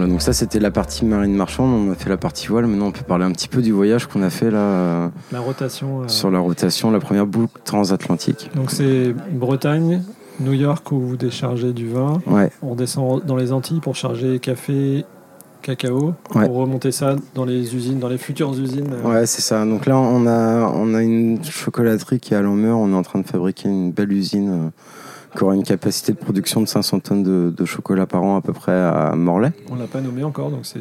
Voilà, 0.04 0.12
donc 0.12 0.22
ça 0.22 0.32
c'était 0.34 0.60
la 0.60 0.70
partie 0.70 1.04
marine 1.06 1.34
marchande, 1.34 1.70
on 1.88 1.90
a 1.90 1.94
fait 1.94 2.10
la 2.10 2.16
partie 2.18 2.46
voile, 2.48 2.66
maintenant 2.66 2.86
on 2.88 2.92
peut 2.92 3.02
parler 3.06 3.24
un 3.24 3.32
petit 3.32 3.48
peu 3.48 3.62
du 3.62 3.72
voyage 3.72 4.06
qu'on 4.06 4.22
a 4.22 4.28
fait 4.30 4.50
là 4.50 4.58
euh, 4.58 5.08
La 5.32 5.40
rotation. 5.40 6.02
euh, 6.02 6.08
sur 6.08 6.30
la 6.30 6.40
rotation, 6.40 6.90
la 6.90 7.00
première 7.00 7.26
boucle 7.26 7.60
transatlantique. 7.64 8.50
Donc 8.54 8.70
c'est 8.70 9.14
Bretagne, 9.32 10.02
New 10.40 10.52
York 10.52 10.90
où 10.92 11.00
vous 11.00 11.16
déchargez 11.16 11.72
du 11.72 11.88
vin. 11.88 12.20
Ouais, 12.26 12.50
On 12.60 12.74
descend 12.74 13.24
dans 13.24 13.36
les 13.36 13.52
Antilles 13.52 13.80
pour 13.80 13.96
charger 13.96 14.40
café, 14.40 15.04
cacao, 15.62 16.12
Ouais. 16.34 16.44
pour 16.46 16.56
remonter 16.56 16.92
ça 16.92 17.16
dans 17.34 17.44
les 17.46 17.74
usines, 17.74 17.98
dans 17.98 18.08
les 18.08 18.18
futures 18.18 18.52
usines. 18.52 18.92
euh, 18.92 19.10
ouais 19.10 19.26
c'est 19.26 19.40
ça. 19.42 19.64
Donc 19.64 19.86
là 19.86 19.96
on 19.96 20.26
a, 20.26 20.68
on 20.74 20.92
a 20.94 21.02
une 21.02 21.42
chocolaterie 21.44 22.20
qui 22.20 22.34
est 22.34 22.36
à 22.36 22.42
Lanmeur, 22.42 22.76
on 22.78 22.92
est 22.92 22.96
en 22.96 23.02
train 23.02 23.20
de 23.20 23.26
fabriquer 23.26 23.68
une 23.70 23.90
belle 23.92 24.12
usine 24.12 24.50
euh, 24.50 24.68
qui 25.36 25.42
aura 25.42 25.54
une 25.54 25.64
capacité 25.64 26.12
de 26.12 26.18
production 26.18 26.60
de 26.60 26.66
500 26.66 27.00
tonnes 27.00 27.22
de, 27.22 27.52
de 27.56 27.64
chocolat 27.64 28.06
par 28.06 28.22
an 28.22 28.36
à 28.36 28.40
peu 28.40 28.52
près 28.52 28.72
à 28.72 29.14
Morlaix. 29.16 29.52
On 29.70 29.76
l'a 29.76 29.86
pas 29.86 30.00
nommé 30.00 30.22
encore, 30.24 30.50
donc 30.50 30.64
c'est 30.64 30.80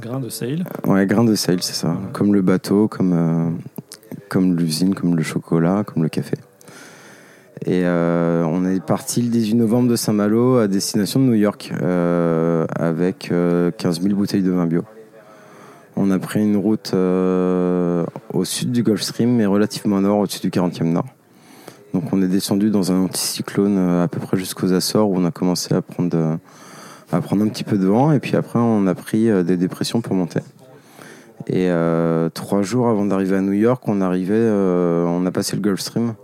grain 0.00 0.20
de 0.20 0.28
sale. 0.28 0.64
Ouais, 0.86 1.06
grain 1.06 1.24
de 1.24 1.34
sel, 1.34 1.62
c'est 1.62 1.74
ça. 1.74 1.96
Comme 2.12 2.34
le 2.34 2.42
bateau, 2.42 2.88
comme, 2.88 3.12
euh, 3.12 3.50
comme 4.28 4.56
l'usine, 4.56 4.94
comme 4.94 5.16
le 5.16 5.22
chocolat, 5.22 5.84
comme 5.84 6.02
le 6.02 6.08
café. 6.08 6.36
Et 7.66 7.82
euh, 7.84 8.42
on 8.44 8.64
est 8.64 8.80
parti 8.80 9.20
le 9.20 9.28
18 9.28 9.54
novembre 9.54 9.90
de 9.90 9.96
Saint-Malo 9.96 10.56
à 10.56 10.66
destination 10.66 11.20
de 11.20 11.26
New 11.26 11.34
York 11.34 11.72
euh, 11.82 12.66
avec 12.74 13.30
euh, 13.30 13.70
15 13.76 14.00
000 14.00 14.14
bouteilles 14.14 14.42
de 14.42 14.50
vin 14.50 14.66
bio. 14.66 14.82
On 15.96 16.10
a 16.10 16.18
pris 16.18 16.40
une 16.40 16.56
route 16.56 16.94
au 16.94 18.44
sud 18.44 18.72
du 18.72 18.82
Gulf 18.82 19.02
Stream, 19.02 19.36
mais 19.36 19.44
relativement 19.44 19.96
au 19.96 20.00
nord, 20.00 20.20
au-dessus 20.20 20.40
du 20.40 20.48
40e 20.48 20.84
nord. 20.84 21.04
Donc 21.94 22.12
on 22.12 22.22
est 22.22 22.28
descendu 22.28 22.70
dans 22.70 22.92
un 22.92 23.00
anticyclone 23.04 23.76
euh, 23.78 24.04
à 24.04 24.08
peu 24.08 24.20
près 24.20 24.36
jusqu'aux 24.36 24.72
Açores 24.72 25.10
où 25.10 25.16
on 25.16 25.24
a 25.24 25.30
commencé 25.30 25.74
à 25.74 25.82
prendre, 25.82 26.16
euh, 26.16 26.36
à 27.12 27.20
prendre 27.20 27.42
un 27.44 27.48
petit 27.48 27.64
peu 27.64 27.78
de 27.78 27.86
vent 27.86 28.12
et 28.12 28.20
puis 28.20 28.36
après 28.36 28.58
on 28.60 28.86
a 28.86 28.94
pris 28.94 29.28
euh, 29.28 29.42
des 29.42 29.56
dépressions 29.56 30.00
pour 30.00 30.14
monter. 30.14 30.40
Et 31.46 31.68
euh, 31.70 32.28
trois 32.28 32.62
jours 32.62 32.88
avant 32.88 33.04
d'arriver 33.06 33.36
à 33.36 33.40
New 33.40 33.52
York, 33.54 33.82
on 33.88 34.00
arrivait, 34.02 34.34
euh, 34.36 35.04
on 35.06 35.24
a 35.26 35.30
passé 35.30 35.56
le 35.56 35.62
Gulf 35.62 35.80
Stream. 35.80 36.14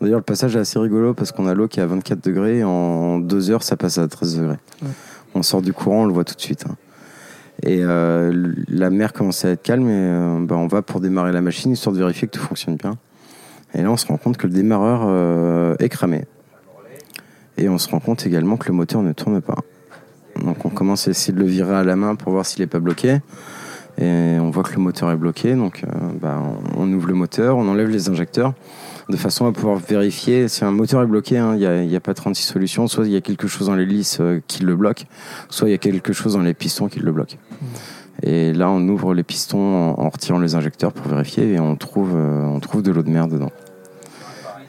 D'ailleurs, 0.00 0.20
le 0.20 0.24
passage 0.24 0.56
est 0.56 0.60
assez 0.60 0.78
rigolo 0.78 1.12
parce 1.12 1.32
qu'on 1.32 1.46
a 1.46 1.52
l'eau 1.52 1.68
qui 1.68 1.80
est 1.80 1.82
à 1.82 1.86
24 1.86 2.24
degrés 2.24 2.58
et 2.60 2.64
en 2.64 3.18
deux 3.18 3.50
heures, 3.50 3.62
ça 3.62 3.76
passe 3.76 3.98
à 3.98 4.08
13 4.08 4.36
degrés. 4.38 4.56
Ouais. 4.80 4.88
On 5.34 5.42
sort 5.42 5.60
du 5.60 5.74
courant, 5.74 6.04
on 6.04 6.06
le 6.06 6.14
voit 6.14 6.24
tout 6.24 6.34
de 6.34 6.40
suite. 6.40 6.64
hein. 6.70 6.76
Et 7.62 7.80
euh, 7.82 8.54
la 8.68 8.88
mer 8.88 9.12
commençait 9.12 9.48
à 9.48 9.50
être 9.50 9.62
calme 9.62 9.90
et 9.90 10.46
bah, 10.46 10.56
on 10.56 10.68
va 10.68 10.80
pour 10.80 11.00
démarrer 11.00 11.32
la 11.32 11.42
machine 11.42 11.70
histoire 11.72 11.92
de 11.92 11.98
vérifier 11.98 12.26
que 12.28 12.38
tout 12.38 12.42
fonctionne 12.42 12.76
bien. 12.76 12.96
Et 13.74 13.82
là, 13.82 13.90
on 13.90 13.96
se 13.96 14.06
rend 14.06 14.16
compte 14.16 14.36
que 14.36 14.46
le 14.46 14.52
démarreur 14.52 15.02
euh, 15.04 15.76
est 15.78 15.88
cramé. 15.88 16.24
Et 17.56 17.68
on 17.68 17.78
se 17.78 17.88
rend 17.88 18.00
compte 18.00 18.26
également 18.26 18.56
que 18.56 18.68
le 18.68 18.74
moteur 18.74 19.02
ne 19.02 19.12
tourne 19.12 19.40
pas. 19.40 19.58
Donc 20.44 20.64
on 20.64 20.70
commence 20.70 21.08
à 21.08 21.10
essayer 21.10 21.34
de 21.34 21.38
le 21.38 21.46
virer 21.46 21.74
à 21.74 21.84
la 21.84 21.96
main 21.96 22.14
pour 22.14 22.32
voir 22.32 22.46
s'il 22.46 22.62
n'est 22.62 22.66
pas 22.66 22.80
bloqué. 22.80 23.18
Et 24.00 24.38
on 24.40 24.50
voit 24.50 24.62
que 24.62 24.72
le 24.72 24.80
moteur 24.80 25.10
est 25.10 25.16
bloqué, 25.16 25.54
donc 25.54 25.82
euh, 25.84 25.88
bah, 26.20 26.40
on 26.76 26.90
ouvre 26.92 27.08
le 27.08 27.14
moteur, 27.14 27.58
on 27.58 27.68
enlève 27.68 27.90
les 27.90 28.08
injecteurs, 28.08 28.54
de 29.10 29.16
façon 29.16 29.46
à 29.46 29.52
pouvoir 29.52 29.76
vérifier 29.76 30.48
si 30.48 30.64
un 30.64 30.70
moteur 30.70 31.02
est 31.02 31.06
bloqué. 31.06 31.36
hein, 31.36 31.54
Il 31.56 31.88
n'y 31.88 31.96
a, 31.96 32.00
pas 32.00 32.14
36 32.14 32.42
solutions, 32.42 32.86
soit 32.86 33.04
il 33.04 33.12
y 33.12 33.16
a 33.16 33.20
quelque 33.20 33.46
chose 33.46 33.66
dans 33.66 33.74
l'hélice 33.74 34.18
euh, 34.20 34.40
qui 34.46 34.62
le 34.62 34.74
bloque, 34.74 35.04
soit 35.50 35.68
il 35.68 35.72
y 35.72 35.74
a 35.74 35.78
quelque 35.78 36.14
chose 36.14 36.32
dans 36.32 36.40
les 36.40 36.54
pistons 36.54 36.88
qui 36.88 37.00
le 37.00 37.12
bloque. 37.12 37.36
Et 38.22 38.52
là, 38.52 38.70
on 38.70 38.86
ouvre 38.88 39.14
les 39.14 39.22
pistons 39.22 39.94
en, 39.96 40.08
retirant 40.10 40.38
les 40.38 40.54
injecteurs 40.54 40.92
pour 40.92 41.08
vérifier 41.08 41.52
et 41.54 41.60
on 41.60 41.76
trouve, 41.76 42.12
euh, 42.14 42.44
on 42.44 42.60
trouve 42.60 42.82
de 42.82 42.90
l'eau 42.92 43.02
de 43.02 43.10
mer 43.10 43.28
dedans. 43.28 43.50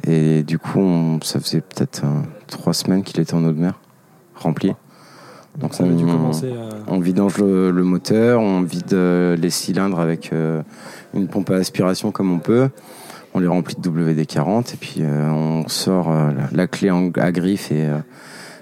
Et 0.08 0.44
du 0.44 0.58
coup, 0.58 0.80
on- 0.80 1.20
ça 1.22 1.40
faisait 1.40 1.62
peut-être 1.62 2.04
euh, 2.06 2.22
trois 2.48 2.74
semaines 2.74 3.04
qu'il 3.04 3.20
était 3.20 3.34
en 3.34 3.44
eau 3.44 3.52
de 3.52 3.60
mer, 3.60 3.74
rempli. 4.36 4.74
Donc 5.60 5.74
ça 5.74 5.84
avait 5.84 5.96
dû 5.96 6.06
on- 6.06 6.08
commencer 6.14 6.52
à. 6.54 6.70
on 6.92 7.00
vidange 7.00 7.38
le, 7.38 7.72
le 7.72 7.84
moteur, 7.84 8.40
on 8.42 8.62
vide 8.62 8.94
euh, 8.94 9.36
les 9.36 9.50
cylindres 9.50 10.00
avec 10.00 10.32
euh, 10.32 10.62
une 11.14 11.28
pompe 11.28 11.50
à 11.52 11.56
aspiration 11.56 12.12
comme 12.12 12.32
on 12.32 12.40
peut. 12.40 12.70
On 13.34 13.40
les 13.40 13.48
remplit 13.48 13.76
de 13.80 13.90
WD-40 13.90 14.74
et 14.74 14.78
puis 14.78 14.96
euh, 15.02 15.30
on 15.30 15.68
sort 15.68 16.10
euh, 16.12 16.32
la, 16.54 16.68
clé 16.68 16.90
à 16.90 17.32
griffe 17.32 17.72
et, 17.72 17.86
euh, 17.86 17.98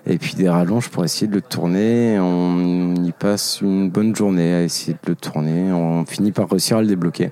et 0.05 0.17
puis 0.17 0.35
des 0.35 0.49
rallonges 0.49 0.89
pour 0.89 1.03
essayer 1.03 1.27
de 1.27 1.35
le 1.35 1.41
tourner. 1.41 2.17
On 2.19 2.95
y 2.95 3.11
passe 3.11 3.61
une 3.61 3.89
bonne 3.89 4.15
journée 4.15 4.53
à 4.53 4.63
essayer 4.63 4.93
de 4.93 5.09
le 5.09 5.15
tourner. 5.15 5.71
On 5.71 6.05
finit 6.05 6.31
par 6.31 6.49
réussir 6.49 6.77
à 6.77 6.81
le 6.81 6.87
débloquer. 6.87 7.31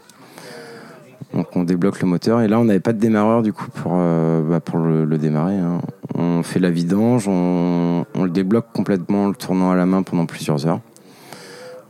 Donc 1.34 1.48
on 1.56 1.64
débloque 1.64 2.02
le 2.02 2.08
moteur 2.08 2.42
et 2.42 2.48
là 2.48 2.60
on 2.60 2.64
n'avait 2.66 2.80
pas 2.80 2.94
de 2.94 3.00
démarreur 3.00 3.42
du 3.44 3.52
coup 3.52 3.68
pour, 3.70 3.94
euh, 3.96 4.42
bah, 4.50 4.60
pour 4.60 4.80
le, 4.80 5.18
démarrer. 5.18 5.58
hein. 5.58 5.82
On 6.16 6.42
fait 6.42 6.60
la 6.60 6.70
vidange, 6.70 7.28
on, 7.28 8.06
le 8.16 8.30
débloque 8.30 8.68
complètement 8.74 9.26
en 9.26 9.28
le 9.28 9.36
tournant 9.36 9.70
à 9.72 9.76
la 9.76 9.86
main 9.86 10.04
pendant 10.04 10.26
plusieurs 10.26 10.66
heures. 10.66 10.80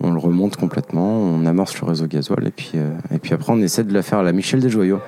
On 0.01 0.11
le 0.11 0.19
remonte 0.19 0.57
complètement, 0.57 1.19
on 1.19 1.45
amorce 1.45 1.79
le 1.79 1.87
réseau 1.87 2.07
gasoil 2.07 2.47
et 2.47 2.51
puis, 2.51 2.71
euh, 2.75 2.89
et 3.11 3.19
puis 3.19 3.33
après 3.33 3.53
on 3.53 3.59
essaie 3.59 3.83
de 3.83 3.93
la 3.93 4.01
faire 4.01 4.19
à 4.19 4.23
la 4.23 4.31
Michel 4.31 4.59
Desjoyaux. 4.59 4.99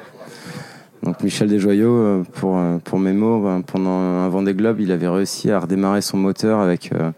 Donc 1.03 1.23
Michel 1.23 1.47
Desjoyaux, 1.47 1.95
euh, 1.95 2.23
pour, 2.33 2.57
euh, 2.57 2.77
pour 2.83 2.99
mémo, 2.99 3.41
ben, 3.41 3.61
pendant 3.61 3.91
un 3.91 4.27
Vendée 4.27 4.53
Globe, 4.53 4.81
il 4.81 4.91
avait 4.91 5.07
réussi 5.07 5.49
à 5.49 5.59
redémarrer 5.59 6.01
son 6.01 6.17
moteur 6.17 6.59
avec 6.59 6.91
euh, 6.93 7.11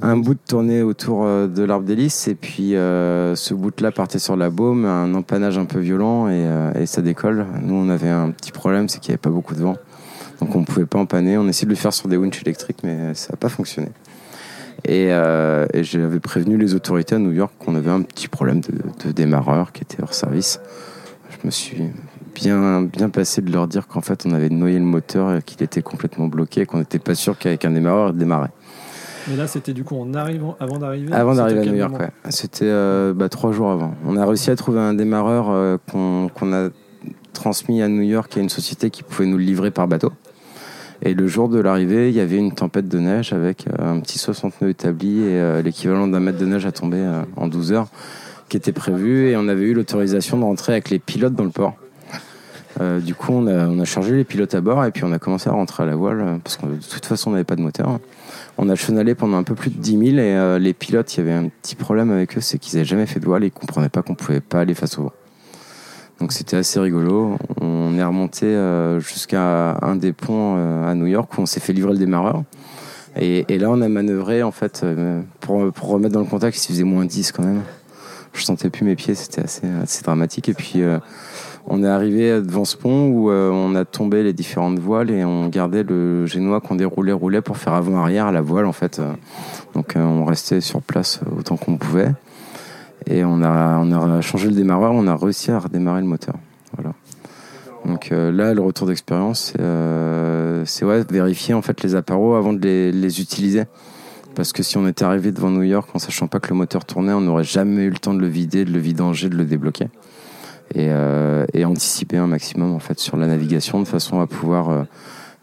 un 0.00 0.16
bout 0.16 0.34
de 0.34 0.40
tournée 0.46 0.82
autour 0.82 1.26
de 1.26 1.62
l'arbre 1.62 1.84
d'hélice 1.84 2.26
et 2.28 2.34
puis 2.34 2.70
ce 2.70 3.52
bout-là 3.52 3.92
partait 3.92 4.18
sur 4.18 4.34
la 4.34 4.48
baume, 4.48 4.86
un 4.86 5.12
empannage 5.14 5.58
un 5.58 5.66
peu 5.66 5.78
violent 5.78 6.28
et, 6.28 6.86
ça 6.86 7.02
décolle. 7.02 7.44
Nous 7.60 7.74
on 7.74 7.90
avait 7.90 8.08
un 8.08 8.30
petit 8.30 8.50
problème, 8.50 8.88
c'est 8.88 8.98
qu'il 8.98 9.10
n'y 9.10 9.14
avait 9.14 9.20
pas 9.20 9.28
beaucoup 9.28 9.54
de 9.54 9.60
vent. 9.60 9.76
Donc 10.40 10.56
on 10.56 10.60
ne 10.60 10.64
pouvait 10.64 10.86
pas 10.86 10.98
empanner. 10.98 11.36
On 11.36 11.46
essayait 11.48 11.66
de 11.66 11.72
le 11.72 11.76
faire 11.76 11.92
sur 11.92 12.08
des 12.08 12.16
winches 12.16 12.40
électriques, 12.40 12.78
mais 12.82 13.12
ça 13.12 13.34
n'a 13.34 13.36
pas 13.36 13.50
fonctionné. 13.50 13.88
Et, 14.86 15.10
j'avais 15.82 16.20
prévenu 16.20 16.56
les 16.56 16.74
autorités 16.74 17.16
à 17.16 17.18
New 17.18 17.32
York 17.32 17.52
qu'on 17.58 17.74
avait 17.74 17.90
un 17.90 18.00
petit 18.00 18.28
problème 18.28 18.62
de 18.62 19.12
démarreur 19.12 19.72
qui 19.72 19.82
était 19.82 20.02
hors 20.02 20.14
service. 20.14 20.60
Je 21.28 21.46
me 21.46 21.50
suis 21.50 21.90
bien, 22.34 22.82
bien 22.82 23.08
passé 23.08 23.42
de 23.42 23.52
leur 23.52 23.68
dire 23.68 23.86
qu'en 23.86 24.00
fait 24.00 24.24
on 24.26 24.32
avait 24.32 24.50
noyé 24.50 24.78
le 24.78 24.84
moteur 24.84 25.42
qu'il 25.44 25.62
était 25.62 25.82
complètement 25.82 26.26
bloqué 26.26 26.66
qu'on 26.66 26.78
n'était 26.78 26.98
pas 26.98 27.14
sûr 27.14 27.38
qu'avec 27.38 27.64
un 27.64 27.70
démarreur 27.70 28.10
il 28.10 28.18
démarrait. 28.18 28.50
Mais 29.28 29.36
là, 29.36 29.46
c'était 29.46 29.72
du 29.72 29.84
coup 29.84 29.96
en 29.96 30.12
arrivant, 30.14 30.56
avant 30.60 30.78
d'arriver. 30.78 31.12
Avant 31.12 31.34
d'arriver 31.34 31.60
à 31.60 31.64
New 31.64 31.74
York, 31.74 31.98
ouais. 31.98 32.10
C'était 32.28 32.66
euh, 32.66 33.14
bah, 33.14 33.28
trois 33.28 33.52
jours 33.52 33.70
avant. 33.70 33.94
On 34.04 34.16
a 34.16 34.26
réussi 34.26 34.50
à 34.50 34.56
trouver 34.56 34.80
un 34.80 34.94
démarreur 34.94 35.50
euh, 35.50 35.78
qu'on 35.90 36.52
a 36.52 36.68
transmis 37.32 37.82
à 37.82 37.88
New 37.88 38.02
York 38.02 38.36
à 38.36 38.40
une 38.40 38.50
société 38.50 38.90
qui 38.90 39.02
pouvait 39.02 39.26
nous 39.26 39.38
le 39.38 39.44
livrer 39.44 39.70
par 39.70 39.88
bateau. 39.88 40.12
Et 41.02 41.14
le 41.14 41.26
jour 41.26 41.48
de 41.48 41.58
l'arrivée, 41.58 42.08
il 42.10 42.14
y 42.14 42.20
avait 42.20 42.36
une 42.36 42.52
tempête 42.52 42.88
de 42.88 42.98
neige 42.98 43.32
avec 43.32 43.66
euh, 43.66 43.92
un 43.92 44.00
petit 44.00 44.18
60 44.18 44.60
nœuds 44.60 44.70
établi 44.70 45.20
et 45.20 45.40
euh, 45.40 45.62
l'équivalent 45.62 46.06
d'un 46.06 46.20
mètre 46.20 46.38
de 46.38 46.46
neige 46.46 46.66
à 46.66 46.72
tomber 46.72 47.02
en 47.36 47.48
12 47.48 47.72
heures 47.72 47.88
qui 48.50 48.58
était 48.58 48.72
prévu. 48.72 49.30
Et 49.30 49.36
on 49.36 49.48
avait 49.48 49.64
eu 49.64 49.74
l'autorisation 49.74 50.38
de 50.38 50.44
rentrer 50.44 50.72
avec 50.72 50.90
les 50.90 50.98
pilotes 50.98 51.34
dans 51.34 51.44
le 51.44 51.50
port. 51.50 51.76
Euh, 52.80 53.00
du 53.00 53.14
coup, 53.14 53.32
on 53.32 53.46
a, 53.46 53.84
chargé 53.84 54.16
les 54.16 54.24
pilotes 54.24 54.54
à 54.54 54.60
bord 54.60 54.84
et 54.84 54.90
puis 54.90 55.04
on 55.04 55.12
a 55.12 55.18
commencé 55.18 55.48
à 55.48 55.52
rentrer 55.52 55.82
à 55.84 55.86
la 55.86 55.94
voile 55.94 56.20
euh, 56.20 56.36
parce 56.42 56.56
que 56.56 56.66
de 56.66 56.76
toute 56.76 57.06
façon, 57.06 57.30
on 57.30 57.32
n'avait 57.32 57.44
pas 57.44 57.56
de 57.56 57.62
moteur. 57.62 58.00
On 58.58 58.68
a 58.68 58.74
chenalé 58.74 59.14
pendant 59.14 59.36
un 59.36 59.42
peu 59.42 59.54
plus 59.54 59.70
de 59.70 59.78
10 59.78 59.90
000 59.90 60.02
et 60.02 60.34
euh, 60.34 60.58
les 60.58 60.72
pilotes, 60.72 61.14
il 61.14 61.18
y 61.18 61.20
avait 61.20 61.32
un 61.32 61.48
petit 61.48 61.74
problème 61.76 62.10
avec 62.10 62.36
eux, 62.36 62.40
c'est 62.40 62.58
qu'ils 62.58 62.76
n'avaient 62.76 62.88
jamais 62.88 63.06
fait 63.06 63.20
de 63.20 63.26
voile 63.26 63.44
et 63.44 63.48
ils 63.48 63.52
comprenaient 63.52 63.88
pas 63.88 64.02
qu'on 64.02 64.14
pouvait 64.14 64.40
pas 64.40 64.60
aller 64.60 64.74
face 64.74 64.98
au 64.98 65.04
vent. 65.04 65.12
Donc 66.20 66.32
c'était 66.32 66.56
assez 66.56 66.80
rigolo. 66.80 67.36
On 67.60 67.96
est 67.98 68.04
remonté 68.04 68.56
jusqu'à 69.00 69.76
un 69.82 69.96
des 69.96 70.12
ponts 70.12 70.54
à 70.86 70.94
New 70.94 71.06
York 71.06 71.36
où 71.36 71.42
on 71.42 71.46
s'est 71.46 71.58
fait 71.58 71.72
livrer 71.72 71.92
le 71.92 71.98
démarreur. 71.98 72.44
Et, 73.20 73.58
là, 73.58 73.68
on 73.68 73.80
a 73.80 73.88
manœuvré 73.88 74.44
en 74.44 74.52
fait 74.52 74.86
pour, 75.40 75.72
remettre 75.80 76.14
dans 76.14 76.20
le 76.20 76.26
contact. 76.26 76.56
Il 76.56 76.68
faisait 76.68 76.84
moins 76.84 77.04
10 77.04 77.32
quand 77.32 77.42
même. 77.42 77.62
Je 78.32 78.44
sentais 78.44 78.70
plus 78.70 78.84
mes 78.84 78.94
pieds, 78.94 79.16
c'était 79.16 79.42
assez, 79.42 79.66
assez 79.82 80.04
dramatique. 80.04 80.48
Et 80.48 80.54
puis 80.54 80.84
on 81.66 81.82
est 81.82 81.88
arrivé 81.88 82.40
devant 82.40 82.64
ce 82.64 82.76
pont 82.76 83.08
où 83.08 83.30
euh, 83.30 83.50
on 83.50 83.74
a 83.74 83.84
tombé 83.84 84.22
les 84.22 84.32
différentes 84.32 84.78
voiles 84.78 85.10
et 85.10 85.24
on 85.24 85.48
gardait 85.48 85.82
le 85.82 86.26
génois 86.26 86.60
qu'on 86.60 86.74
déroulait, 86.74 87.12
roulait 87.12 87.40
pour 87.40 87.56
faire 87.56 87.72
avant-arrière 87.72 88.30
la 88.32 88.42
voile 88.42 88.66
en 88.66 88.72
fait. 88.72 89.00
Donc 89.74 89.96
euh, 89.96 90.02
on 90.02 90.24
restait 90.24 90.60
sur 90.60 90.82
place 90.82 91.20
autant 91.36 91.56
qu'on 91.56 91.76
pouvait. 91.76 92.12
Et 93.06 93.24
on 93.24 93.42
a, 93.42 93.78
on 93.78 93.92
a 93.92 94.20
changé 94.22 94.48
le 94.48 94.54
démarreur, 94.54 94.92
on 94.94 95.06
a 95.06 95.16
réussi 95.16 95.50
à 95.50 95.58
redémarrer 95.58 96.00
le 96.00 96.06
moteur. 96.06 96.36
Voilà. 96.76 96.94
Donc 97.84 98.12
euh, 98.12 98.32
là, 98.32 98.54
le 98.54 98.62
retour 98.62 98.86
d'expérience, 98.86 99.52
euh, 99.60 100.62
c'est, 100.64 100.84
ouais, 100.84 101.04
vérifier 101.10 101.54
en 101.54 101.60
fait 101.60 101.82
les 101.82 101.94
appareils 101.94 102.34
avant 102.34 102.52
de 102.52 102.60
les, 102.60 102.92
les 102.92 103.20
utiliser. 103.20 103.64
Parce 104.34 104.52
que 104.52 104.62
si 104.62 104.78
on 104.78 104.88
était 104.88 105.04
arrivé 105.04 105.30
devant 105.32 105.50
New 105.50 105.62
York 105.62 105.88
en 105.94 105.98
sachant 105.98 106.26
pas 106.26 106.40
que 106.40 106.48
le 106.48 106.56
moteur 106.56 106.84
tournait, 106.84 107.12
on 107.12 107.20
n'aurait 107.20 107.44
jamais 107.44 107.84
eu 107.84 107.90
le 107.90 107.98
temps 107.98 108.14
de 108.14 108.20
le 108.20 108.26
vider, 108.26 108.64
de 108.64 108.72
le 108.72 108.80
vidanger, 108.80 109.28
de 109.28 109.36
le 109.36 109.44
débloquer. 109.44 109.88
Et, 110.74 110.88
euh, 110.90 111.46
et 111.52 111.64
anticiper 111.64 112.16
un 112.16 112.26
maximum 112.26 112.72
en 112.72 112.80
fait 112.80 112.98
sur 112.98 113.16
la 113.16 113.28
navigation 113.28 113.80
de 113.80 113.86
façon 113.86 114.20
à 114.20 114.26
pouvoir 114.26 114.70
euh, 114.70 114.82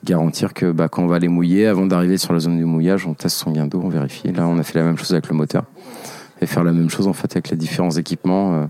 garantir 0.04 0.54
que 0.54 0.72
bah, 0.72 0.90
quand 0.90 1.04
on 1.04 1.08
va 1.08 1.16
aller 1.16 1.30
mouiller, 1.30 1.68
avant 1.68 1.86
d'arriver 1.86 2.18
sur 2.18 2.34
la 2.34 2.40
zone 2.40 2.58
du 2.58 2.66
mouillage, 2.66 3.08
on 3.08 3.14
teste 3.14 3.38
son 3.38 3.52
gain 3.52 3.68
d'eau, 3.68 3.82
on 3.84 3.90
vérifie. 3.90 4.32
Là, 4.32 4.48
on 4.48 4.58
a 4.58 4.64
fait 4.64 4.78
la 4.80 4.86
même 4.86 4.98
chose 4.98 5.12
avec 5.12 5.30
le 5.30 5.36
moteur. 5.36 5.64
Et 6.42 6.48
faire 6.48 6.64
la 6.64 6.74
même 6.74 6.90
chose 6.90 7.08
en 7.08 7.14
fait 7.14 7.32
avec 7.34 7.50
les 7.50 7.58
différents 7.58 7.92
équipements 7.92 8.56
euh, 8.56 8.66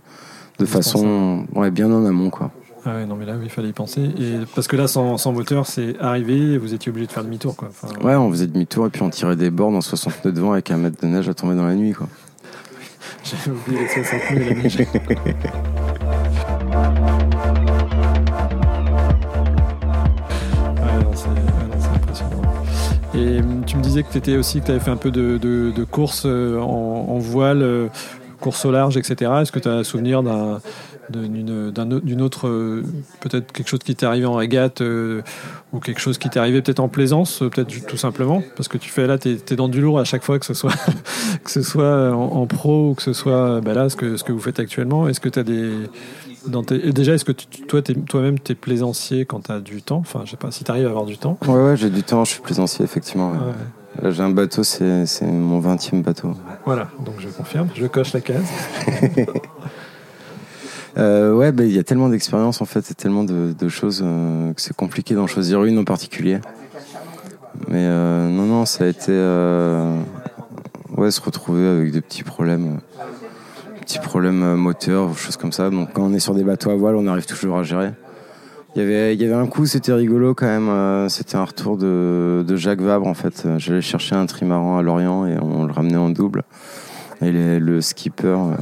de 0.60 0.66
façon 0.66 1.46
ouais, 1.56 1.72
bien 1.72 1.92
en 1.92 2.06
amont. 2.06 2.30
Quoi. 2.30 2.52
Ah 2.86 2.96
ouais, 2.96 3.06
non, 3.06 3.16
mais 3.16 3.26
là, 3.26 3.34
oui, 3.38 3.46
il 3.46 3.50
fallait 3.50 3.70
y 3.70 3.74
penser. 3.74 4.02
Et 4.20 4.40
parce 4.56 4.68
que 4.68 4.76
là, 4.76 4.88
sans, 4.88 5.18
sans 5.18 5.32
moteur, 5.32 5.68
c'est 5.68 5.98
arrivé 6.00 6.54
et 6.54 6.58
vous 6.58 6.74
étiez 6.74 6.90
obligé 6.90 7.08
de 7.08 7.12
faire 7.12 7.24
demi-tour. 7.24 7.56
Quoi. 7.56 7.70
Enfin, 7.70 7.88
Ouais, 8.04 8.16
on 8.16 8.30
faisait 8.30 8.48
demi-tour 8.48 8.88
et 8.88 8.90
puis 8.90 9.04
on 9.04 9.10
tirait 9.10 9.36
des 9.36 9.52
bords 9.52 9.74
en 9.74 9.82
60 9.82 10.26
nœuds 10.26 10.32
de 10.32 10.40
vent 10.42 10.52
avec 10.54 10.70
un 10.72 10.78
mètre 10.78 11.00
de 11.02 11.08
neige 11.08 11.30
à 11.30 11.34
tomber 11.34 11.56
dans 11.56 11.66
la 11.66 11.76
nuit. 11.76 11.94
Quoi. 11.94 12.08
J'ai 13.24 13.52
oublié 13.52 13.82
les 13.82 13.88
60 13.88 14.22
000 14.30 14.40
et 14.40 14.54
la 14.54 14.62
neige. 14.62 14.78
Et 23.14 23.40
tu 23.66 23.78
me 23.78 23.82
disais 23.82 24.04
que 24.04 24.12
tu 24.12 24.18
étais 24.18 24.38
aussi 24.38 24.62
que 24.62 24.66
tu 24.66 24.72
avais 24.72 24.80
fait 24.80 24.92
un 24.92 24.96
peu 24.98 25.12
de, 25.12 25.84
course 25.86 26.24
euh, 26.26 26.60
en, 26.60 27.18
voile, 27.20 27.62
euh, 27.62 27.88
course 28.40 28.66
au 28.66 28.72
large, 28.72 28.98
etc. 28.98 29.32
Est-ce 29.42 29.52
que 29.52 29.60
tu 29.60 29.68
as 29.70 29.84
souvenir 29.84 30.24
d'un 30.24 30.60
de- 31.10 31.28
d'une 31.28 31.72
d'un 31.72 32.20
autre- 32.22 32.48
euh, 32.48 32.84
peut-être 33.20 33.52
quelque 33.52 33.68
chose 33.68 33.80
qui 33.80 33.96
t'est 33.96 34.06
arrivé 34.06 34.26
en 34.26 34.36
régate 34.36 34.82
ou 35.74 35.80
quelque 35.82 36.00
chose 36.00 36.18
qui 36.18 36.30
t'est 36.30 36.40
arrivé 36.40 36.62
peut-être 36.62 36.80
en 36.80 36.88
plaisance 36.88 37.40
peut-être 37.40 37.86
tout 37.86 37.98
simplement? 37.98 38.42
Parce 38.56 38.70
que 38.70 38.78
tu 38.78 38.90
fais 38.90 39.08
là 39.08 39.18
t'es 39.18 39.38
es 39.50 39.56
dans 39.58 39.68
du 39.68 39.82
lourd 39.82 40.00
à 40.00 40.06
chaque 40.06 40.24
fois 40.24 40.40
que 40.40 40.46
ce 40.46 40.54
soit 40.54 40.72
que 41.44 41.52
ce 41.52 41.62
soit 41.64 42.12
en, 42.16 42.22
en 42.42 42.46
pro 42.48 42.92
ou 42.92 42.94
que 42.94 43.02
ce 43.04 43.12
soit 43.12 43.60
bah 43.60 43.74
là 43.74 43.90
ce 43.90 43.98
que 43.98 44.16
ce 44.16 44.24
que 44.24 44.32
vous 44.32 44.40
faites 44.40 44.60
actuellement. 44.60 45.10
Est-ce 45.10 45.20
que 45.20 45.28
tu 45.30 45.40
as 45.40 45.44
des 45.44 45.72
dans 46.48 46.64
tes- 46.64 46.88
et 46.88 46.92
déjà 46.94 47.14
est-ce 47.14 47.26
que 47.26 47.32
tu- 47.32 47.48
tu- 47.48 47.62
toi 47.64 47.82
t'es- 47.82 47.94
toi-même 47.96 48.40
t'es 48.40 48.56
plaisancier 48.56 49.26
quand 49.26 49.42
tu 49.46 49.52
as 49.52 49.60
du 49.60 49.82
temps? 49.82 49.98
Enfin 50.00 50.22
je 50.26 50.32
sais 50.32 50.38
pas 50.38 50.52
si 50.52 50.64
tu 50.64 50.72
arrives 50.72 50.86
à 50.88 50.90
avoir 50.90 51.06
du 51.06 51.18
temps 51.18 51.38
Ouais, 51.48 51.54
ouais, 51.54 51.78
j'ai 51.78 51.90
du 51.90 52.04
temps, 52.04 52.24
je 52.26 52.32
suis 52.34 52.42
plaisancier, 52.42 52.84
effectivement. 52.86 53.32
ouais. 53.32 53.38
Ouais. 53.38 54.04
Là, 54.04 54.12
j'ai 54.12 54.24
un 54.24 54.30
bateau, 54.30 54.64
c'est 54.64 55.06
c'est 55.06 55.26
mon 55.26 55.60
20e 55.60 56.02
bateau. 56.02 56.34
voilà 56.66 56.88
donc 57.06 57.16
je 57.20 57.28
confirme 57.30 57.68
je 57.76 57.86
coche 57.88 58.14
la 58.14 58.22
case 58.22 58.46
Euh, 60.98 61.34
ouais, 61.34 61.54
bah, 61.54 61.64
il 61.64 61.72
y 61.74 61.80
a 61.80 61.84
tellement 61.84 62.10
d'expériences 62.10 62.62
en 62.62 62.66
fait 62.66 62.92
et 62.92 62.94
tellement 62.94 63.24
de, 63.24 63.54
de 63.58 63.70
choses 63.70 64.02
euh, 64.04 64.52
que 64.54 64.62
c'est 64.62 64.76
compliqué 64.76 65.16
d'en 65.16 65.26
choisir 65.26 65.64
une 65.64 65.78
en 65.80 65.86
particulier. 65.86 66.40
Mais 67.70 67.86
euh, 67.86 68.28
non, 68.30 68.44
non, 68.44 68.66
ça 68.66 68.84
a 68.84 68.88
été 68.88 69.14
euh, 69.14 70.02
ouais, 70.98 71.10
se 71.12 71.22
retrouver 71.22 71.66
avec 71.66 71.92
des 71.94 72.02
petits 72.02 72.24
problèmes, 72.24 72.80
petits 73.92 74.08
problèmes 74.08 74.44
euh, 74.44 74.56
moteurs, 74.56 75.18
choses 75.18 75.36
comme 75.36 75.52
ça. 75.52 75.70
Donc 75.70 75.90
quand 75.94 76.04
on 76.04 76.14
est 76.14 76.20
sur 76.20 76.34
des 76.34 76.44
bateaux 76.44 76.70
à 76.70 76.76
voile, 76.76 76.96
on 76.96 77.08
arrive 77.08 77.26
toujours 77.26 77.58
à 77.58 77.64
gérer. 77.64 77.92
Il 78.74 78.82
y 78.82 78.86
avait, 78.86 79.14
il 79.14 79.22
y 79.22 79.26
avait 79.26 79.34
un 79.34 79.48
coup, 79.48 79.66
c'était 79.66 79.92
rigolo 79.92 80.34
quand 80.34 80.46
même. 80.46 80.70
euh, 80.70 81.10
c'était 81.10 81.36
un 81.36 81.44
retour 81.44 81.76
de, 81.76 82.46
de 82.48 82.56
Jacques 82.56 82.80
Vabre 82.80 83.06
en 83.06 83.14
fait. 83.14 83.46
J'allais 83.58 83.82
chercher 83.82 84.16
un 84.16 84.26
trimaran 84.26 84.78
à 84.78 84.82
Lorient 84.82 85.26
et 85.26 85.38
on 85.42 85.66
le 85.66 85.74
ramenait 85.74 85.98
en 85.98 86.10
double. 86.10 86.44
Et 87.22 87.60
le 87.60 87.82
skipper 87.82 88.28
euh, 88.28 88.56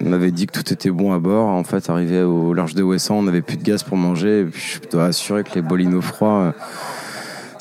m'avait 0.00 0.30
dit 0.30 0.46
que 0.46 0.52
tout 0.52 0.72
était 0.72 0.90
bon 0.90 1.12
à 1.12 1.18
bord. 1.18 1.48
En 1.48 1.64
fait, 1.64 1.90
arrivé 1.90 2.22
au 2.22 2.54
large 2.54 2.74
de 2.74 2.84
Ouessant, 2.84 3.16
on 3.16 3.22
n'avait 3.24 3.42
plus 3.42 3.56
de 3.56 3.64
gaz 3.64 3.82
pour 3.82 3.96
manger. 3.96 4.42
Et 4.42 4.44
puis, 4.44 4.80
je 4.80 4.88
dois 4.88 5.06
assurer 5.06 5.42
que 5.42 5.56
les 5.56 5.62
bolinos 5.62 6.04
froids, 6.04 6.54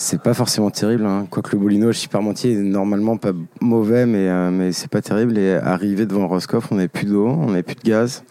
c'est 0.01 0.21
pas 0.21 0.33
forcément 0.33 0.71
terrible. 0.71 1.05
Hein. 1.05 1.27
Quoique 1.29 1.51
le 1.55 1.59
bolino 1.59 1.89
à 1.89 1.91
Chiparmentier 1.91 2.53
est 2.53 2.63
normalement 2.63 3.17
pas 3.17 3.33
mauvais, 3.61 4.07
mais, 4.07 4.27
euh, 4.29 4.49
mais 4.49 4.71
c'est 4.71 4.89
pas 4.89 5.01
terrible. 5.01 5.37
Et 5.37 5.53
arrivé 5.53 6.07
devant 6.07 6.27
Roscoff, 6.27 6.71
on 6.71 6.75
n'avait 6.75 6.87
plus 6.87 7.05
d'eau, 7.05 7.27
on 7.27 7.47
n'avait 7.47 7.61
plus 7.61 7.75
de 7.75 7.83
gaz. 7.83 8.23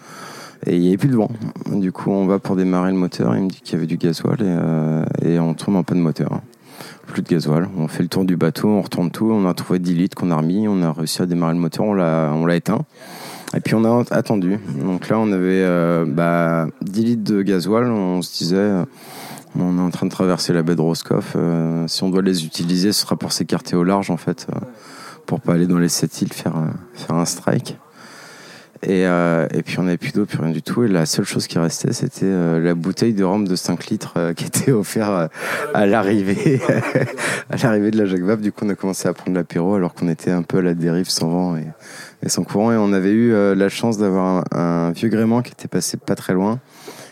Et 0.66 0.74
il 0.74 0.80
n'y 0.80 0.88
avait 0.88 0.96
plus 0.96 1.08
de 1.08 1.14
vent. 1.14 1.30
Du 1.72 1.92
coup, 1.92 2.10
on 2.10 2.26
va 2.26 2.40
pour 2.40 2.56
démarrer 2.56 2.90
le 2.90 2.96
moteur. 2.96 3.36
Il 3.36 3.44
me 3.44 3.48
dit 3.48 3.60
qu'il 3.60 3.74
y 3.74 3.76
avait 3.76 3.86
du 3.86 3.98
gasoil 3.98 4.38
et, 4.40 4.44
euh, 4.44 5.40
on 5.40 5.54
tombe 5.54 5.76
en 5.76 5.84
panne 5.84 5.98
de 5.98 6.02
moteur. 6.02 6.40
Plus 7.06 7.22
de 7.22 7.28
gasoil. 7.28 7.68
On 7.78 7.86
fait 7.86 8.02
le 8.02 8.08
tour 8.08 8.24
du 8.24 8.36
bateau, 8.36 8.68
on 8.68 8.82
retourne 8.82 9.12
tout. 9.12 9.30
On 9.30 9.48
a 9.48 9.54
trouvé 9.54 9.78
10 9.78 9.94
litres 9.94 10.16
qu'on 10.16 10.32
a 10.32 10.36
remis. 10.36 10.66
On 10.66 10.82
a 10.82 10.92
réussi 10.92 11.22
à 11.22 11.26
démarrer 11.26 11.54
le 11.54 11.60
moteur. 11.60 11.86
On 11.86 11.94
l'a, 11.94 12.56
éteint. 12.56 12.84
Et 13.56 13.60
puis 13.60 13.76
on 13.76 13.84
a 13.84 14.04
attendu. 14.10 14.58
Donc 14.84 15.08
là, 15.08 15.18
on 15.20 15.30
avait 15.30 15.62
euh, 15.62 16.04
bah, 16.04 16.66
10 16.82 17.04
litres 17.04 17.32
de 17.32 17.42
gasoil. 17.42 17.86
On 17.86 18.22
se 18.22 18.36
disait, 18.36 18.70
on 19.58 19.78
est 19.78 19.80
en 19.80 19.90
train 19.90 20.06
de 20.06 20.12
traverser 20.12 20.52
la 20.52 20.62
baie 20.62 20.76
de 20.76 20.80
Roscoff. 20.80 21.34
euh, 21.36 21.86
si 21.88 22.02
on 22.02 22.10
doit 22.10 22.22
les 22.22 22.44
utiliser, 22.44 22.92
ce 22.92 23.00
sera 23.02 23.16
pour 23.16 23.32
s'écarter 23.32 23.76
au 23.76 23.84
large, 23.84 24.10
en 24.10 24.16
fait, 24.16 24.46
euh, 24.54 24.58
pour 25.26 25.40
pas 25.40 25.54
aller 25.54 25.66
dans 25.66 25.78
les 25.78 25.88
sept 25.88 26.22
îles 26.22 26.32
faire, 26.32 26.56
euh, 26.56 26.70
faire 26.94 27.16
un 27.16 27.24
strike. 27.24 27.76
Et, 28.82 29.02
et 29.02 29.62
puis 29.62 29.78
on 29.78 29.82
n'avait 29.82 29.98
plus 29.98 30.12
d'eau, 30.12 30.24
plus 30.24 30.38
rien 30.38 30.52
du 30.52 30.62
tout. 30.62 30.84
Et 30.84 30.88
la 30.88 31.04
seule 31.04 31.26
chose 31.26 31.46
qui 31.46 31.58
restait, 31.58 31.92
c'était 31.92 32.24
la 32.24 32.74
bouteille 32.74 33.12
de 33.12 33.22
rhum 33.22 33.46
de 33.46 33.54
5 33.54 33.88
litres 33.88 34.32
qui 34.32 34.46
était 34.46 34.72
offerte 34.72 35.30
à 35.74 35.84
l'arrivée, 35.84 36.62
à 37.50 37.58
l'arrivée 37.58 37.90
de 37.90 37.98
la 37.98 38.06
Jacques 38.06 38.22
Vabre. 38.22 38.40
Du 38.40 38.52
coup, 38.52 38.64
on 38.64 38.70
a 38.70 38.74
commencé 38.74 39.06
à 39.06 39.12
prendre 39.12 39.36
l'apéro 39.36 39.74
alors 39.74 39.92
qu'on 39.92 40.08
était 40.08 40.30
un 40.30 40.40
peu 40.40 40.60
à 40.60 40.62
la 40.62 40.72
dérive 40.72 41.10
sans 41.10 41.28
vent 41.28 41.56
et, 41.58 42.28
sans 42.30 42.42
courant. 42.42 42.72
Et 42.72 42.76
on 42.78 42.94
avait 42.94 43.12
eu 43.12 43.34
la 43.54 43.68
chance 43.68 43.98
d'avoir 43.98 44.44
un, 44.50 44.58
un 44.58 44.92
vieux 44.92 45.10
gréement 45.10 45.42
qui 45.42 45.52
était 45.52 45.68
passé 45.68 45.98
pas 45.98 46.14
très 46.14 46.32
loin, 46.32 46.58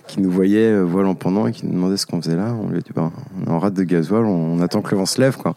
qui 0.08 0.20
nous 0.20 0.30
voyait 0.30 0.72
euh, 0.72 0.82
voile 0.82 1.06
en 1.06 1.14
pendant 1.14 1.46
et 1.46 1.52
qui 1.52 1.66
nous 1.66 1.72
demandait 1.72 1.96
ce 1.96 2.06
qu'on 2.06 2.20
faisait 2.20 2.36
là. 2.36 2.54
On 2.60 2.68
lui 2.68 2.78
a 2.78 2.80
dit, 2.80 2.90
ben, 2.94 3.12
on 3.40 3.46
est 3.46 3.54
en 3.54 3.58
rate 3.60 3.74
de 3.74 3.84
gasoil, 3.84 4.24
on, 4.24 4.56
on 4.56 4.60
attend 4.60 4.82
que 4.82 4.90
le 4.90 4.96
vent 4.96 5.06
se 5.06 5.20
lève, 5.20 5.36
quoi. 5.36 5.54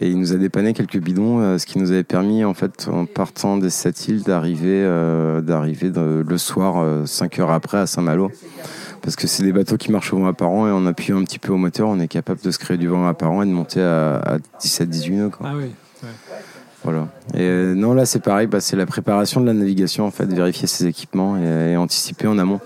Et 0.00 0.08
il 0.08 0.18
nous 0.18 0.32
a 0.32 0.36
dépanné 0.36 0.72
quelques 0.72 0.98
bidons, 0.98 1.40
euh, 1.40 1.58
ce 1.58 1.66
qui 1.66 1.78
nous 1.78 1.92
avait 1.92 2.02
permis, 2.02 2.44
en 2.44 2.54
fait, 2.54 2.88
en 2.90 3.04
partant 3.04 3.58
des 3.58 3.70
sept 3.70 4.08
îles, 4.08 4.22
d'arriver, 4.22 4.82
euh, 4.84 5.40
d'arriver 5.40 5.92
le 5.94 6.38
soir, 6.38 7.06
5 7.06 7.38
heures 7.38 7.50
après, 7.50 7.78
à 7.78 7.86
Saint-Malo. 7.86 8.30
Parce 9.04 9.16
que 9.16 9.26
c'est 9.26 9.42
des 9.42 9.52
bateaux 9.52 9.76
qui 9.76 9.92
marchent 9.92 10.14
au 10.14 10.18
vent 10.18 10.26
apparent 10.26 10.66
et 10.66 10.70
en 10.70 10.86
appuyant 10.86 11.18
un 11.18 11.24
petit 11.24 11.38
peu 11.38 11.52
au 11.52 11.58
moteur, 11.58 11.88
on 11.88 12.00
est 12.00 12.08
capable 12.08 12.40
de 12.40 12.50
se 12.50 12.58
créer 12.58 12.78
du 12.78 12.88
vent 12.88 13.06
apparent 13.06 13.42
et 13.42 13.46
de 13.46 13.50
monter 13.50 13.82
à, 13.82 14.16
à 14.16 14.38
17-18 14.60 15.12
nœuds. 15.12 15.28
Quoi. 15.28 15.50
ah 15.50 15.56
oui 15.56 15.66
Voilà. 16.82 17.08
Et 17.34 17.42
euh, 17.42 17.74
non, 17.74 17.92
là, 17.92 18.06
c'est 18.06 18.22
pareil, 18.22 18.46
bah, 18.46 18.60
c'est 18.60 18.76
la 18.76 18.86
préparation 18.86 19.42
de 19.42 19.46
la 19.46 19.52
navigation, 19.52 20.06
en 20.06 20.10
fait, 20.10 20.24
vérifier 20.24 20.66
ses 20.66 20.86
équipements 20.86 21.36
et, 21.36 21.72
et 21.72 21.76
anticiper 21.76 22.26
en 22.26 22.38
amont. 22.38 22.60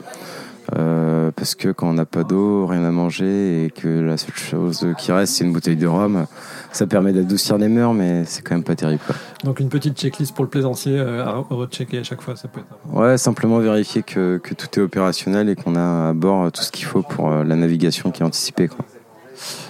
Euh, 0.79 1.31
parce 1.35 1.55
que 1.55 1.71
quand 1.71 1.89
on 1.89 1.95
n'a 1.95 2.05
pas 2.05 2.23
d'eau, 2.23 2.67
rien 2.67 2.85
à 2.85 2.91
manger 2.91 3.65
et 3.65 3.71
que 3.71 3.89
la 3.89 4.17
seule 4.17 4.37
chose 4.37 4.87
qui 4.97 5.11
reste, 5.11 5.35
c'est 5.35 5.45
une 5.45 5.53
bouteille 5.53 5.77
de 5.77 5.87
rhum, 5.87 6.27
ça 6.73 6.87
permet 6.87 7.13
d'adoucir 7.13 7.59
les 7.59 7.69
mœurs, 7.69 7.95
mais 7.95 8.25
c'est 8.27 8.43
quand 8.43 8.55
même 8.55 8.65
pas 8.65 8.77
terrible. 8.77 9.03
Quoi. 9.05 9.17
donc 9.45 9.59
une 9.61 9.71
petite 9.71 9.99
checklist 9.99 10.35
pour 10.35 10.45
le 10.45 10.51
plaisancier 10.51 10.99
euh, 10.99 11.25
à 11.25 11.45
rechecker 11.51 11.99
à 11.99 12.03
chaque 12.05 12.23
fois 12.23 12.37
ça 12.37 12.49
peut 12.49 12.61
être 12.61 12.97
Ouais, 12.97 13.19
simplement 13.19 13.59
vérifier 13.59 14.03
que, 14.03 14.39
que 14.39 14.55
tout 14.55 14.69
est 14.79 14.83
opérationnel 14.83 15.49
et 15.49 15.57
qu'on 15.57 15.75
a 15.75 16.11
à 16.11 16.13
bord 16.13 16.53
tout 16.53 16.63
ce 16.63 16.71
qu'il 16.71 16.85
faut 16.85 17.03
pour 17.03 17.31
euh, 17.31 17.45
la 17.45 17.57
navigation 17.57 18.11
qui 18.13 18.23
est 18.23 18.27
anticipée. 18.27 18.69
Quoi. 18.69 18.85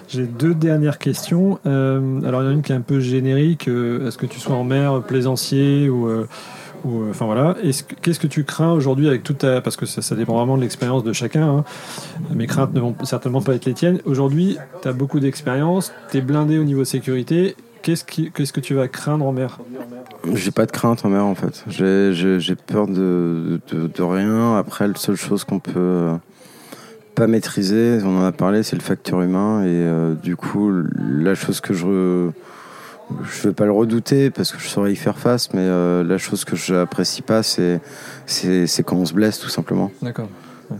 J'ai 0.09 0.27
deux 0.27 0.55
dernières 0.55 0.99
questions. 0.99 1.59
Euh, 1.66 2.21
alors, 2.23 2.42
il 2.42 2.47
y 2.47 2.49
en 2.49 2.51
a 2.51 2.55
une 2.55 2.62
qui 2.62 2.73
est 2.73 2.77
un 2.77 2.81
peu 2.81 3.01
générique. 3.01 3.68
Est-ce 3.68 4.16
que 4.16 4.25
tu 4.25 4.40
sois 4.40 4.57
en 4.57 4.64
mer, 4.64 5.03
plaisancier 5.03 5.88
ou. 5.90 6.09
Euh, 6.87 7.11
Enfin 7.11 7.27
voilà, 7.27 7.57
Est-ce 7.62 7.83
que- 7.85 7.95
qu'est-ce 8.01 8.21
que 8.21 8.27
tu 8.27 8.45
crains 8.45 8.73
aujourd'hui 8.73 9.09
avec 9.09 9.23
toute 9.23 9.38
ta. 9.38 9.61
Parce 9.61 9.77
que 9.77 9.87
ça, 9.87 10.14
dépend 10.14 10.37
vraiment 10.37 10.57
de 10.57 10.62
l'expérience 10.62 11.05
de 11.05 11.12
chacun. 11.12 11.49
hein. 11.59 11.64
Mes 12.35 12.47
craintes 12.47 12.73
ne 12.75 12.81
vont 12.81 12.95
certainement 13.05 13.41
pas 13.43 13.55
être 13.55 13.64
les 13.67 13.75
tiennes. 13.75 14.01
Aujourd'hui, 14.05 14.57
tu 14.83 14.88
as 14.88 14.93
beaucoup 14.93 15.21
d'expérience, 15.21 15.93
tu 16.11 16.19
es 16.19 16.21
blindé 16.21 16.59
au 16.59 16.64
niveau 16.64 16.85
sécurité. 16.85 17.57
Qu'est-ce 17.83 18.05
qu'est-ce 18.05 18.53
que 18.53 18.61
tu 18.61 18.75
vas 18.75 18.88
craindre 18.88 19.25
en 19.25 19.33
mer? 19.33 19.59
J'ai 20.35 20.51
pas 20.51 20.67
de 20.67 20.73
crainte 20.73 21.05
en 21.05 21.09
mer 21.11 21.25
en 21.25 21.35
fait. 21.37 21.64
J'ai- 21.69 22.55
peur 22.67 22.87
de, 22.88 23.61
de, 23.73 24.03
rien. 24.03 24.57
Après, 24.57 24.88
la 24.88 24.95
seule 24.97 25.17
chose 25.17 25.45
qu'on 25.45 25.61
peut 25.61 26.11
pas 27.14 27.27
maîtriser, 27.29 27.99
on 28.05 28.19
en 28.19 28.25
a 28.25 28.33
parlé, 28.33 28.62
c'est 28.62 28.77
le 28.77 28.83
facteur 28.83 29.23
humain. 29.23 29.62
Et 29.62 29.67
euh, 29.69 30.14
du 30.14 30.37
coup, 30.37 30.71
la 30.99 31.35
chose 31.35 31.61
que 31.61 31.73
je. 31.73 32.31
Je 33.23 33.49
vais 33.49 33.55
pas 33.55 33.64
le 33.64 33.73
redouter 33.73 34.31
parce 34.31 34.53
que 34.53 34.59
je 34.59 34.68
saurais 34.68 34.92
y 34.92 34.97
faire 34.97 35.18
face, 35.18 35.53
mais 35.55 35.62
euh, 35.62 36.05
la 36.05 36.18
chose 36.18 36.45
que 36.45 36.57
j'apprécie 36.57 37.22
pas, 37.22 37.43
c'est 37.43 37.80
c'est 38.26 38.66
c'est 38.66 38.82
quand 38.82 38.97
on 38.97 39.07
se 39.07 39.14
blesse 39.14 39.39
tout 39.39 39.49
simplement. 39.49 39.91
D'accord. 40.03 40.28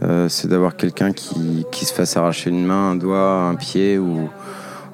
Euh, 0.02 0.28
c'est 0.28 0.48
d'avoir 0.48 0.76
quelqu'un 0.76 1.12
qui, 1.12 1.64
qui 1.72 1.86
se 1.86 1.94
fasse 1.94 2.16
arracher 2.16 2.50
une 2.50 2.66
main, 2.66 2.90
un 2.90 2.96
doigt, 2.96 3.44
un 3.44 3.55
pied 3.55 3.98
ou, 3.98 4.28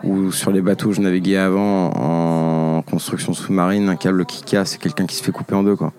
ou 0.05 0.31
sur 0.31 0.53
les 0.53 0.61
bateaux 0.61 0.91
où 0.91 0.93
je 0.93 1.01
naviguais 1.01 1.37
avant 1.37 1.91
en 1.97 2.83
construction 2.83 3.35
sous-marine, 3.35 3.89
un 3.89 3.97
câble 3.97 4.25
qui 4.25 4.43
casse 4.45 4.77
et 4.77 4.79
quelqu'un 4.79 5.07
qui 5.07 5.17
se 5.17 5.25
fait 5.25 5.33
couper 5.33 5.57
en 5.57 5.65
deux. 5.65 5.75
Quoi. 5.75 5.93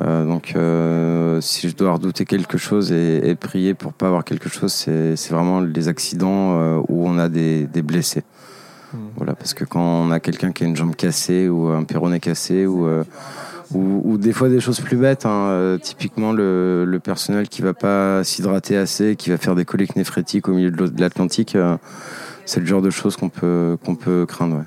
Euh, 0.00 0.24
donc 0.24 0.54
euh, 0.56 1.40
si 1.40 1.68
je 1.68 1.76
dois 1.76 1.92
redouter 1.92 2.24
quelque 2.24 2.56
chose 2.56 2.92
et, 2.92 3.28
et 3.28 3.34
prier 3.34 3.74
pour 3.74 3.92
pas 3.92 4.06
avoir 4.06 4.24
quelque 4.24 4.48
chose, 4.48 4.72
c'est 4.72 5.16
c'est 5.16 5.34
vraiment 5.34 5.60
les 5.60 5.88
accidents 5.88 6.58
euh, 6.60 6.80
où 6.88 7.06
on 7.06 7.18
a 7.18 7.28
des, 7.28 7.66
des 7.66 7.82
blessés. 7.82 8.22
Voilà, 9.16 9.34
parce 9.34 9.54
que 9.54 9.64
quand 9.64 9.80
on 9.80 10.10
a 10.10 10.20
quelqu'un 10.20 10.52
qui 10.52 10.64
a 10.64 10.66
une 10.66 10.76
jambe 10.76 10.94
cassée 10.96 11.48
ou 11.48 11.68
un 11.68 11.84
péroné 11.84 12.18
cassé 12.18 12.66
ou, 12.66 12.86
euh, 12.86 13.04
ou, 13.74 14.18
des 14.18 14.32
fois 14.32 14.48
des 14.48 14.60
choses 14.60 14.80
plus 14.80 14.96
bêtes. 14.96 15.26
Hein. 15.26 15.48
Euh, 15.48 15.78
typiquement 15.78 16.32
le, 16.32 16.84
le, 16.84 16.98
personnel 17.00 17.48
qui 17.48 17.62
va 17.62 17.74
pas 17.74 18.24
s'hydrater 18.24 18.76
assez, 18.76 19.16
qui 19.16 19.30
va 19.30 19.38
faire 19.38 19.54
des 19.54 19.64
coliques 19.64 19.96
néphrétiques 19.96 20.48
au 20.48 20.52
milieu 20.52 20.70
de 20.70 21.00
l'Atlantique, 21.00 21.56
euh, 21.56 21.76
c'est 22.44 22.60
le 22.60 22.66
genre 22.66 22.82
de 22.82 22.90
choses 22.90 23.16
qu'on 23.16 23.28
peut 23.28 23.76
qu'on 23.84 23.94
peut 23.94 24.26
craindre. 24.26 24.56
Ouais. 24.56 24.64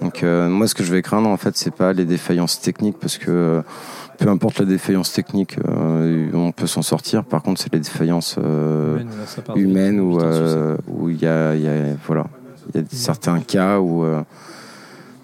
Donc 0.00 0.22
euh, 0.22 0.48
moi, 0.48 0.66
ce 0.66 0.74
que 0.74 0.82
je 0.82 0.92
vais 0.92 1.02
craindre, 1.02 1.28
en 1.28 1.36
fait, 1.36 1.56
c'est 1.56 1.74
pas 1.74 1.92
les 1.92 2.04
défaillances 2.04 2.60
techniques, 2.60 2.98
parce 2.98 3.18
que 3.18 3.62
peu 4.18 4.28
importe 4.28 4.60
la 4.60 4.64
défaillance 4.64 5.12
technique, 5.12 5.56
on 6.32 6.52
peut 6.52 6.66
s'en 6.66 6.82
sortir. 6.82 7.24
Par 7.24 7.42
contre, 7.42 7.60
c'est 7.60 7.72
les 7.72 7.80
défaillances 7.80 8.38
humaines 9.54 10.00
où 10.00 10.18
où 10.88 11.10
il 11.10 11.20
y 11.20 11.26
a 11.26 11.54
voilà, 12.06 12.26
il 12.74 12.80
y 12.80 12.84
a 12.84 12.86
certains 12.90 13.40
cas 13.40 13.78
où 13.80 14.04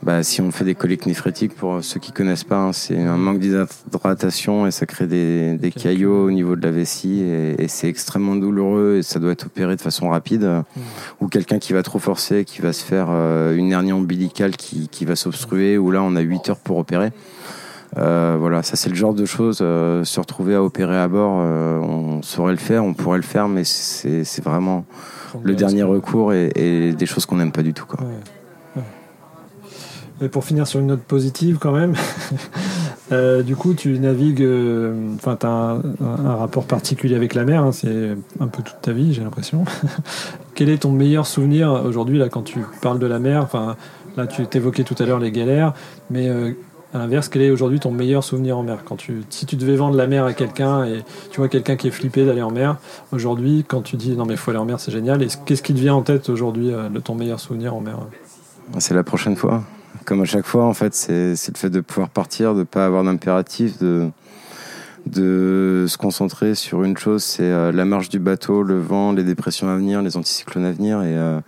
bah, 0.02 0.22
si 0.22 0.40
on 0.40 0.52
fait 0.52 0.64
des 0.64 0.74
coliques 0.76 1.06
néphrétiques, 1.06 1.54
pour 1.54 1.82
ceux 1.82 1.98
qui 1.98 2.12
connaissent 2.12 2.44
pas, 2.44 2.58
hein, 2.58 2.72
c'est 2.72 2.98
un 2.98 3.16
manque 3.16 3.40
d'hydratation 3.40 4.66
et 4.66 4.70
ça 4.70 4.86
crée 4.86 5.06
des, 5.06 5.56
des 5.56 5.72
caillots 5.72 6.26
au 6.26 6.30
niveau 6.30 6.54
de 6.54 6.62
la 6.62 6.70
vessie 6.70 7.22
et, 7.22 7.66
c'est 7.66 7.88
extrêmement 7.88 8.36
douloureux 8.36 8.98
et 8.98 9.02
ça 9.02 9.18
doit 9.18 9.32
être 9.32 9.46
opéré 9.46 9.74
de 9.74 9.80
façon 9.80 10.10
rapide. 10.10 10.44
Mmh. 10.44 10.80
Ou 11.20 11.28
quelqu'un 11.28 11.58
qui 11.58 11.72
va 11.72 11.82
trop 11.82 11.98
forcer, 11.98 12.44
qui 12.44 12.62
va 12.62 12.72
se 12.72 12.84
faire 12.84 13.08
euh, 13.10 13.56
une 13.56 13.72
hernie 13.72 13.92
ombilicale 13.92 14.56
qui, 14.56 14.88
qui 14.88 15.04
va 15.04 15.16
s'obstruer, 15.16 15.76
ou 15.76 15.90
là 15.90 16.02
on 16.02 16.14
a 16.14 16.20
8 16.20 16.50
heures 16.50 16.58
pour 16.58 16.78
opérer. 16.78 17.10
Euh, 17.98 18.36
voilà, 18.38 18.62
ça 18.62 18.76
c'est 18.76 18.90
le 18.90 18.94
genre 18.94 19.14
de 19.14 19.24
choses. 19.24 19.58
Euh, 19.62 20.04
se 20.04 20.20
retrouver 20.20 20.54
à 20.54 20.62
opérer 20.62 20.98
à 20.98 21.08
bord, 21.08 21.38
euh, 21.40 21.78
on 21.78 22.22
saurait 22.22 22.52
le 22.52 22.58
faire, 22.58 22.84
on 22.84 22.94
pourrait 22.94 23.18
le 23.18 23.24
faire, 23.24 23.48
mais 23.48 23.64
c'est 23.64 24.44
vraiment 24.44 24.84
le 25.42 25.54
dernier 25.54 25.82
recours 25.82 26.32
et, 26.32 26.50
et, 26.54 26.92
des 26.92 27.06
choses 27.06 27.26
qu'on 27.26 27.36
n'aime 27.36 27.52
pas 27.52 27.62
du 27.62 27.72
tout. 27.72 27.86
Quoi. 27.86 28.00
Et 30.22 30.28
pour 30.28 30.44
finir 30.44 30.66
sur 30.66 30.80
une 30.80 30.86
note 30.86 31.02
positive 31.02 31.58
quand 31.60 31.72
même, 31.72 31.94
euh, 33.12 33.42
du 33.42 33.54
coup 33.54 33.74
tu 33.74 33.98
navigues, 33.98 34.42
euh, 34.42 35.14
enfin 35.14 35.36
tu 35.38 35.46
as 35.46 35.50
un, 35.50 36.36
rapport 36.36 36.64
particulier 36.64 37.14
avec 37.14 37.34
la 37.34 37.44
mer, 37.44 37.62
hein, 37.62 37.72
c'est 37.72 38.16
un 38.40 38.46
peu 38.46 38.62
toute 38.62 38.80
ta 38.80 38.92
vie 38.92 39.12
j'ai 39.12 39.22
l'impression. 39.22 39.66
Quel 40.54 40.70
est 40.70 40.78
ton 40.78 40.90
meilleur 40.90 41.26
souvenir 41.26 41.70
aujourd'hui 41.84 42.16
là 42.16 42.30
quand 42.30 42.42
tu 42.42 42.60
parles 42.80 42.98
de 42.98 43.06
la 43.06 43.18
mer? 43.18 43.42
Enfin 43.42 43.76
là 44.16 44.26
tu 44.26 44.46
t'évoquais 44.46 44.84
tout 44.84 44.96
à 44.98 45.04
l'heure 45.04 45.18
les 45.18 45.32
galères, 45.32 45.74
mais 46.08 46.30
euh, 46.30 46.52
à 46.96 46.98
l'inverse 46.98 47.28
quel 47.28 47.42
est 47.42 47.50
aujourd'hui 47.50 47.80
ton 47.80 47.90
meilleur 47.90 48.24
souvenir 48.24 48.58
en 48.58 48.62
mer? 48.62 48.78
Quand 48.84 48.96
tu, 48.96 49.22
Si 49.30 49.46
tu 49.46 49.56
devais 49.56 49.76
vendre 49.76 49.96
la 49.96 50.06
mer 50.06 50.24
à 50.24 50.32
quelqu'un 50.32 50.84
et 50.84 51.04
tu 51.30 51.38
vois 51.38 51.48
quelqu'un 51.48 51.76
qui 51.76 51.88
est 51.88 51.92
flippé 51.92 52.24
d'aller 52.24 52.42
en 52.42 52.50
mer, 52.50 52.76
aujourd'hui 53.12 53.64
quand 53.66 53.82
tu 53.82 53.96
dis 53.96 54.16
non 54.16 54.26
mais 54.26 54.36
faut 54.36 54.50
aller 54.50 54.60
en 54.60 54.64
mer 54.64 54.80
c'est 54.80 54.92
génial, 54.92 55.24
qu'est-ce 55.44 55.62
qui 55.62 55.74
te 55.74 55.78
vient 55.78 55.94
en 55.94 56.02
tête 56.02 56.28
aujourd'hui 56.28 56.70
de 56.70 57.00
ton 57.00 57.14
meilleur 57.14 57.40
souvenir 57.40 57.74
en 57.74 57.80
mer? 57.80 57.98
C'est 58.78 58.94
la 58.94 59.04
prochaine 59.04 59.36
fois 59.36 59.62
comme 60.06 60.22
à 60.22 60.24
chaque 60.24 60.46
fois, 60.46 60.64
en 60.64 60.72
fait, 60.72 60.94
c'est 60.94 61.30
le 61.32 61.58
fait 61.58 61.68
de 61.68 61.80
pouvoir 61.80 62.08
partir, 62.08 62.54
de 62.54 62.60
ne 62.60 62.64
pas 62.64 62.86
avoir 62.86 63.04
d'impératif, 63.04 63.78
de, 63.78 64.10
se 65.12 65.96
concentrer 65.96 66.54
sur 66.54 66.82
une 66.82 66.96
chose, 66.96 67.22
c'est 67.22 67.44
euh, 67.44 67.70
la 67.70 67.84
marche 67.84 68.08
du 68.08 68.18
bateau, 68.18 68.62
le 68.62 68.80
vent, 68.80 69.12
les 69.12 69.22
dépressions 69.22 69.68
à 69.68 69.76
venir, 69.76 70.02
les 70.02 70.16
anticyclones 70.16 70.64
à 70.64 70.72
venir, 70.72 71.02
et, 71.02 71.16
euh, 71.16 71.40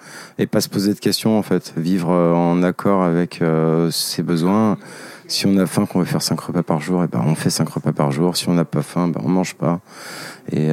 pas 0.50 0.60
se 0.60 0.68
poser 0.68 0.94
de 0.94 0.98
questions, 0.98 1.38
en 1.38 1.42
fait. 1.42 1.72
Vivre 1.76 2.10
euh, 2.10 2.32
en 2.32 2.62
accord 2.62 3.02
avec 3.02 3.42
ses 3.90 4.22
besoins. 4.22 4.76
Si 5.28 5.46
on 5.46 5.56
a 5.58 5.66
faim, 5.66 5.86
qu'on 5.86 6.00
veut 6.00 6.04
faire 6.04 6.22
cinq 6.22 6.40
repas 6.40 6.62
par 6.64 6.80
jour, 6.80 7.04
et 7.04 7.06
ben 7.06 7.22
on 7.24 7.34
fait 7.34 7.50
cinq 7.50 7.68
repas 7.68 7.92
par 7.92 8.10
jour. 8.10 8.36
Si 8.36 8.48
on 8.48 8.54
n'a 8.54 8.64
pas 8.64 8.82
faim, 8.82 9.08
ben 9.08 9.20
on 9.24 9.28
mange 9.28 9.54
pas. 9.54 9.80
Et, 10.50 10.68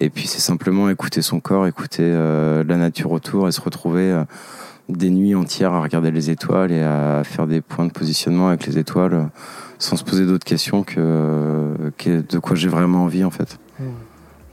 et 0.00 0.10
puis 0.10 0.26
c'est 0.26 0.40
simplement 0.40 0.88
écouter 0.88 1.22
son 1.22 1.40
corps, 1.40 1.66
écouter 1.66 2.08
la 2.08 2.76
nature 2.76 3.10
autour 3.10 3.48
et 3.48 3.52
se 3.52 3.60
retrouver 3.60 4.22
des 4.88 5.10
nuits 5.10 5.34
entières 5.34 5.72
à 5.72 5.80
regarder 5.80 6.12
les 6.12 6.30
étoiles 6.30 6.70
et 6.70 6.82
à 6.82 7.22
faire 7.24 7.48
des 7.48 7.60
points 7.60 7.86
de 7.86 7.90
positionnement 7.90 8.48
avec 8.48 8.66
les 8.66 8.78
étoiles 8.78 9.28
sans 9.78 9.96
se 9.96 10.04
poser 10.04 10.24
d'autres 10.24 10.44
questions 10.44 10.84
que, 10.84 11.74
de 12.06 12.38
quoi 12.38 12.54
j'ai 12.54 12.68
vraiment 12.68 13.02
envie 13.02 13.24
en 13.24 13.30
fait. 13.30 13.58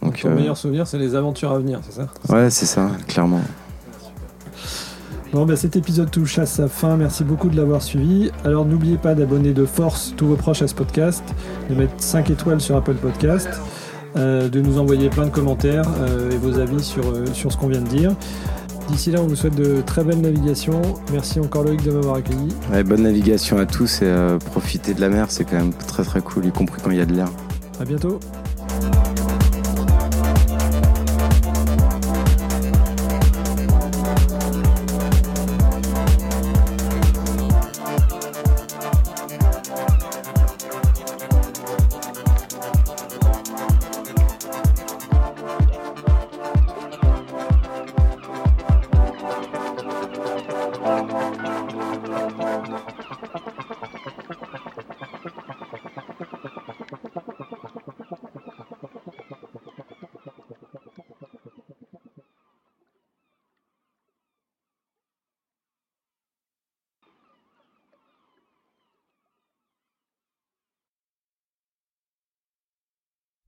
Donc, 0.01 0.19
ton 0.19 0.29
euh, 0.29 0.35
meilleur 0.35 0.57
souvenir, 0.57 0.85
c'est 0.85 0.97
les 0.97 1.15
aventures 1.15 1.51
à 1.51 1.59
venir, 1.59 1.79
c'est 1.83 1.93
ça? 1.93 2.09
Ouais, 2.27 2.49
c'est 2.49 2.65
ça, 2.65 2.89
clairement. 3.07 3.41
Bon, 5.33 5.47
ben 5.47 5.55
cet 5.55 5.75
épisode 5.75 6.11
touche 6.11 6.37
à 6.37 6.45
sa 6.45 6.67
fin. 6.67 6.95
Merci 6.95 7.23
beaucoup 7.23 7.49
de 7.49 7.57
l'avoir 7.57 7.81
suivi. 7.81 8.29
Alors, 8.45 8.65
n'oubliez 8.65 8.97
pas 8.97 9.15
d'abonner 9.15 9.51
de 9.53 9.65
force 9.65 10.13
tous 10.15 10.27
vos 10.27 10.35
proches 10.35 10.61
à 10.61 10.67
ce 10.67 10.75
podcast, 10.75 11.23
de 11.71 11.75
mettre 11.75 11.93
5 11.97 12.29
étoiles 12.29 12.61
sur 12.61 12.77
Apple 12.77 12.93
Podcast, 12.93 13.49
euh, 14.15 14.47
de 14.47 14.61
nous 14.61 14.77
envoyer 14.77 15.09
plein 15.09 15.25
de 15.25 15.31
commentaires 15.31 15.89
euh, 16.01 16.29
et 16.29 16.37
vos 16.37 16.59
avis 16.59 16.83
sur, 16.83 17.03
sur 17.33 17.51
ce 17.51 17.57
qu'on 17.57 17.67
vient 17.67 17.81
de 17.81 17.87
dire. 17.87 18.15
D'ici 18.89 19.09
là, 19.09 19.21
on 19.21 19.27
vous 19.27 19.35
souhaite 19.35 19.55
de 19.55 19.81
très 19.81 20.03
belles 20.03 20.21
navigations. 20.21 20.83
Merci 21.11 21.39
encore 21.39 21.63
Loïc 21.63 21.81
de 21.81 21.91
m'avoir 21.91 22.17
accueilli. 22.17 22.49
bonne 22.85 23.01
navigation 23.01 23.57
à 23.57 23.65
tous 23.65 24.03
et 24.03 24.05
euh, 24.05 24.37
profiter 24.37 24.93
de 24.93 25.01
la 25.01 25.09
mer, 25.09 25.27
c'est 25.29 25.45
quand 25.45 25.57
même 25.57 25.73
très 25.73 26.03
très 26.03 26.21
cool, 26.21 26.45
y 26.45 26.51
compris 26.51 26.79
quand 26.83 26.91
il 26.91 26.97
y 26.97 27.01
a 27.01 27.05
de 27.05 27.13
l'air. 27.13 27.29
À 27.79 27.85
bientôt. 27.85 28.19